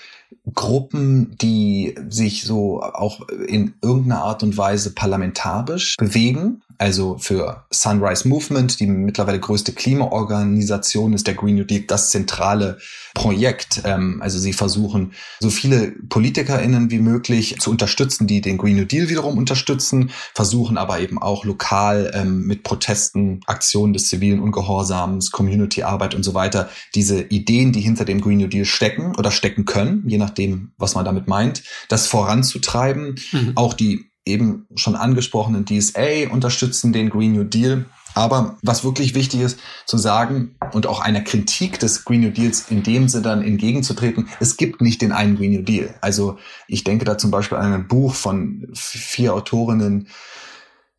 Gruppen, 0.53 1.37
die 1.37 1.95
sich 2.09 2.43
so 2.43 2.81
auch 2.81 3.27
in 3.29 3.75
irgendeiner 3.81 4.23
Art 4.23 4.43
und 4.43 4.57
Weise 4.57 4.93
parlamentarisch 4.93 5.95
bewegen 5.97 6.61
also 6.77 7.17
für 7.17 7.65
Sunrise 7.71 8.27
Movement, 8.27 8.79
die 8.79 8.87
mittlerweile 8.87 9.39
größte 9.39 9.73
Klimaorganisation 9.73 11.13
ist, 11.13 11.27
der 11.27 11.35
Green 11.35 11.55
New 11.55 11.63
Deal 11.63 11.83
das 11.87 12.09
zentrale 12.09 12.77
Projekt. 13.13 13.81
Ähm, 13.85 14.21
also 14.21 14.39
sie 14.39 14.53
versuchen, 14.53 15.13
so 15.39 15.49
viele 15.49 15.91
PolitikerInnen 16.09 16.91
wie 16.91 16.99
möglich 16.99 17.59
zu 17.59 17.69
unterstützen, 17.69 18.27
die 18.27 18.41
den 18.41 18.57
Green 18.57 18.75
New 18.75 18.85
Deal 18.85 19.09
wiederum 19.09 19.37
unterstützen, 19.37 20.11
versuchen 20.33 20.77
aber 20.77 20.99
eben 20.99 21.21
auch 21.21 21.45
lokal 21.45 22.11
ähm, 22.13 22.45
mit 22.45 22.63
Protesten, 22.63 23.41
Aktionen 23.45 23.93
des 23.93 24.07
zivilen 24.07 24.39
Ungehorsams, 24.39 25.31
Community-Arbeit 25.31 26.15
und 26.15 26.23
so 26.23 26.33
weiter, 26.33 26.69
diese 26.95 27.21
Ideen, 27.21 27.71
die 27.71 27.81
hinter 27.81 28.05
dem 28.05 28.21
Green 28.21 28.39
New 28.39 28.47
Deal 28.47 28.65
stecken 28.65 29.15
oder 29.17 29.31
stecken 29.31 29.65
können, 29.65 30.03
je 30.07 30.17
nachdem, 30.17 30.71
was 30.77 30.95
man 30.95 31.05
damit 31.05 31.27
meint, 31.27 31.63
das 31.89 32.07
voranzutreiben. 32.07 33.15
Mhm. 33.31 33.51
Auch 33.55 33.73
die 33.73 34.12
eben 34.25 34.67
schon 34.75 34.95
angesprochenen 34.95 35.65
DSA 35.65 36.29
unterstützen 36.31 36.93
den 36.93 37.09
Green 37.09 37.33
New 37.33 37.43
Deal. 37.43 37.85
Aber 38.15 38.57
was 38.61 38.83
wirklich 38.83 39.15
wichtig 39.15 39.41
ist 39.41 39.59
zu 39.85 39.97
sagen 39.97 40.55
und 40.71 40.85
auch 40.85 40.99
einer 40.99 41.21
Kritik 41.21 41.79
des 41.79 42.05
Green 42.05 42.21
New 42.21 42.29
Deals 42.29 42.69
in 42.69 42.83
dem 42.83 43.09
Sinne 43.09 43.23
dann 43.23 43.43
entgegenzutreten, 43.43 44.29
es 44.39 44.57
gibt 44.57 44.81
nicht 44.81 45.01
den 45.01 45.11
einen 45.11 45.35
Green 45.35 45.53
New 45.53 45.63
Deal. 45.63 45.95
Also 45.99 46.37
ich 46.67 46.83
denke 46.83 47.05
da 47.05 47.17
zum 47.17 47.31
Beispiel 47.31 47.57
an 47.57 47.73
ein 47.73 47.87
Buch 47.87 48.13
von 48.13 48.67
vier 48.73 49.33
Autorinnen, 49.33 50.07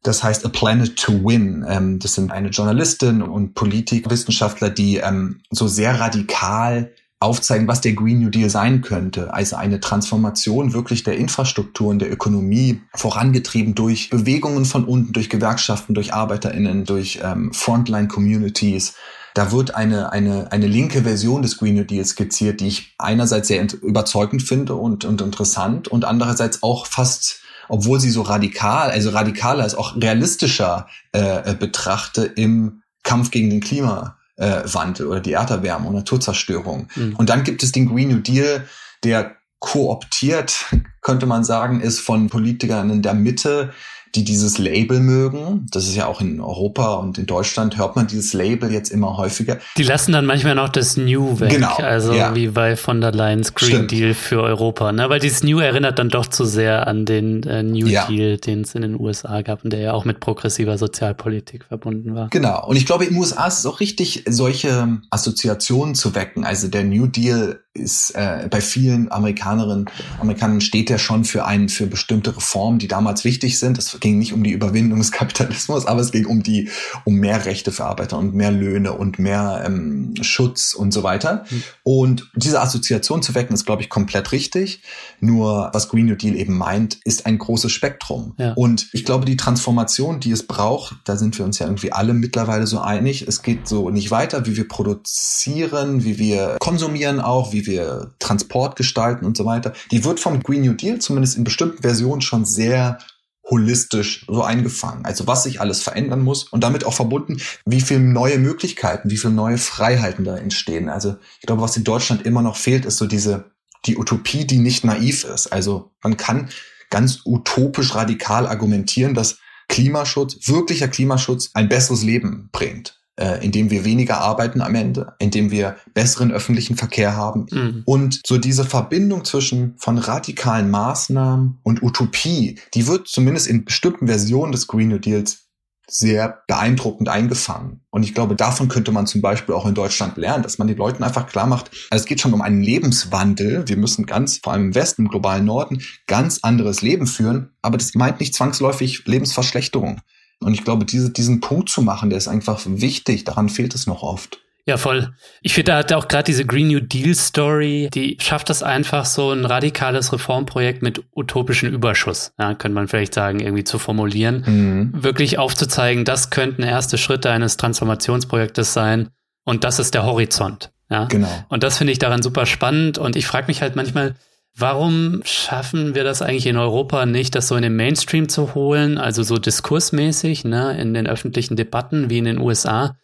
das 0.03 0.23
heißt 0.23 0.45
A 0.45 0.49
Planet 0.49 0.97
to 0.97 1.13
Win. 1.25 1.65
Ähm, 1.69 1.99
das 1.99 2.15
sind 2.15 2.31
eine 2.31 2.49
Journalistin 2.49 3.23
und 3.23 3.55
Politikwissenschaftler, 3.55 4.71
die 4.71 4.97
ähm, 4.97 5.41
so 5.51 5.67
sehr 5.67 5.99
radikal 5.99 6.93
aufzeigen, 7.25 7.67
was 7.67 7.81
der 7.81 7.95
Green 7.95 8.21
New 8.21 8.31
Deal 8.31 8.51
sein 8.51 8.83
könnte. 8.83 9.33
Also 9.33 9.57
eine 9.57 9.81
Transformation 9.81 10.73
wirklich 10.73 11.03
der 11.03 11.17
Infrastruktur 11.17 11.89
und 11.89 11.99
der 11.99 12.13
Ökonomie, 12.13 12.83
vorangetrieben 12.95 13.75
durch 13.75 14.11
Bewegungen 14.11 14.65
von 14.65 14.85
unten, 14.85 15.13
durch 15.13 15.31
Gewerkschaften, 15.31 15.95
durch 15.95 16.13
ArbeiterInnen, 16.13 16.85
durch 16.85 17.21
ähm, 17.23 17.53
Frontline-Communities. 17.53 18.95
Da 19.35 19.51
wird 19.51 19.75
eine, 19.75 20.13
eine, 20.13 20.53
eine 20.53 20.69
linke 20.69 21.03
Version 21.03 21.43
des 21.43 21.57
Green 21.57 21.75
New 21.75 21.85
Deals 21.85 22.11
skizziert, 22.11 22.61
die 22.61 22.69
ich 22.69 22.95
einerseits 22.99 23.49
sehr 23.49 23.67
überzeugend 23.83 24.43
finde 24.43 24.75
und, 24.75 25.05
und 25.05 25.21
interessant 25.21 25.89
und 25.89 26.05
andererseits 26.05 26.63
auch 26.63 26.87
fast 26.87 27.41
obwohl 27.67 27.99
sie 27.99 28.11
so 28.11 28.21
radikal, 28.21 28.91
also 28.91 29.09
radikaler 29.09 29.65
ist, 29.65 29.75
auch 29.75 29.97
realistischer 29.97 30.87
äh, 31.13 31.51
äh 31.51 31.55
betrachte 31.55 32.25
im 32.25 32.83
Kampf 33.03 33.31
gegen 33.31 33.49
den 33.49 33.61
Klima, 33.61 34.19
äh, 34.37 34.63
Wandel 34.65 35.07
oder 35.07 35.21
die 35.21 35.33
Erderwärmung, 35.33 35.95
Naturzerstörung. 35.95 36.89
Mhm. 36.95 37.17
Und 37.17 37.29
dann 37.29 37.45
gibt 37.45 37.63
es 37.63 37.73
den 37.73 37.89
Green 37.89 38.09
New 38.09 38.21
Deal, 38.21 38.67
der 39.03 39.37
kooptiert, 39.61 40.67
könnte 41.01 41.27
man 41.27 41.45
sagen, 41.45 41.81
ist 41.81 42.01
von 42.01 42.29
Politikern 42.29 42.91
in 42.91 43.03
der 43.03 43.15
Mitte, 43.15 43.73
die 44.15 44.25
dieses 44.25 44.59
Label 44.59 45.01
mögen. 45.01 45.67
Das 45.71 45.85
ist 45.85 45.97
ja 45.97 46.07
auch 46.07 46.21
in 46.21 46.41
Europa 46.41 46.95
und 46.95 47.19
in 47.19 47.27
Deutschland 47.27 47.77
hört 47.77 47.97
man 47.97 48.07
dieses 48.07 48.33
Label 48.33 48.73
jetzt 48.73 48.91
immer 48.91 49.17
häufiger. 49.17 49.59
Die 49.77 49.83
lassen 49.83 50.13
dann 50.13 50.27
manchmal 50.27 50.55
noch 50.55 50.69
das 50.69 50.97
New 50.97 51.41
weg. 51.41 51.51
Genau. 51.51 51.77
Also 51.77 52.13
ja. 52.13 52.35
wie 52.35 52.49
bei 52.49 52.77
von 52.77 53.01
der 53.01 53.13
Leyen's 53.13 53.55
Green 53.55 53.71
Stimmt. 53.71 53.91
Deal 53.91 54.15
für 54.15 54.43
Europa. 54.43 54.93
Ne? 54.93 55.09
Weil 55.09 55.21
dieses 55.21 55.43
New 55.43 55.59
erinnert 55.59 55.99
dann 55.99 56.09
doch 56.09 56.27
zu 56.27 56.45
sehr 56.45 56.87
an 56.87 57.05
den 57.05 57.43
äh, 57.45 57.63
New 57.63 57.87
ja. 57.87 58.07
Deal, 58.07 58.37
den 58.37 58.63
es 58.63 58.75
in 58.75 58.83
den 58.83 58.99
USA 58.99 59.43
gab 59.43 59.65
und 59.65 59.73
der 59.73 59.81
ja 59.81 59.93
auch 59.93 60.05
mit 60.05 60.21
progressiver 60.21 60.79
Sozialpolitik 60.79 61.65
verbunden 61.65 62.15
war. 62.15 62.29
Genau. 62.31 62.67
Und 62.67 62.77
ich 62.77 62.87
glaube, 62.87 63.05
in 63.05 63.11
den 63.11 63.19
USA 63.19 63.47
ist 63.47 63.61
es 63.61 63.67
auch 63.67 63.81
richtig, 63.81 64.25
solche 64.29 65.01
Assoziationen 65.11 65.95
zu 65.95 66.15
wecken. 66.15 66.45
Also 66.45 66.69
der 66.69 66.85
New 66.85 67.07
Deal 67.07 67.61
ist 67.75 68.13
äh, 68.13 68.47
bei 68.49 68.61
vielen 68.61 69.11
Amerikanerinnen, 69.11 69.87
Amerikanern 70.21 70.61
steht 70.61 70.91
ja 70.91 70.99
schon 70.99 71.25
für 71.25 71.45
einen, 71.45 71.69
für 71.69 71.87
bestimmte 71.87 72.37
Reformen, 72.37 72.79
die 72.79 72.87
damals 72.87 73.25
wichtig 73.25 73.59
sind. 73.59 73.77
Das 73.77 74.01
ging 74.05 74.19
nicht 74.19 74.35
um 74.35 74.45
die 74.45 74.51
Überwindung 74.51 74.99
des 74.99 75.13
Kapitalismus, 75.13 75.87
aber 75.87 76.03
es 76.03 76.13
ging 76.13 76.27
um 76.27 76.43
die, 76.43 76.69
um 77.05 77.15
mehr 77.15 77.47
Rechte 77.47 77.73
für 77.73 77.87
Arbeiter 77.87 78.19
und 78.19 78.35
mehr 78.35 78.51
Löhne 78.51 78.93
und 78.93 79.19
mehr 79.19 79.65
ähm, 79.67 80.15
Schutz 80.21 80.75
und 80.75 80.93
so 80.93 81.03
weiter. 81.03 81.47
Mhm. 81.49 81.63
Und 81.83 82.31
diese 82.37 82.61
Assoziation 82.61 83.23
zu 83.23 83.35
wecken, 83.35 83.55
ist, 83.55 83.65
glaube 83.65 83.81
ich, 83.81 83.89
komplett 83.89 84.31
richtig. 84.33 84.83
Nur 85.21 85.71
was 85.73 85.89
Green 85.89 86.05
New 86.05 86.17
Deal 86.17 86.37
eben 86.37 86.55
meint, 86.55 86.99
ist 87.05 87.25
ein 87.25 87.39
großes 87.39 87.73
Spektrum. 87.73 88.35
Ja. 88.37 88.53
Und 88.53 88.89
ich 88.93 89.07
glaube, 89.07 89.25
die 89.25 89.39
Transformation, 89.39 90.21
die 90.21 90.33
es 90.33 90.47
braucht, 90.47 90.97
da 91.05 91.17
sind 91.17 91.39
wir 91.39 91.47
uns 91.47 91.59
ja 91.59 91.67
irgendwie 91.67 91.93
alle 91.93 92.13
mittlerweile 92.13 92.67
so 92.67 92.81
einig. 92.81 93.27
Es 93.27 93.41
geht 93.41 93.67
so 93.67 93.89
nicht 93.89 94.11
weiter, 94.11 94.45
wie 94.45 94.55
wir 94.59 94.69
produzieren, 94.69 96.05
wie 96.05 96.19
wir 96.19 96.57
konsumieren 96.61 97.21
auch, 97.21 97.55
wie 97.55 97.67
wir 97.67 98.11
Transport 98.19 98.77
gestalten 98.77 99.25
und 99.25 99.35
so 99.35 99.47
weiter. 99.47 99.73
Die 99.91 100.05
wird 100.05 100.21
vom 100.21 100.43
Green 100.43 100.61
New 100.61 100.75
Deal 100.75 100.99
zumindest 100.99 101.39
in 101.39 101.45
bestimmten 101.45 101.81
Versionen 101.81 102.21
schon 102.21 102.45
sehr 102.45 102.99
holistisch 103.45 104.25
so 104.27 104.43
eingefangen. 104.43 105.05
Also 105.05 105.27
was 105.27 105.45
sich 105.45 105.61
alles 105.61 105.83
verändern 105.83 106.23
muss 106.23 106.45
und 106.45 106.65
damit 106.65 106.85
auch 106.85 106.95
verbunden, 106.95 107.41
wie 107.67 107.81
viele 107.81 108.01
neue 108.01 108.39
Möglichkeiten, 108.39 109.11
wie 109.11 109.17
viele 109.17 109.35
neue 109.35 109.59
Freiheiten 109.59 110.25
da 110.25 110.37
entstehen. 110.37 110.89
Also 110.89 111.17
ich 111.41 111.47
glaube, 111.47 111.63
was 111.63 111.77
in 111.77 111.85
Deutschland 111.85 112.25
immer 112.25 112.43
noch 112.43 112.57
fehlt, 112.57 112.85
ist 112.85 112.97
so 112.97 113.07
diese, 113.07 113.53
die 113.87 113.99
Utopie, 113.99 114.47
die 114.47 114.59
nicht 114.59 114.85
naiv 114.85 115.25
ist. 115.25 115.49
Also 115.49 115.93
man 116.03 116.17
kann 116.17 116.49
ganz 116.91 117.21
utopisch 117.25 117.95
radikal 117.95 118.47
argumentieren, 118.47 119.15
dass 119.15 119.39
Klimaschutz, 119.69 120.49
wirklicher 120.49 120.89
Klimaschutz 120.89 121.51
ein 121.55 121.69
besseres 121.69 122.03
Leben 122.03 122.49
bringt 122.53 123.04
äh, 123.17 123.45
indem 123.45 123.71
wir 123.71 123.85
weniger 123.85 124.21
arbeiten 124.21 124.61
am 124.61 124.75
Ende, 124.75 125.15
indem 125.19 125.51
wir 125.51 125.77
besseren 125.95 126.33
öffentlichen 126.33 126.77
Verkehr 126.77 127.17
haben. 127.17 127.47
Mhm. 127.51 127.83
Und 127.85 128.21
so 128.27 128.39
diese 128.39 128.65
Verbindung 128.65 129.25
zwischen 129.25 129.75
von 129.79 129.99
radikalen 129.99 130.71
Maßnahmen 130.71 131.59
und 131.63 131.83
Utopie, 131.83 132.59
die 132.75 132.87
wird 132.87 133.09
zumindest 133.09 133.47
in 133.47 133.65
bestimmten 133.65 134.07
Versionen 134.07 134.53
des 134.53 134.67
Green 134.67 134.89
New 134.89 134.99
Deals 134.99 135.45
sehr 135.87 136.43
beeindruckend 136.49 137.09
eingefangen. 137.09 137.83
Und 137.91 138.05
ich 138.05 138.15
glaube, 138.15 138.37
davon 138.37 138.69
könnte 138.69 138.91
man 138.91 139.07
zum 139.07 139.21
Beispiel 139.21 139.55
auch 139.55 139.67
in 139.67 139.75
Deutschland 139.75 140.17
lernen, 140.17 140.43
dass 140.43 140.59
man 140.59 140.67
den 140.67 140.79
Leuten 140.79 141.05
einfach 141.05 141.27
klar 141.27 141.47
macht, 141.47 141.71
also 141.91 142.03
es 142.03 142.07
geht 142.07 142.21
schon 142.21 142.33
um 142.33 142.41
einen 142.41 142.63
Lebenswandel. 142.63 143.69
Wir 143.69 143.77
müssen 143.77 144.07
ganz, 144.07 144.39
vor 144.43 144.55
allem 144.55 144.67
im 144.67 144.75
Westen, 144.75 145.03
im 145.03 145.09
globalen 145.09 145.45
Norden, 145.45 145.83
ganz 146.07 146.41
anderes 146.43 146.81
Leben 146.81 147.07
führen. 147.07 147.51
Aber 147.61 147.77
das 147.77 147.95
meint 147.95 148.21
nicht 148.21 148.35
zwangsläufig 148.35 149.05
Lebensverschlechterung. 149.05 150.01
Und 150.41 150.55
ich 150.55 150.65
glaube, 150.65 150.85
diese, 150.85 151.11
diesen 151.11 151.41
Punkt 151.41 151.69
zu 151.69 151.83
machen, 151.83 152.11
der 152.11 152.19
ist 152.19 152.29
einfach 152.29 152.61
wichtig. 152.65 153.25
Daran 153.25 153.49
fehlt 153.49 153.75
es 153.75 153.87
noch 153.87 154.03
oft. 154.03 154.39
Ja, 154.67 154.79
voll. 154.79 155.13
Ich 155.43 155.53
finde, 155.53 155.73
da 155.73 155.79
hat 155.79 155.93
auch 155.93 156.09
gerade 156.09 156.25
diese 156.25 156.47
Green 156.47 156.69
New 156.69 156.81
Deal 156.81 157.15
Story, 157.15 157.91
die 157.93 158.17
schafft 158.19 158.49
das 158.49 158.63
einfach 158.63 159.05
so 159.05 159.31
ein 159.31 159.45
radikales 159.45 160.11
Reformprojekt 160.13 160.83
mit 160.83 161.05
utopischen 161.15 161.71
Überschuss, 161.71 162.33
ja, 162.39 162.55
könnte 162.55 162.75
man 162.75 162.89
vielleicht 162.89 163.13
sagen, 163.13 163.41
irgendwie 163.41 163.65
zu 163.65 163.79
formulieren, 163.79 164.43
mhm. 164.47 165.03
wirklich 165.03 165.39
aufzuzeigen, 165.39 166.07
das 166.07 166.31
könnten 166.31 166.63
erste 166.63 166.97
Schritte 166.97 167.31
eines 167.31 167.59
Transformationsprojektes 167.59 168.73
sein 168.73 169.11
und 169.45 169.65
das 169.65 169.79
ist 169.79 169.93
der 169.93 170.05
Horizont. 170.05 170.73
Ja, 170.91 171.05
genau. 171.07 171.29
Und 171.51 171.63
das 171.63 171.77
finde 171.77 171.93
ich 171.93 171.99
daran 171.99 172.23
super 172.23 172.47
spannend 172.47 172.97
und 172.97 173.17
ich 173.17 173.27
frage 173.27 173.49
mich 173.49 173.61
halt 173.61 173.77
manchmal, 173.77 174.15
Warum 174.57 175.21
schaffen 175.25 175.97
wir 175.97 176.05
das 176.05 176.23
eigentlich 176.23 176.47
in 176.47 176.57
Europa 176.57 177.07
nicht, 177.07 177.35
das 177.35 177.49
so 177.49 177.57
in 177.57 177.63
den 177.63 177.75
Mainstream 177.75 178.29
zu 178.29 178.55
holen, 178.55 178.99
also 178.99 179.25
so 179.25 179.37
diskursmäßig, 179.37 180.45
ne, 180.45 180.81
in 180.81 180.95
den 180.95 181.09
öffentlichen 181.09 181.57
Debatten 181.57 182.09
wie 182.09 182.19
in 182.19 182.25
den 182.25 182.39
USA? 182.39 182.97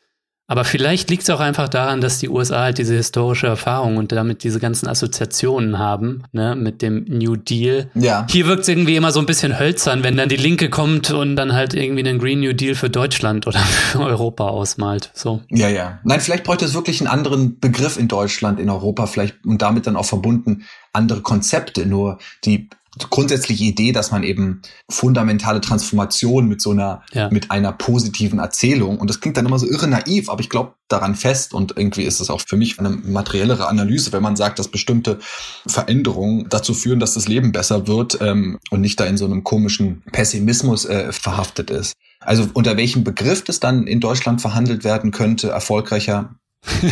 Aber 0.51 0.65
vielleicht 0.65 1.09
liegt 1.11 1.23
es 1.23 1.31
auch 1.31 1.39
einfach 1.39 1.69
daran, 1.69 2.01
dass 2.01 2.19
die 2.19 2.29
USA 2.29 2.63
halt 2.63 2.79
diese 2.79 2.97
historische 2.97 3.47
Erfahrung 3.47 3.99
und 3.99 4.11
damit 4.11 4.43
diese 4.43 4.59
ganzen 4.59 4.89
Assoziationen 4.89 5.79
haben, 5.79 6.25
ne, 6.33 6.57
mit 6.57 6.83
dem 6.83 7.05
New 7.05 7.37
Deal. 7.37 7.89
Ja. 7.95 8.27
Hier 8.29 8.49
wirkt 8.49 8.63
es 8.63 8.69
irgendwie 8.69 8.97
immer 8.97 9.13
so 9.13 9.21
ein 9.21 9.27
bisschen 9.27 9.61
hölzern, 9.61 10.03
wenn 10.03 10.17
dann 10.17 10.29
die 10.29 10.35
Linke 10.35 10.69
kommt 10.69 11.13
und 11.13 11.37
dann 11.37 11.53
halt 11.53 11.73
irgendwie 11.75 12.01
einen 12.01 12.19
Green 12.19 12.41
New 12.41 12.53
Deal 12.53 12.75
für 12.75 12.91
Deutschland 12.91 13.47
oder 13.47 13.61
für 13.61 14.01
Europa 14.01 14.49
ausmalt. 14.49 15.13
So. 15.15 15.41
Ja, 15.51 15.69
ja. 15.69 16.01
Nein, 16.03 16.19
vielleicht 16.19 16.43
bräuchte 16.43 16.65
es 16.65 16.75
wirklich 16.75 17.01
einen 17.01 17.09
anderen 17.09 17.61
Begriff 17.61 17.97
in 17.97 18.09
Deutschland, 18.09 18.59
in 18.59 18.71
Europa 18.71 19.07
vielleicht 19.07 19.47
und 19.47 19.63
damit 19.63 19.87
dann 19.87 19.95
auch 19.95 20.07
verbunden 20.07 20.65
andere 20.93 21.21
Konzepte. 21.21 21.87
Nur 21.87 22.19
die 22.45 22.69
grundsätzliche 23.09 23.65
Idee, 23.65 23.93
dass 23.93 24.11
man 24.11 24.23
eben 24.23 24.61
fundamentale 24.91 25.63
Transformation 25.63 26.49
mit 26.49 26.61
so 26.61 26.73
einer, 26.73 27.03
ja. 27.13 27.31
mit 27.31 27.51
einer 27.51 27.73
positiven 27.73 28.39
Erzählung, 28.39 28.99
und 28.99 29.09
das 29.09 29.21
klingt 29.21 29.39
dann 29.39 29.47
immer 29.47 29.59
so 29.59 29.67
irre 29.67 29.89
naiv, 29.89 30.29
aber 30.29 30.41
ich 30.41 30.51
glaube 30.51 30.75
daran 30.89 31.15
fest 31.15 31.55
und 31.55 31.77
irgendwie 31.77 32.03
ist 32.03 32.21
es 32.21 32.31
auch 32.31 32.41
für 32.47 32.57
mich 32.57 32.79
eine 32.79 32.91
materiellere 32.91 33.69
Analyse, 33.69 34.13
wenn 34.13 34.23
man 34.23 34.37
sagt, 34.37 34.59
dass 34.59 34.69
bestimmte 34.69 35.21
Veränderungen 35.67 36.49
dazu 36.51 36.75
führen, 36.75 37.01
dass 37.01 37.15
das 37.15 37.29
Leben 37.29 37.53
besser 37.53 37.87
wird 37.87 38.19
ähm, 38.21 38.59
und 38.71 38.81
nicht 38.81 38.99
da 38.99 39.05
in 39.05 39.17
so 39.17 39.25
einem 39.25 39.45
komischen 39.45 40.03
Pessimismus 40.13 40.85
äh, 40.85 41.13
verhaftet 41.13 41.71
ist. 41.71 41.95
Also 42.19 42.49
unter 42.53 42.77
welchem 42.77 43.03
Begriff 43.03 43.45
das 43.45 43.61
dann 43.61 43.87
in 43.87 44.01
Deutschland 44.01 44.41
verhandelt 44.41 44.85
werden 44.85 45.11
könnte, 45.11 45.49
erfolgreicher, 45.49 46.35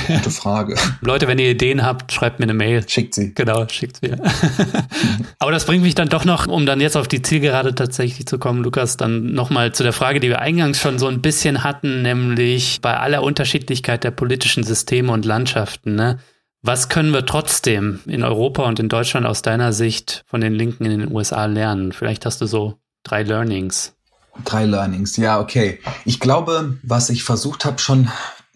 Gute 0.06 0.30
Frage. 0.30 0.76
Leute, 1.02 1.28
wenn 1.28 1.38
ihr 1.38 1.50
Ideen 1.50 1.84
habt, 1.84 2.12
schreibt 2.12 2.38
mir 2.38 2.44
eine 2.44 2.54
Mail. 2.54 2.88
Schickt 2.88 3.14
sie. 3.14 3.34
Genau, 3.34 3.66
schickt 3.68 3.98
sie. 4.02 4.12
Aber 5.38 5.52
das 5.52 5.66
bringt 5.66 5.82
mich 5.82 5.94
dann 5.94 6.08
doch 6.08 6.24
noch, 6.24 6.46
um 6.46 6.64
dann 6.64 6.80
jetzt 6.80 6.96
auf 6.96 7.06
die 7.06 7.20
Zielgerade 7.20 7.74
tatsächlich 7.74 8.26
zu 8.26 8.38
kommen, 8.38 8.62
Lukas, 8.62 8.96
dann 8.96 9.32
nochmal 9.32 9.72
zu 9.72 9.82
der 9.82 9.92
Frage, 9.92 10.20
die 10.20 10.28
wir 10.28 10.40
eingangs 10.40 10.80
schon 10.80 10.98
so 10.98 11.06
ein 11.06 11.20
bisschen 11.20 11.64
hatten, 11.64 12.02
nämlich 12.02 12.80
bei 12.80 12.96
aller 12.96 13.22
Unterschiedlichkeit 13.22 14.04
der 14.04 14.10
politischen 14.10 14.64
Systeme 14.64 15.12
und 15.12 15.24
Landschaften, 15.24 15.94
ne? 15.94 16.18
Was 16.60 16.88
können 16.88 17.12
wir 17.12 17.24
trotzdem 17.24 18.00
in 18.06 18.24
Europa 18.24 18.64
und 18.64 18.80
in 18.80 18.88
Deutschland 18.88 19.26
aus 19.26 19.42
deiner 19.42 19.72
Sicht 19.72 20.24
von 20.26 20.40
den 20.40 20.54
Linken 20.54 20.84
in 20.86 20.98
den 20.98 21.12
USA 21.12 21.46
lernen? 21.46 21.92
Vielleicht 21.92 22.26
hast 22.26 22.40
du 22.40 22.46
so 22.46 22.74
drei 23.04 23.22
Learnings. 23.22 23.94
Drei 24.44 24.64
Learnings, 24.64 25.16
ja, 25.16 25.38
okay. 25.40 25.78
Ich 26.04 26.18
glaube, 26.18 26.78
was 26.82 27.10
ich 27.10 27.22
versucht 27.22 27.64
habe 27.64 27.78
schon 27.78 28.08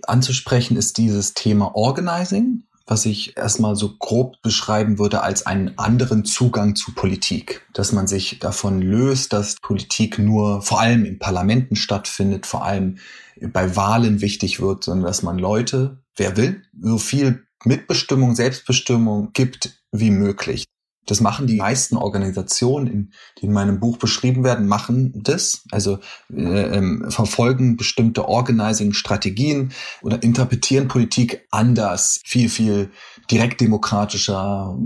anzusprechen, 0.08 0.76
ist 0.76 0.98
dieses 0.98 1.34
Thema 1.34 1.74
Organizing, 1.74 2.64
was 2.86 3.06
ich 3.06 3.36
erstmal 3.36 3.76
so 3.76 3.96
grob 3.96 4.40
beschreiben 4.42 4.98
würde 4.98 5.22
als 5.22 5.46
einen 5.46 5.78
anderen 5.78 6.24
Zugang 6.24 6.74
zu 6.74 6.94
Politik. 6.94 7.66
Dass 7.72 7.92
man 7.92 8.06
sich 8.06 8.38
davon 8.38 8.82
löst, 8.82 9.32
dass 9.32 9.56
Politik 9.62 10.18
nur 10.18 10.62
vor 10.62 10.80
allem 10.80 11.04
in 11.04 11.18
Parlamenten 11.18 11.76
stattfindet, 11.76 12.46
vor 12.46 12.64
allem 12.64 12.98
bei 13.40 13.76
Wahlen 13.76 14.20
wichtig 14.20 14.60
wird, 14.60 14.84
sondern 14.84 15.06
dass 15.06 15.22
man 15.22 15.38
Leute, 15.38 16.02
wer 16.16 16.36
will, 16.36 16.62
so 16.80 16.98
viel 16.98 17.46
Mitbestimmung, 17.64 18.34
Selbstbestimmung 18.34 19.32
gibt 19.32 19.82
wie 19.92 20.10
möglich. 20.10 20.64
Das 21.06 21.20
machen 21.20 21.48
die 21.48 21.56
meisten 21.56 21.96
Organisationen, 21.96 23.12
die 23.38 23.46
in 23.46 23.52
meinem 23.52 23.80
Buch 23.80 23.96
beschrieben 23.96 24.44
werden, 24.44 24.68
machen 24.68 25.12
das. 25.24 25.64
Also 25.72 25.98
äh, 26.32 26.42
ähm, 26.42 27.06
verfolgen 27.10 27.76
bestimmte 27.76 28.28
Organizing-Strategien 28.28 29.72
oder 30.02 30.22
interpretieren 30.22 30.86
Politik 30.86 31.46
anders, 31.50 32.20
viel, 32.24 32.48
viel 32.48 32.90
direktdemokratischer, 33.30 34.78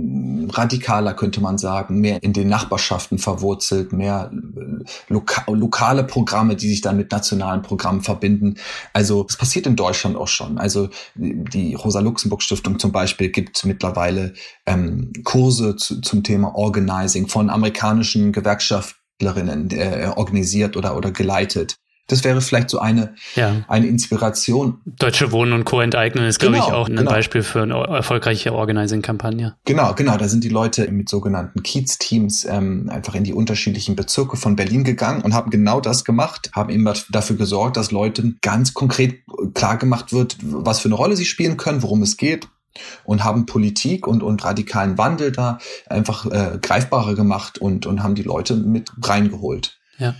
radikaler 0.48 1.12
könnte 1.12 1.40
man 1.42 1.58
sagen, 1.58 2.00
mehr 2.00 2.22
in 2.22 2.32
den 2.32 2.48
Nachbarschaften 2.48 3.18
verwurzelt, 3.18 3.92
mehr 3.92 4.30
äh, 4.32 4.84
loka 5.08 5.44
lokale 5.52 6.04
Programme, 6.04 6.56
die 6.56 6.68
sich 6.68 6.80
dann 6.80 6.96
mit 6.96 7.12
nationalen 7.12 7.60
Programmen 7.60 8.02
verbinden. 8.02 8.56
Also 8.94 9.26
es 9.28 9.36
passiert 9.36 9.66
in 9.66 9.76
Deutschland 9.76 10.16
auch 10.16 10.28
schon. 10.28 10.56
Also 10.56 10.88
die 11.14 11.74
Rosa-Luxemburg-Stiftung 11.74 12.78
zum 12.78 12.92
Beispiel 12.92 13.28
gibt 13.28 13.64
mittlerweile 13.64 14.32
ähm, 14.66 15.12
Kurse 15.24 15.76
zu, 15.76 16.00
zum 16.00 16.22
Thema 16.22 16.54
Organizing 16.54 17.28
von 17.28 17.50
amerikanischen 17.50 18.32
Gewerkschaftlerinnen 18.32 19.70
äh, 19.70 20.10
organisiert 20.14 20.76
oder, 20.76 20.96
oder 20.96 21.10
geleitet. 21.10 21.76
Das 22.08 22.22
wäre 22.22 22.40
vielleicht 22.40 22.70
so 22.70 22.78
eine, 22.78 23.14
ja. 23.34 23.64
eine 23.66 23.86
Inspiration. 23.86 24.78
Deutsche 24.84 25.32
Wohnen 25.32 25.52
und 25.52 25.64
Co. 25.64 25.80
enteignen 25.80 26.24
ist, 26.24 26.38
genau, 26.38 26.52
glaube 26.52 26.66
ich, 26.66 26.72
auch 26.72 26.88
ein 26.88 26.96
genau. 26.96 27.10
Beispiel 27.10 27.42
für 27.42 27.62
eine 27.62 27.74
erfolgreiche 27.74 28.52
Organizing-Kampagne. 28.52 29.56
Genau, 29.64 29.92
genau. 29.94 30.16
Da 30.16 30.28
sind 30.28 30.44
die 30.44 30.48
Leute 30.48 30.88
mit 30.92 31.08
sogenannten 31.08 31.64
Kiez-Teams 31.64 32.44
ähm, 32.44 32.88
einfach 32.92 33.16
in 33.16 33.24
die 33.24 33.32
unterschiedlichen 33.32 33.96
Bezirke 33.96 34.36
von 34.36 34.54
Berlin 34.54 34.84
gegangen 34.84 35.22
und 35.22 35.34
haben 35.34 35.50
genau 35.50 35.80
das 35.80 36.04
gemacht, 36.04 36.50
haben 36.54 36.70
eben 36.70 36.88
dafür 37.10 37.36
gesorgt, 37.36 37.76
dass 37.76 37.90
Leuten 37.90 38.38
ganz 38.40 38.72
konkret 38.72 39.22
klar 39.54 39.76
gemacht 39.76 40.12
wird, 40.12 40.36
was 40.42 40.78
für 40.78 40.88
eine 40.88 40.94
Rolle 40.94 41.16
sie 41.16 41.24
spielen 41.24 41.56
können, 41.56 41.82
worum 41.82 42.02
es 42.02 42.16
geht 42.16 42.46
und 43.04 43.24
haben 43.24 43.46
Politik 43.46 44.06
und, 44.06 44.22
und 44.22 44.44
radikalen 44.44 44.98
Wandel 44.98 45.32
da 45.32 45.58
einfach 45.88 46.26
äh, 46.26 46.58
greifbarer 46.60 47.14
gemacht 47.14 47.58
und, 47.58 47.86
und 47.86 48.02
haben 48.02 48.14
die 48.14 48.22
Leute 48.22 48.56
mit 48.56 48.90
reingeholt. 49.02 49.78
Ja. 49.98 50.14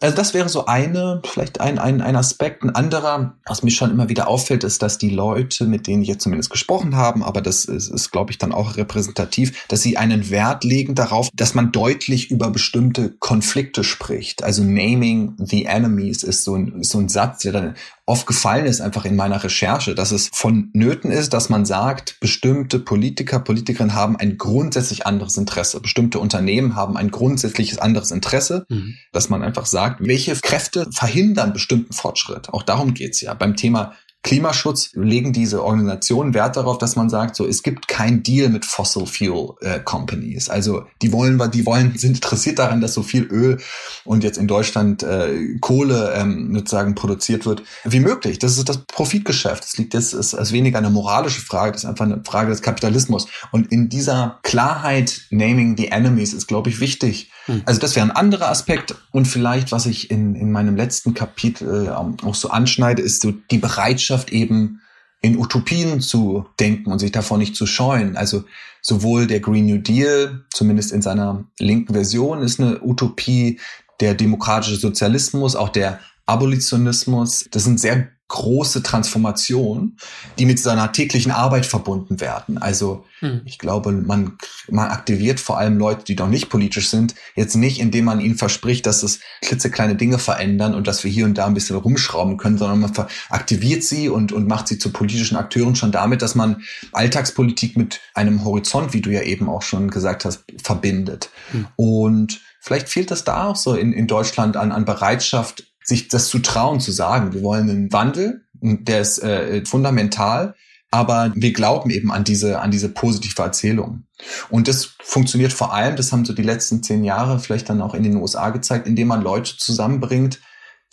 Also 0.00 0.14
das 0.14 0.32
wäre 0.32 0.48
so 0.48 0.66
eine, 0.66 1.20
vielleicht 1.24 1.60
ein, 1.60 1.80
ein, 1.80 2.00
ein 2.00 2.14
Aspekt. 2.14 2.62
Ein 2.62 2.74
anderer, 2.74 3.34
was 3.46 3.64
mir 3.64 3.72
schon 3.72 3.90
immer 3.90 4.08
wieder 4.08 4.28
auffällt, 4.28 4.62
ist, 4.62 4.80
dass 4.80 4.96
die 4.96 5.10
Leute, 5.10 5.64
mit 5.64 5.88
denen 5.88 6.02
ich 6.02 6.08
jetzt 6.08 6.22
zumindest 6.22 6.50
gesprochen 6.50 6.94
haben, 6.94 7.24
aber 7.24 7.40
das 7.40 7.64
ist, 7.64 7.88
ist 7.88 8.12
glaube 8.12 8.30
ich, 8.30 8.38
dann 8.38 8.52
auch 8.52 8.76
repräsentativ, 8.76 9.66
dass 9.66 9.82
sie 9.82 9.96
einen 9.96 10.30
Wert 10.30 10.62
legen 10.62 10.94
darauf, 10.94 11.30
dass 11.34 11.54
man 11.54 11.72
deutlich 11.72 12.30
über 12.30 12.50
bestimmte 12.50 13.10
Konflikte 13.18 13.82
spricht. 13.82 14.44
Also 14.44 14.62
naming 14.62 15.34
the 15.38 15.64
enemies 15.64 16.22
ist 16.22 16.44
so 16.44 16.54
ein, 16.54 16.80
ist 16.80 16.90
so 16.90 16.98
ein 16.98 17.08
Satz, 17.08 17.40
der 17.40 17.52
dann 17.52 17.74
aufgefallen 18.08 18.64
ist 18.64 18.80
einfach 18.80 19.04
in 19.04 19.16
meiner 19.16 19.44
Recherche, 19.44 19.94
dass 19.94 20.12
es 20.12 20.30
vonnöten 20.32 21.10
ist, 21.10 21.34
dass 21.34 21.50
man 21.50 21.66
sagt, 21.66 22.18
bestimmte 22.20 22.78
Politiker, 22.78 23.38
Politikerinnen 23.38 23.94
haben 23.94 24.16
ein 24.16 24.38
grundsätzlich 24.38 25.06
anderes 25.06 25.36
Interesse. 25.36 25.80
Bestimmte 25.80 26.18
Unternehmen 26.18 26.74
haben 26.74 26.96
ein 26.96 27.10
grundsätzliches 27.10 27.78
anderes 27.78 28.10
Interesse, 28.10 28.64
mhm. 28.70 28.94
dass 29.12 29.28
man 29.28 29.42
einfach 29.42 29.66
sagt, 29.66 30.00
welche 30.00 30.34
Kräfte 30.36 30.88
verhindern 30.90 31.52
bestimmten 31.52 31.92
Fortschritt. 31.92 32.48
Auch 32.48 32.62
darum 32.62 32.94
geht's 32.94 33.20
ja. 33.20 33.34
Beim 33.34 33.56
Thema 33.56 33.92
Klimaschutz 34.22 34.90
legen 34.94 35.32
diese 35.32 35.62
Organisationen 35.62 36.34
Wert 36.34 36.56
darauf, 36.56 36.78
dass 36.78 36.96
man 36.96 37.08
sagt, 37.08 37.36
so 37.36 37.46
es 37.46 37.62
gibt 37.62 37.88
kein 37.88 38.22
Deal 38.22 38.48
mit 38.48 38.64
Fossil 38.64 39.06
Fuel 39.06 39.54
äh, 39.60 39.78
Companies. 39.80 40.48
Also 40.48 40.84
die 41.00 41.12
wollen, 41.12 41.38
die 41.52 41.64
wollen, 41.64 41.96
sind 41.96 42.16
interessiert 42.16 42.58
daran, 42.58 42.80
dass 42.80 42.94
so 42.94 43.02
viel 43.02 43.24
Öl 43.24 43.58
und 44.04 44.24
jetzt 44.24 44.36
in 44.36 44.48
Deutschland 44.48 45.02
äh, 45.02 45.56
Kohle 45.60 46.12
ähm, 46.14 46.52
sozusagen 46.54 46.94
produziert 46.94 47.46
wird 47.46 47.62
wie 47.84 48.00
möglich. 48.00 48.38
Das 48.38 48.58
ist 48.58 48.68
das 48.68 48.84
Profitgeschäft. 48.86 49.62
Das 49.62 49.78
liegt 49.78 49.94
jetzt 49.94 50.12
ist, 50.12 50.32
ist 50.32 50.52
weniger 50.52 50.78
eine 50.78 50.90
moralische 50.90 51.40
Frage, 51.40 51.72
das 51.72 51.84
ist 51.84 51.88
einfach 51.88 52.04
eine 52.04 52.22
Frage 52.24 52.50
des 52.50 52.60
Kapitalismus. 52.60 53.28
Und 53.52 53.72
in 53.72 53.88
dieser 53.88 54.40
Klarheit, 54.42 55.22
naming 55.30 55.76
the 55.76 55.88
enemies, 55.88 56.32
ist 56.32 56.48
glaube 56.48 56.70
ich 56.70 56.80
wichtig. 56.80 57.30
Hm. 57.48 57.62
Also 57.66 57.80
das 57.80 57.96
wäre 57.96 58.06
ein 58.06 58.12
anderer 58.12 58.48
Aspekt 58.50 58.94
und 59.10 59.26
vielleicht, 59.26 59.72
was 59.72 59.86
ich 59.86 60.10
in 60.10 60.34
in 60.36 60.52
meinem 60.52 60.76
letzten 60.76 61.14
Kapitel 61.14 61.86
äh, 61.86 61.90
auch 61.90 62.34
so 62.34 62.50
anschneide, 62.50 63.02
ist 63.02 63.22
so 63.22 63.32
die 63.32 63.58
Bereitschaft 63.58 64.30
eben 64.30 64.80
in 65.20 65.36
Utopien 65.36 66.00
zu 66.00 66.46
denken 66.60 66.92
und 66.92 67.00
sich 67.00 67.10
davor 67.10 67.38
nicht 67.38 67.56
zu 67.56 67.66
scheuen. 67.66 68.16
Also 68.16 68.44
sowohl 68.82 69.26
der 69.26 69.40
Green 69.40 69.66
New 69.66 69.78
Deal, 69.78 70.44
zumindest 70.52 70.92
in 70.92 71.02
seiner 71.02 71.44
linken 71.58 71.92
Version, 71.92 72.42
ist 72.42 72.60
eine 72.60 72.80
Utopie, 72.82 73.58
der 74.00 74.14
demokratische 74.14 74.76
Sozialismus, 74.76 75.56
auch 75.56 75.70
der 75.70 75.98
Abolitionismus, 76.26 77.48
das 77.50 77.64
sind 77.64 77.80
sehr 77.80 78.08
große 78.28 78.82
Transformation, 78.82 79.96
die 80.38 80.44
mit 80.44 80.58
seiner 80.58 80.92
täglichen 80.92 81.32
Arbeit 81.32 81.64
verbunden 81.64 82.20
werden. 82.20 82.58
Also 82.58 83.06
hm. 83.20 83.40
ich 83.46 83.58
glaube, 83.58 83.90
man, 83.92 84.36
man 84.70 84.90
aktiviert 84.90 85.40
vor 85.40 85.58
allem 85.58 85.78
Leute, 85.78 86.04
die 86.04 86.14
noch 86.14 86.28
nicht 86.28 86.50
politisch 86.50 86.90
sind, 86.90 87.14
jetzt 87.34 87.56
nicht, 87.56 87.80
indem 87.80 88.04
man 88.04 88.20
ihnen 88.20 88.36
verspricht, 88.36 88.84
dass 88.84 89.02
es 89.02 89.20
klitzekleine 89.40 89.96
Dinge 89.96 90.18
verändern 90.18 90.74
und 90.74 90.86
dass 90.86 91.04
wir 91.04 91.10
hier 91.10 91.24
und 91.24 91.38
da 91.38 91.46
ein 91.46 91.54
bisschen 91.54 91.76
rumschrauben 91.76 92.36
können, 92.36 92.58
sondern 92.58 92.80
man 92.80 92.92
aktiviert 93.30 93.82
sie 93.82 94.10
und, 94.10 94.32
und 94.32 94.46
macht 94.46 94.68
sie 94.68 94.78
zu 94.78 94.92
politischen 94.92 95.36
Akteuren 95.36 95.74
schon 95.74 95.92
damit, 95.92 96.20
dass 96.20 96.34
man 96.34 96.62
Alltagspolitik 96.92 97.78
mit 97.78 98.00
einem 98.14 98.44
Horizont, 98.44 98.92
wie 98.92 99.00
du 99.00 99.10
ja 99.10 99.22
eben 99.22 99.48
auch 99.48 99.62
schon 99.62 99.90
gesagt 99.90 100.26
hast, 100.26 100.44
verbindet. 100.62 101.30
Hm. 101.52 101.66
Und 101.76 102.40
Vielleicht 102.60 102.88
fehlt 102.88 103.10
das 103.10 103.24
da 103.24 103.46
auch 103.46 103.56
so 103.56 103.74
in, 103.74 103.92
in 103.92 104.06
Deutschland 104.06 104.56
an, 104.56 104.72
an 104.72 104.84
Bereitschaft, 104.84 105.64
sich 105.88 106.08
das 106.08 106.28
zu 106.28 106.40
trauen, 106.40 106.80
zu 106.80 106.92
sagen, 106.92 107.32
wir 107.32 107.42
wollen 107.42 107.70
einen 107.70 107.92
Wandel, 107.92 108.42
der 108.60 109.00
ist 109.00 109.22
äh, 109.22 109.64
fundamental, 109.64 110.54
aber 110.90 111.32
wir 111.34 111.54
glauben 111.54 111.88
eben 111.88 112.12
an 112.12 112.24
diese, 112.24 112.60
an 112.60 112.70
diese 112.70 112.90
positive 112.90 113.40
Erzählung. 113.42 114.04
Und 114.50 114.68
das 114.68 114.96
funktioniert 115.02 115.52
vor 115.52 115.72
allem, 115.72 115.96
das 115.96 116.12
haben 116.12 116.26
so 116.26 116.34
die 116.34 116.42
letzten 116.42 116.82
zehn 116.82 117.04
Jahre 117.04 117.38
vielleicht 117.38 117.70
dann 117.70 117.80
auch 117.80 117.94
in 117.94 118.02
den 118.02 118.16
USA 118.16 118.50
gezeigt, 118.50 118.86
indem 118.86 119.08
man 119.08 119.22
Leute 119.22 119.56
zusammenbringt, 119.56 120.40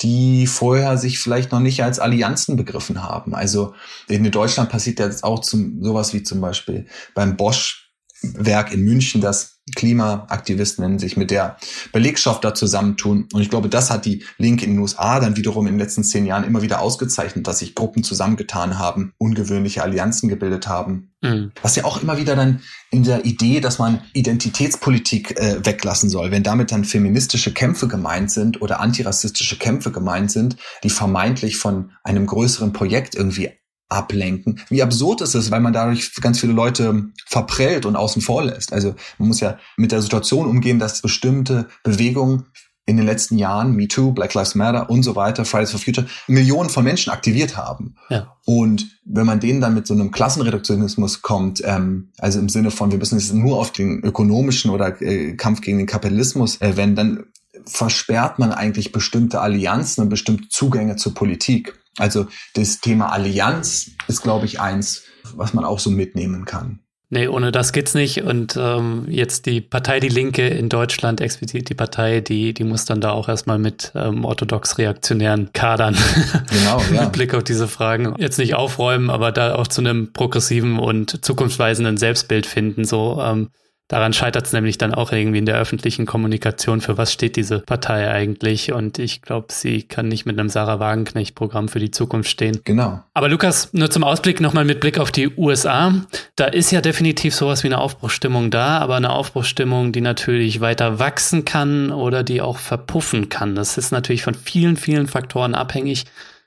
die 0.01 0.47
vorher 0.47 0.97
sich 0.97 1.19
vielleicht 1.19 1.51
noch 1.51 1.59
nicht 1.59 1.83
als 1.83 1.99
Allianzen 1.99 2.55
begriffen 2.55 3.03
haben. 3.03 3.35
Also 3.35 3.73
in 4.07 4.29
Deutschland 4.31 4.69
passiert 4.69 4.99
jetzt 4.99 5.25
auch 5.25 5.39
zum, 5.39 5.83
sowas 5.83 6.13
wie 6.13 6.23
zum 6.23 6.39
Beispiel 6.39 6.85
beim 7.13 7.35
Bosch 7.35 7.84
Werk 8.21 8.73
in 8.73 8.83
München, 8.83 9.21
das 9.21 9.55
Klimaaktivisten 9.75 10.99
sich 10.99 11.17
mit 11.17 11.31
der 11.31 11.57
Belegschaft 11.91 12.43
da 12.43 12.53
zusammentun. 12.53 13.27
Und 13.33 13.41
ich 13.41 13.49
glaube, 13.49 13.67
das 13.67 13.89
hat 13.89 14.05
die 14.05 14.23
Linke 14.37 14.63
in 14.63 14.73
den 14.73 14.79
USA 14.79 15.19
dann 15.19 15.37
wiederum 15.37 15.65
in 15.65 15.73
den 15.73 15.79
letzten 15.79 16.03
zehn 16.03 16.27
Jahren 16.27 16.43
immer 16.43 16.61
wieder 16.61 16.81
ausgezeichnet, 16.81 17.47
dass 17.47 17.59
sich 17.59 17.73
Gruppen 17.73 18.03
zusammengetan 18.03 18.77
haben, 18.77 19.13
ungewöhnliche 19.17 19.81
Allianzen 19.81 20.29
gebildet 20.29 20.67
haben. 20.67 21.15
Mhm. 21.21 21.51
Was 21.63 21.75
ja 21.75 21.83
auch 21.83 22.01
immer 22.01 22.19
wieder 22.19 22.35
dann 22.35 22.61
in 22.91 23.03
der 23.03 23.25
Idee, 23.25 23.59
dass 23.59 23.79
man 23.79 24.01
Identitätspolitik 24.13 25.39
äh, 25.39 25.65
weglassen 25.65 26.09
soll, 26.09 26.29
wenn 26.29 26.43
damit 26.43 26.71
dann 26.71 26.85
feministische 26.85 27.51
Kämpfe 27.51 27.87
gemeint 27.87 28.29
sind 28.29 28.61
oder 28.61 28.79
antirassistische 28.79 29.57
Kämpfe 29.57 29.91
gemeint 29.91 30.29
sind, 30.29 30.57
die 30.83 30.91
vermeintlich 30.91 31.57
von 31.57 31.91
einem 32.03 32.27
größeren 32.27 32.71
Projekt 32.71 33.15
irgendwie 33.15 33.49
ablenken. 33.89 34.59
Wie 34.69 34.81
absurd 34.81 35.21
ist 35.21 35.35
es, 35.35 35.51
weil 35.51 35.61
man 35.61 35.73
dadurch 35.73 36.13
ganz 36.15 36.39
viele 36.39 36.53
Leute 36.53 37.05
verprellt 37.25 37.85
und 37.85 37.95
außen 37.95 38.21
vor 38.21 38.43
lässt. 38.43 38.73
Also 38.73 38.95
man 39.17 39.27
muss 39.27 39.39
ja 39.39 39.57
mit 39.77 39.91
der 39.91 40.01
Situation 40.01 40.47
umgehen, 40.47 40.79
dass 40.79 41.01
bestimmte 41.01 41.67
Bewegungen 41.83 42.45
in 42.87 42.97
den 42.97 43.05
letzten 43.05 43.37
Jahren, 43.37 43.75
Me 43.75 43.87
Too, 43.87 44.11
Black 44.11 44.33
Lives 44.35 44.53
Matter 44.53 44.89
und 44.89 45.01
so 45.01 45.15
weiter, 45.15 45.43
Fridays 45.43 45.71
for 45.71 45.79
Future, 45.79 46.05
Millionen 46.27 46.69
von 46.69 46.83
Menschen 46.83 47.11
aktiviert 47.11 47.57
haben. 47.57 47.95
Ja. 48.09 48.35
Und 48.45 48.99
wenn 49.05 49.25
man 49.25 49.39
denen 49.39 49.59
dann 49.59 49.73
mit 49.73 49.87
so 49.87 49.95
einem 49.95 50.11
Klassenreduktionismus 50.11 51.23
kommt, 51.23 51.61
ähm, 51.65 52.11
also 52.19 52.39
im 52.39 52.49
Sinne 52.49 52.69
von, 52.69 52.91
wir 52.91 52.99
müssen 52.99 53.17
es 53.17 53.33
nur 53.33 53.57
auf 53.57 53.71
den 53.71 54.03
ökonomischen 54.03 54.69
oder 54.69 55.01
äh, 55.01 55.35
Kampf 55.35 55.61
gegen 55.61 55.79
den 55.79 55.87
Kapitalismus 55.87 56.61
äh, 56.61 56.77
wenden, 56.77 56.95
dann 56.95 57.23
versperrt 57.65 58.37
man 58.37 58.51
eigentlich 58.51 58.91
bestimmte 58.91 59.41
Allianzen 59.41 60.03
und 60.03 60.09
bestimmte 60.09 60.47
Zugänge 60.49 60.95
zur 60.95 61.15
Politik. 61.15 61.79
Also 61.97 62.27
das 62.53 62.79
Thema 62.81 63.11
Allianz 63.11 63.91
ist, 64.07 64.21
glaube 64.21 64.45
ich, 64.45 64.59
eins, 64.59 65.03
was 65.35 65.53
man 65.53 65.65
auch 65.65 65.79
so 65.79 65.89
mitnehmen 65.89 66.45
kann. 66.45 66.79
Nee, 67.09 67.27
ohne 67.27 67.51
das 67.51 67.71
geht's 67.71 67.93
nicht. 67.93 68.23
Und 68.23 68.57
ähm, 68.59 69.05
jetzt 69.07 69.45
die 69.45 69.61
Partei 69.61 69.99
Die 69.99 70.09
Linke 70.09 70.47
in 70.47 70.69
Deutschland, 70.69 71.21
explizit 71.21 71.69
die 71.69 71.75
Partei, 71.75 72.19
die, 72.19 72.53
die 72.53 72.63
muss 72.63 72.85
dann 72.85 72.99
da 72.99 73.11
auch 73.11 73.29
erstmal 73.29 73.59
mit 73.59 73.91
ähm, 73.95 74.25
orthodox-reaktionären 74.25 75.51
Kadern 75.53 75.95
genau, 76.49 76.81
ja. 76.91 77.03
mit 77.03 77.11
Blick 77.11 77.35
auf 77.35 77.43
diese 77.43 77.67
Fragen 77.67 78.15
jetzt 78.17 78.39
nicht 78.39 78.55
aufräumen, 78.55 79.09
aber 79.11 79.31
da 79.31 79.55
auch 79.55 79.67
zu 79.67 79.81
einem 79.81 80.13
progressiven 80.13 80.79
und 80.79 81.23
zukunftsweisenden 81.23 81.97
Selbstbild 81.97 82.47
finden. 82.47 82.85
So, 82.85 83.21
ähm, 83.21 83.49
Daran 83.87 84.13
scheitert 84.13 84.47
es 84.47 84.53
nämlich 84.53 84.79
dann 84.79 84.95
auch 84.95 85.11
irgendwie 85.11 85.37
in 85.37 85.45
der 85.45 85.59
öffentlichen 85.59 86.07
Kommunikation. 86.07 86.81
Für 86.81 86.97
was 86.97 87.13
steht 87.13 87.35
diese 87.35 87.59
Partei 87.59 88.09
eigentlich? 88.09 88.71
Und 88.71 88.97
ich 88.97 89.21
glaube, 89.21 89.47
sie 89.51 89.83
kann 89.83 90.07
nicht 90.07 90.25
mit 90.25 90.39
einem 90.39 90.49
Sarah 90.49 90.79
Wagenknecht-Programm 90.79 91.67
für 91.67 91.79
die 91.79 91.91
Zukunft 91.91 92.31
stehen. 92.31 92.61
Genau. 92.63 93.03
Aber 93.13 93.29
Lukas, 93.29 93.69
nur 93.73 93.91
zum 93.91 94.03
Ausblick 94.03 94.41
nochmal 94.41 94.65
mit 94.65 94.79
Blick 94.79 94.97
auf 94.97 95.11
die 95.11 95.29
USA. 95.37 95.93
Da 96.35 96.45
ist 96.45 96.71
ja 96.71 96.81
definitiv 96.81 97.35
sowas 97.35 97.63
wie 97.63 97.67
eine 97.67 97.77
Aufbruchstimmung 97.77 98.49
da, 98.49 98.79
aber 98.79 98.95
eine 98.95 99.11
Aufbruchstimmung, 99.11 99.91
die 99.91 100.01
natürlich 100.01 100.61
weiter 100.61 100.97
wachsen 100.97 101.45
kann 101.45 101.91
oder 101.91 102.23
die 102.23 102.41
auch 102.41 102.57
verpuffen 102.57 103.29
kann. 103.29 103.53
Das 103.53 103.77
ist 103.77 103.91
natürlich 103.91 104.23
von 104.23 104.33
vielen, 104.33 104.77
vielen 104.77 105.07
Faktoren 105.07 105.53
abhängig. 105.53 106.05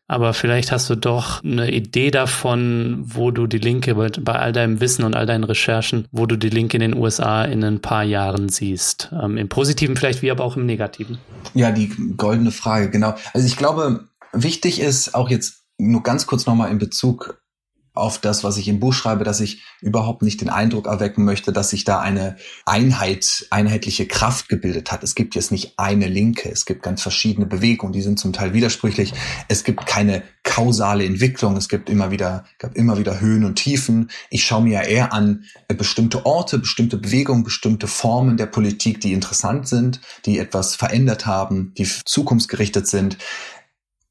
Aber 0.09 0.33
vielleicht 0.33 0.73
hast 0.73 0.89
du 0.89 0.97
doch 0.97 1.45
eine 1.45 1.71
Idee 1.71 2.11
davon, 2.11 3.03
wo 3.05 3.31
du 3.31 3.47
die 3.47 3.59
Linke 3.59 3.95
bei 3.95 4.33
all 4.33 4.53
deinem 4.53 4.81
Wissen 4.81 5.05
und 5.05 5.15
all 5.15 5.27
deinen 5.27 5.45
Recherchen, 5.45 6.09
wo 6.11 6.25
du 6.25 6.37
die 6.37 6.49
Linke 6.49 6.79
in 6.79 6.81
den 6.81 6.97
USA 6.97 7.45
in 7.45 7.63
ein 7.63 7.81
paar 7.81 8.05
Jahren 8.05 8.49
siehst. 8.49 9.11
Ähm, 9.13 9.37
Im 9.37 9.51
Positiven 9.51 9.97
vielleicht 9.97 10.23
wie 10.23 10.31
aber 10.31 10.45
auch 10.45 10.57
im 10.57 10.65
Negativen. 10.65 11.19
Ja, 11.53 11.71
die 11.71 11.89
goldene 12.17 12.53
Frage, 12.53 12.89
genau. 12.89 13.15
Also 13.35 13.47
ich 13.47 13.59
glaube, 13.59 14.09
wichtig 14.33 14.81
ist 14.81 15.15
auch 15.15 15.29
jetzt 15.29 15.65
nur 15.77 16.03
ganz 16.03 16.27
kurz 16.27 16.47
nochmal 16.47 16.71
in 16.71 16.79
Bezug 16.79 17.43
auf 17.99 18.19
das, 18.19 18.45
was 18.45 18.57
ich 18.57 18.69
im 18.69 18.81
Buch 18.81 18.93
schreibe, 18.93 19.25
dass 19.25 19.41
ich 19.41 19.63
überhaupt 19.81 20.23
nicht 20.23 20.41
den 20.41 20.49
Eindruck 20.49 20.87
erwecken 20.87 21.25
möchte, 21.25 21.53
dass 21.53 21.71
sich 21.71 21.85
da 21.85 22.01
eine 22.01 22.37
Einheit, 22.65 23.47
einheitliche 23.51 24.07
Kraft 24.07 24.49
gebildet 24.49 24.93
hat. 24.93 25.03
Es 25.03 25.15
gibt 25.15 25.35
jetzt 25.35 25.53
nicht 25.53 25.75
eine 25.77 26.07
Linke, 26.07 26.51
es 26.51 26.65
gibt 26.65 26.83
ganz 26.83 27.03
verschiedene 27.03 27.47
Bewegungen, 27.47 27.93
die 27.93 28.03
sind 28.03 28.19
zum 28.19 28.33
Teil 28.33 28.55
widersprüchlich. 28.55 29.13
Es 29.49 29.65
gibt 29.65 29.87
keine 29.87 30.23
kausale 30.43 31.05
Entwicklung, 31.05 31.57
es 31.57 31.69
gibt 31.69 31.91
immer 31.91 32.11
wieder, 32.11 32.45
gab 32.59 32.75
immer 32.75 32.99
wieder 32.99 33.21
Höhen 33.21 33.45
und 33.45 33.57
Tiefen. 33.57 34.11
Ich 34.31 34.45
schaue 34.45 34.63
mir 34.63 34.75
ja 34.75 34.83
eher 34.83 35.13
an 35.13 35.45
äh, 35.69 35.75
bestimmte 35.75 36.25
Orte, 36.25 36.59
bestimmte 36.59 36.97
Bewegungen, 36.97 37.45
bestimmte 37.45 37.87
Formen 37.87 38.37
der 38.37 38.47
Politik, 38.47 39.01
die 39.01 39.13
interessant 39.13 39.69
sind, 39.69 40.01
die 40.25 40.39
etwas 40.39 40.75
verändert 40.75 41.27
haben, 41.27 41.75
die 41.77 41.85
zukunftsgerichtet 41.85 42.87
sind 42.87 43.19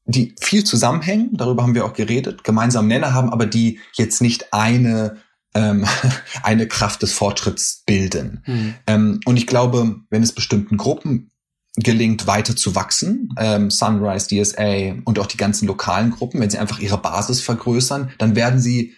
die 0.08 0.34
viel 0.40 0.64
zusammenhängen, 0.64 1.36
darüber 1.36 1.62
haben 1.62 1.74
wir 1.74 1.84
auch 1.84 1.92
geredet, 1.92 2.42
gemeinsam 2.42 2.88
Nenner 2.88 3.12
haben, 3.12 3.30
aber 3.30 3.46
die 3.46 3.78
jetzt 3.94 4.22
nicht 4.22 4.52
eine 4.52 5.18
ähm, 5.54 5.86
eine 6.42 6.66
Kraft 6.66 7.02
des 7.02 7.12
Fortschritts 7.12 7.82
bilden. 7.86 8.42
Mhm. 8.46 8.74
Ähm, 8.86 9.20
und 9.26 9.36
ich 9.36 9.46
glaube, 9.46 9.96
wenn 10.10 10.22
es 10.22 10.32
bestimmten 10.32 10.76
Gruppen 10.76 11.30
gelingt, 11.76 12.26
weiter 12.26 12.56
zu 12.56 12.74
wachsen, 12.74 13.34
ähm, 13.38 13.70
Sunrise, 13.70 14.28
DSA 14.28 14.96
und 15.04 15.18
auch 15.18 15.26
die 15.26 15.36
ganzen 15.36 15.68
lokalen 15.68 16.10
Gruppen, 16.10 16.40
wenn 16.40 16.50
sie 16.50 16.58
einfach 16.58 16.80
ihre 16.80 16.98
Basis 16.98 17.40
vergrößern, 17.40 18.10
dann 18.18 18.34
werden 18.34 18.60
sie 18.60 18.94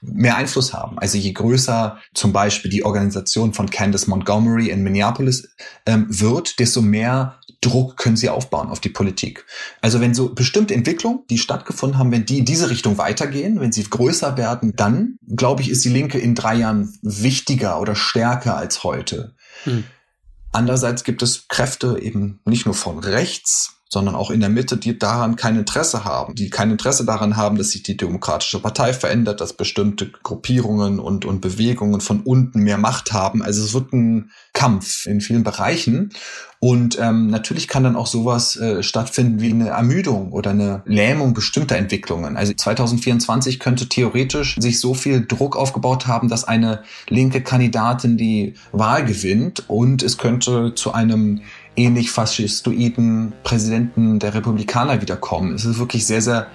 mehr 0.00 0.36
Einfluss 0.36 0.72
haben. 0.72 0.98
Also 0.98 1.16
je 1.16 1.32
größer 1.32 1.98
zum 2.14 2.32
Beispiel 2.32 2.70
die 2.70 2.84
Organisation 2.84 3.54
von 3.54 3.70
Candace 3.70 4.08
Montgomery 4.08 4.70
in 4.70 4.82
Minneapolis 4.82 5.48
ähm, 5.86 6.06
wird, 6.08 6.58
desto 6.58 6.82
mehr 6.82 7.38
Druck 7.62 7.96
können 7.96 8.16
sie 8.16 8.28
aufbauen 8.28 8.68
auf 8.68 8.80
die 8.80 8.90
Politik. 8.90 9.46
Also 9.80 10.00
wenn 10.00 10.14
so 10.14 10.34
bestimmte 10.34 10.74
Entwicklungen, 10.74 11.20
die 11.30 11.38
stattgefunden 11.38 11.98
haben, 11.98 12.12
wenn 12.12 12.26
die 12.26 12.38
in 12.38 12.44
diese 12.44 12.68
Richtung 12.68 12.98
weitergehen, 12.98 13.60
wenn 13.60 13.72
sie 13.72 13.84
größer 13.84 14.36
werden, 14.36 14.74
dann 14.76 15.16
glaube 15.26 15.62
ich, 15.62 15.70
ist 15.70 15.84
die 15.84 15.90
Linke 15.90 16.18
in 16.18 16.34
drei 16.34 16.56
Jahren 16.56 16.98
wichtiger 17.02 17.80
oder 17.80 17.94
stärker 17.94 18.56
als 18.56 18.84
heute. 18.84 19.34
Hm. 19.64 19.84
Andererseits 20.50 21.04
gibt 21.04 21.22
es 21.22 21.48
Kräfte 21.48 21.98
eben 22.00 22.40
nicht 22.44 22.66
nur 22.66 22.74
von 22.74 22.98
rechts, 22.98 23.81
sondern 23.92 24.14
auch 24.14 24.30
in 24.30 24.40
der 24.40 24.48
Mitte, 24.48 24.78
die 24.78 24.98
daran 24.98 25.36
kein 25.36 25.58
Interesse 25.58 26.06
haben, 26.06 26.34
die 26.34 26.48
kein 26.48 26.70
Interesse 26.70 27.04
daran 27.04 27.36
haben, 27.36 27.58
dass 27.58 27.72
sich 27.72 27.82
die 27.82 27.98
Demokratische 27.98 28.58
Partei 28.58 28.94
verändert, 28.94 29.42
dass 29.42 29.52
bestimmte 29.52 30.10
Gruppierungen 30.22 30.98
und, 30.98 31.26
und 31.26 31.42
Bewegungen 31.42 32.00
von 32.00 32.22
unten 32.22 32.60
mehr 32.60 32.78
Macht 32.78 33.12
haben. 33.12 33.42
Also 33.42 33.62
es 33.62 33.74
wird 33.74 33.92
ein 33.92 34.30
Kampf 34.54 35.04
in 35.04 35.20
vielen 35.20 35.42
Bereichen. 35.42 36.10
Und 36.58 36.96
ähm, 37.00 37.26
natürlich 37.26 37.66
kann 37.66 37.82
dann 37.82 37.96
auch 37.96 38.06
sowas 38.06 38.56
äh, 38.56 38.84
stattfinden 38.84 39.40
wie 39.40 39.50
eine 39.50 39.70
Ermüdung 39.70 40.30
oder 40.30 40.50
eine 40.50 40.82
Lähmung 40.86 41.34
bestimmter 41.34 41.76
Entwicklungen. 41.76 42.36
Also 42.36 42.54
2024 42.54 43.58
könnte 43.58 43.88
theoretisch 43.88 44.56
sich 44.60 44.78
so 44.78 44.94
viel 44.94 45.26
Druck 45.26 45.56
aufgebaut 45.56 46.06
haben, 46.06 46.28
dass 46.28 46.44
eine 46.44 46.84
linke 47.08 47.42
Kandidatin 47.42 48.16
die 48.16 48.54
Wahl 48.70 49.04
gewinnt 49.04 49.68
und 49.68 50.04
es 50.04 50.18
könnte 50.18 50.74
zu 50.76 50.92
einem 50.92 51.42
ähnlich 51.76 52.10
faschistoiden 52.10 53.32
Präsidenten 53.44 54.18
der 54.18 54.34
Republikaner 54.34 55.00
wiederkommen. 55.00 55.54
Es 55.54 55.64
ist 55.64 55.78
wirklich 55.78 56.06
sehr, 56.06 56.22
sehr 56.22 56.48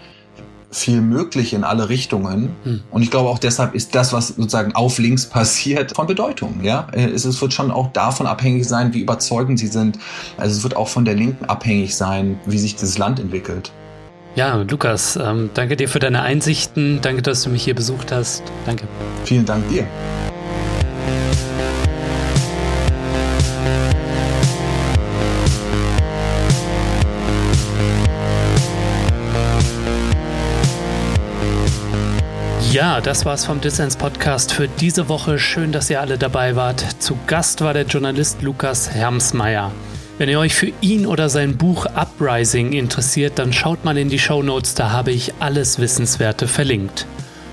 viel 0.70 1.02
möglich 1.02 1.54
in 1.54 1.64
alle 1.64 1.90
Richtungen. 1.90 2.56
Hm. 2.64 2.82
Und 2.92 3.02
ich 3.02 3.10
glaube 3.10 3.30
auch 3.30 3.40
deshalb 3.40 3.74
ist 3.74 3.96
das, 3.96 4.14
was 4.14 4.30
sozusagen 4.30 4.76
auf 4.76 5.00
links 5.00 5.26
passiert, 5.26 5.96
von 5.96 6.08
Bedeutung. 6.08 6.60
Ja, 6.64 6.88
es, 6.92 7.26
es 7.26 7.42
wird 7.42 7.54
schon 7.54 7.72
auch 7.72 7.92
davon 7.94 8.28
abhängig 8.28 8.68
sein, 8.68 8.94
wie 8.94 9.02
überzeugend 9.02 9.60
sie 9.60 9.68
sind. 9.68 9.98
Also 10.38 10.58
es 10.58 10.64
wird 10.64 10.76
auch 10.76 10.88
von 10.88 11.06
der 11.06 11.16
Linken 11.16 11.46
abhängig 11.46 11.96
sein, 11.96 12.40
wie 12.46 12.58
sich 12.58 12.76
dieses 12.76 12.98
Land 12.98 13.20
entwickelt. 13.20 13.72
Ja, 14.36 14.56
Lukas, 14.58 15.18
ähm, 15.20 15.50
danke 15.56 15.76
dir 15.78 15.90
für 15.90 16.00
deine 16.00 16.22
Einsichten. 16.22 17.00
Danke, 17.02 17.24
dass 17.24 17.42
du 17.42 17.50
mich 17.50 17.64
hier 17.64 17.74
besucht 17.74 18.12
hast. 18.12 18.44
Danke. 18.68 18.88
Vielen 19.24 19.46
Dank 19.46 19.68
dir. 19.70 19.88
Ja, 32.78 33.02
das 33.02 33.26
war's 33.26 33.44
vom 33.44 33.60
Dissens 33.60 33.96
Podcast 33.96 34.54
für 34.54 34.68
diese 34.68 35.10
Woche. 35.10 35.40
Schön, 35.40 35.72
dass 35.72 35.90
ihr 35.90 36.00
alle 36.00 36.20
dabei 36.20 36.56
wart. 36.56 37.02
Zu 37.02 37.18
Gast 37.26 37.62
war 37.62 37.74
der 37.74 37.88
Journalist 37.88 38.44
Lukas 38.44 38.92
Hermsmeier. 38.92 39.72
Wenn 40.20 40.30
ihr 40.30 40.38
euch 40.38 40.54
für 40.54 40.72
ihn 40.82 41.08
oder 41.08 41.28
sein 41.30 41.58
Buch 41.58 41.88
Uprising 41.88 42.74
interessiert, 42.74 43.40
dann 43.40 43.52
schaut 43.52 43.84
mal 43.84 43.98
in 43.98 44.10
die 44.10 44.20
Show 44.20 44.44
Notes, 44.44 44.76
da 44.76 44.92
habe 44.92 45.12
ich 45.12 45.34
alles 45.40 45.80
Wissenswerte 45.80 46.48
verlinkt. 46.48 47.08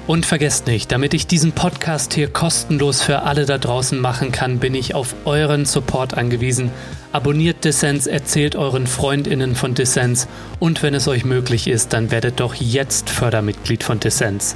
Und 0.06 0.26
vergesst 0.26 0.66
nicht, 0.66 0.92
damit 0.92 1.14
ich 1.14 1.26
diesen 1.26 1.52
Podcast 1.52 2.12
hier 2.12 2.28
kostenlos 2.28 3.00
für 3.00 3.22
alle 3.22 3.46
da 3.46 3.56
draußen 3.56 3.98
machen 3.98 4.30
kann, 4.30 4.58
bin 4.58 4.74
ich 4.74 4.94
auf 4.94 5.14
euren 5.24 5.64
Support 5.64 6.18
angewiesen. 6.18 6.70
Abonniert 7.12 7.64
Dissens, 7.64 8.06
erzählt 8.06 8.56
euren 8.56 8.86
Freundinnen 8.86 9.54
von 9.54 9.72
Dissens 9.72 10.28
und 10.58 10.82
wenn 10.82 10.92
es 10.92 11.08
euch 11.08 11.24
möglich 11.24 11.66
ist, 11.66 11.94
dann 11.94 12.10
werdet 12.10 12.40
doch 12.40 12.54
jetzt 12.54 13.08
Fördermitglied 13.08 13.82
von 13.82 14.00
Dissens. 14.00 14.54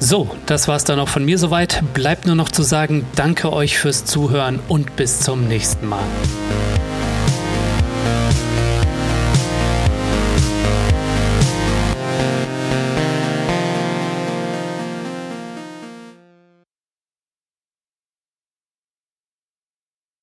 So, 0.00 0.28
das 0.46 0.68
war's 0.68 0.84
dann 0.84 1.00
auch 1.00 1.08
von 1.08 1.24
mir 1.24 1.38
soweit. 1.38 1.82
Bleibt 1.92 2.26
nur 2.26 2.36
noch 2.36 2.50
zu 2.50 2.62
sagen, 2.62 3.04
danke 3.16 3.52
euch 3.52 3.78
fürs 3.78 4.04
Zuhören 4.04 4.60
und 4.68 4.96
bis 4.96 5.20
zum 5.20 5.48
nächsten 5.48 5.88
Mal. 5.88 6.04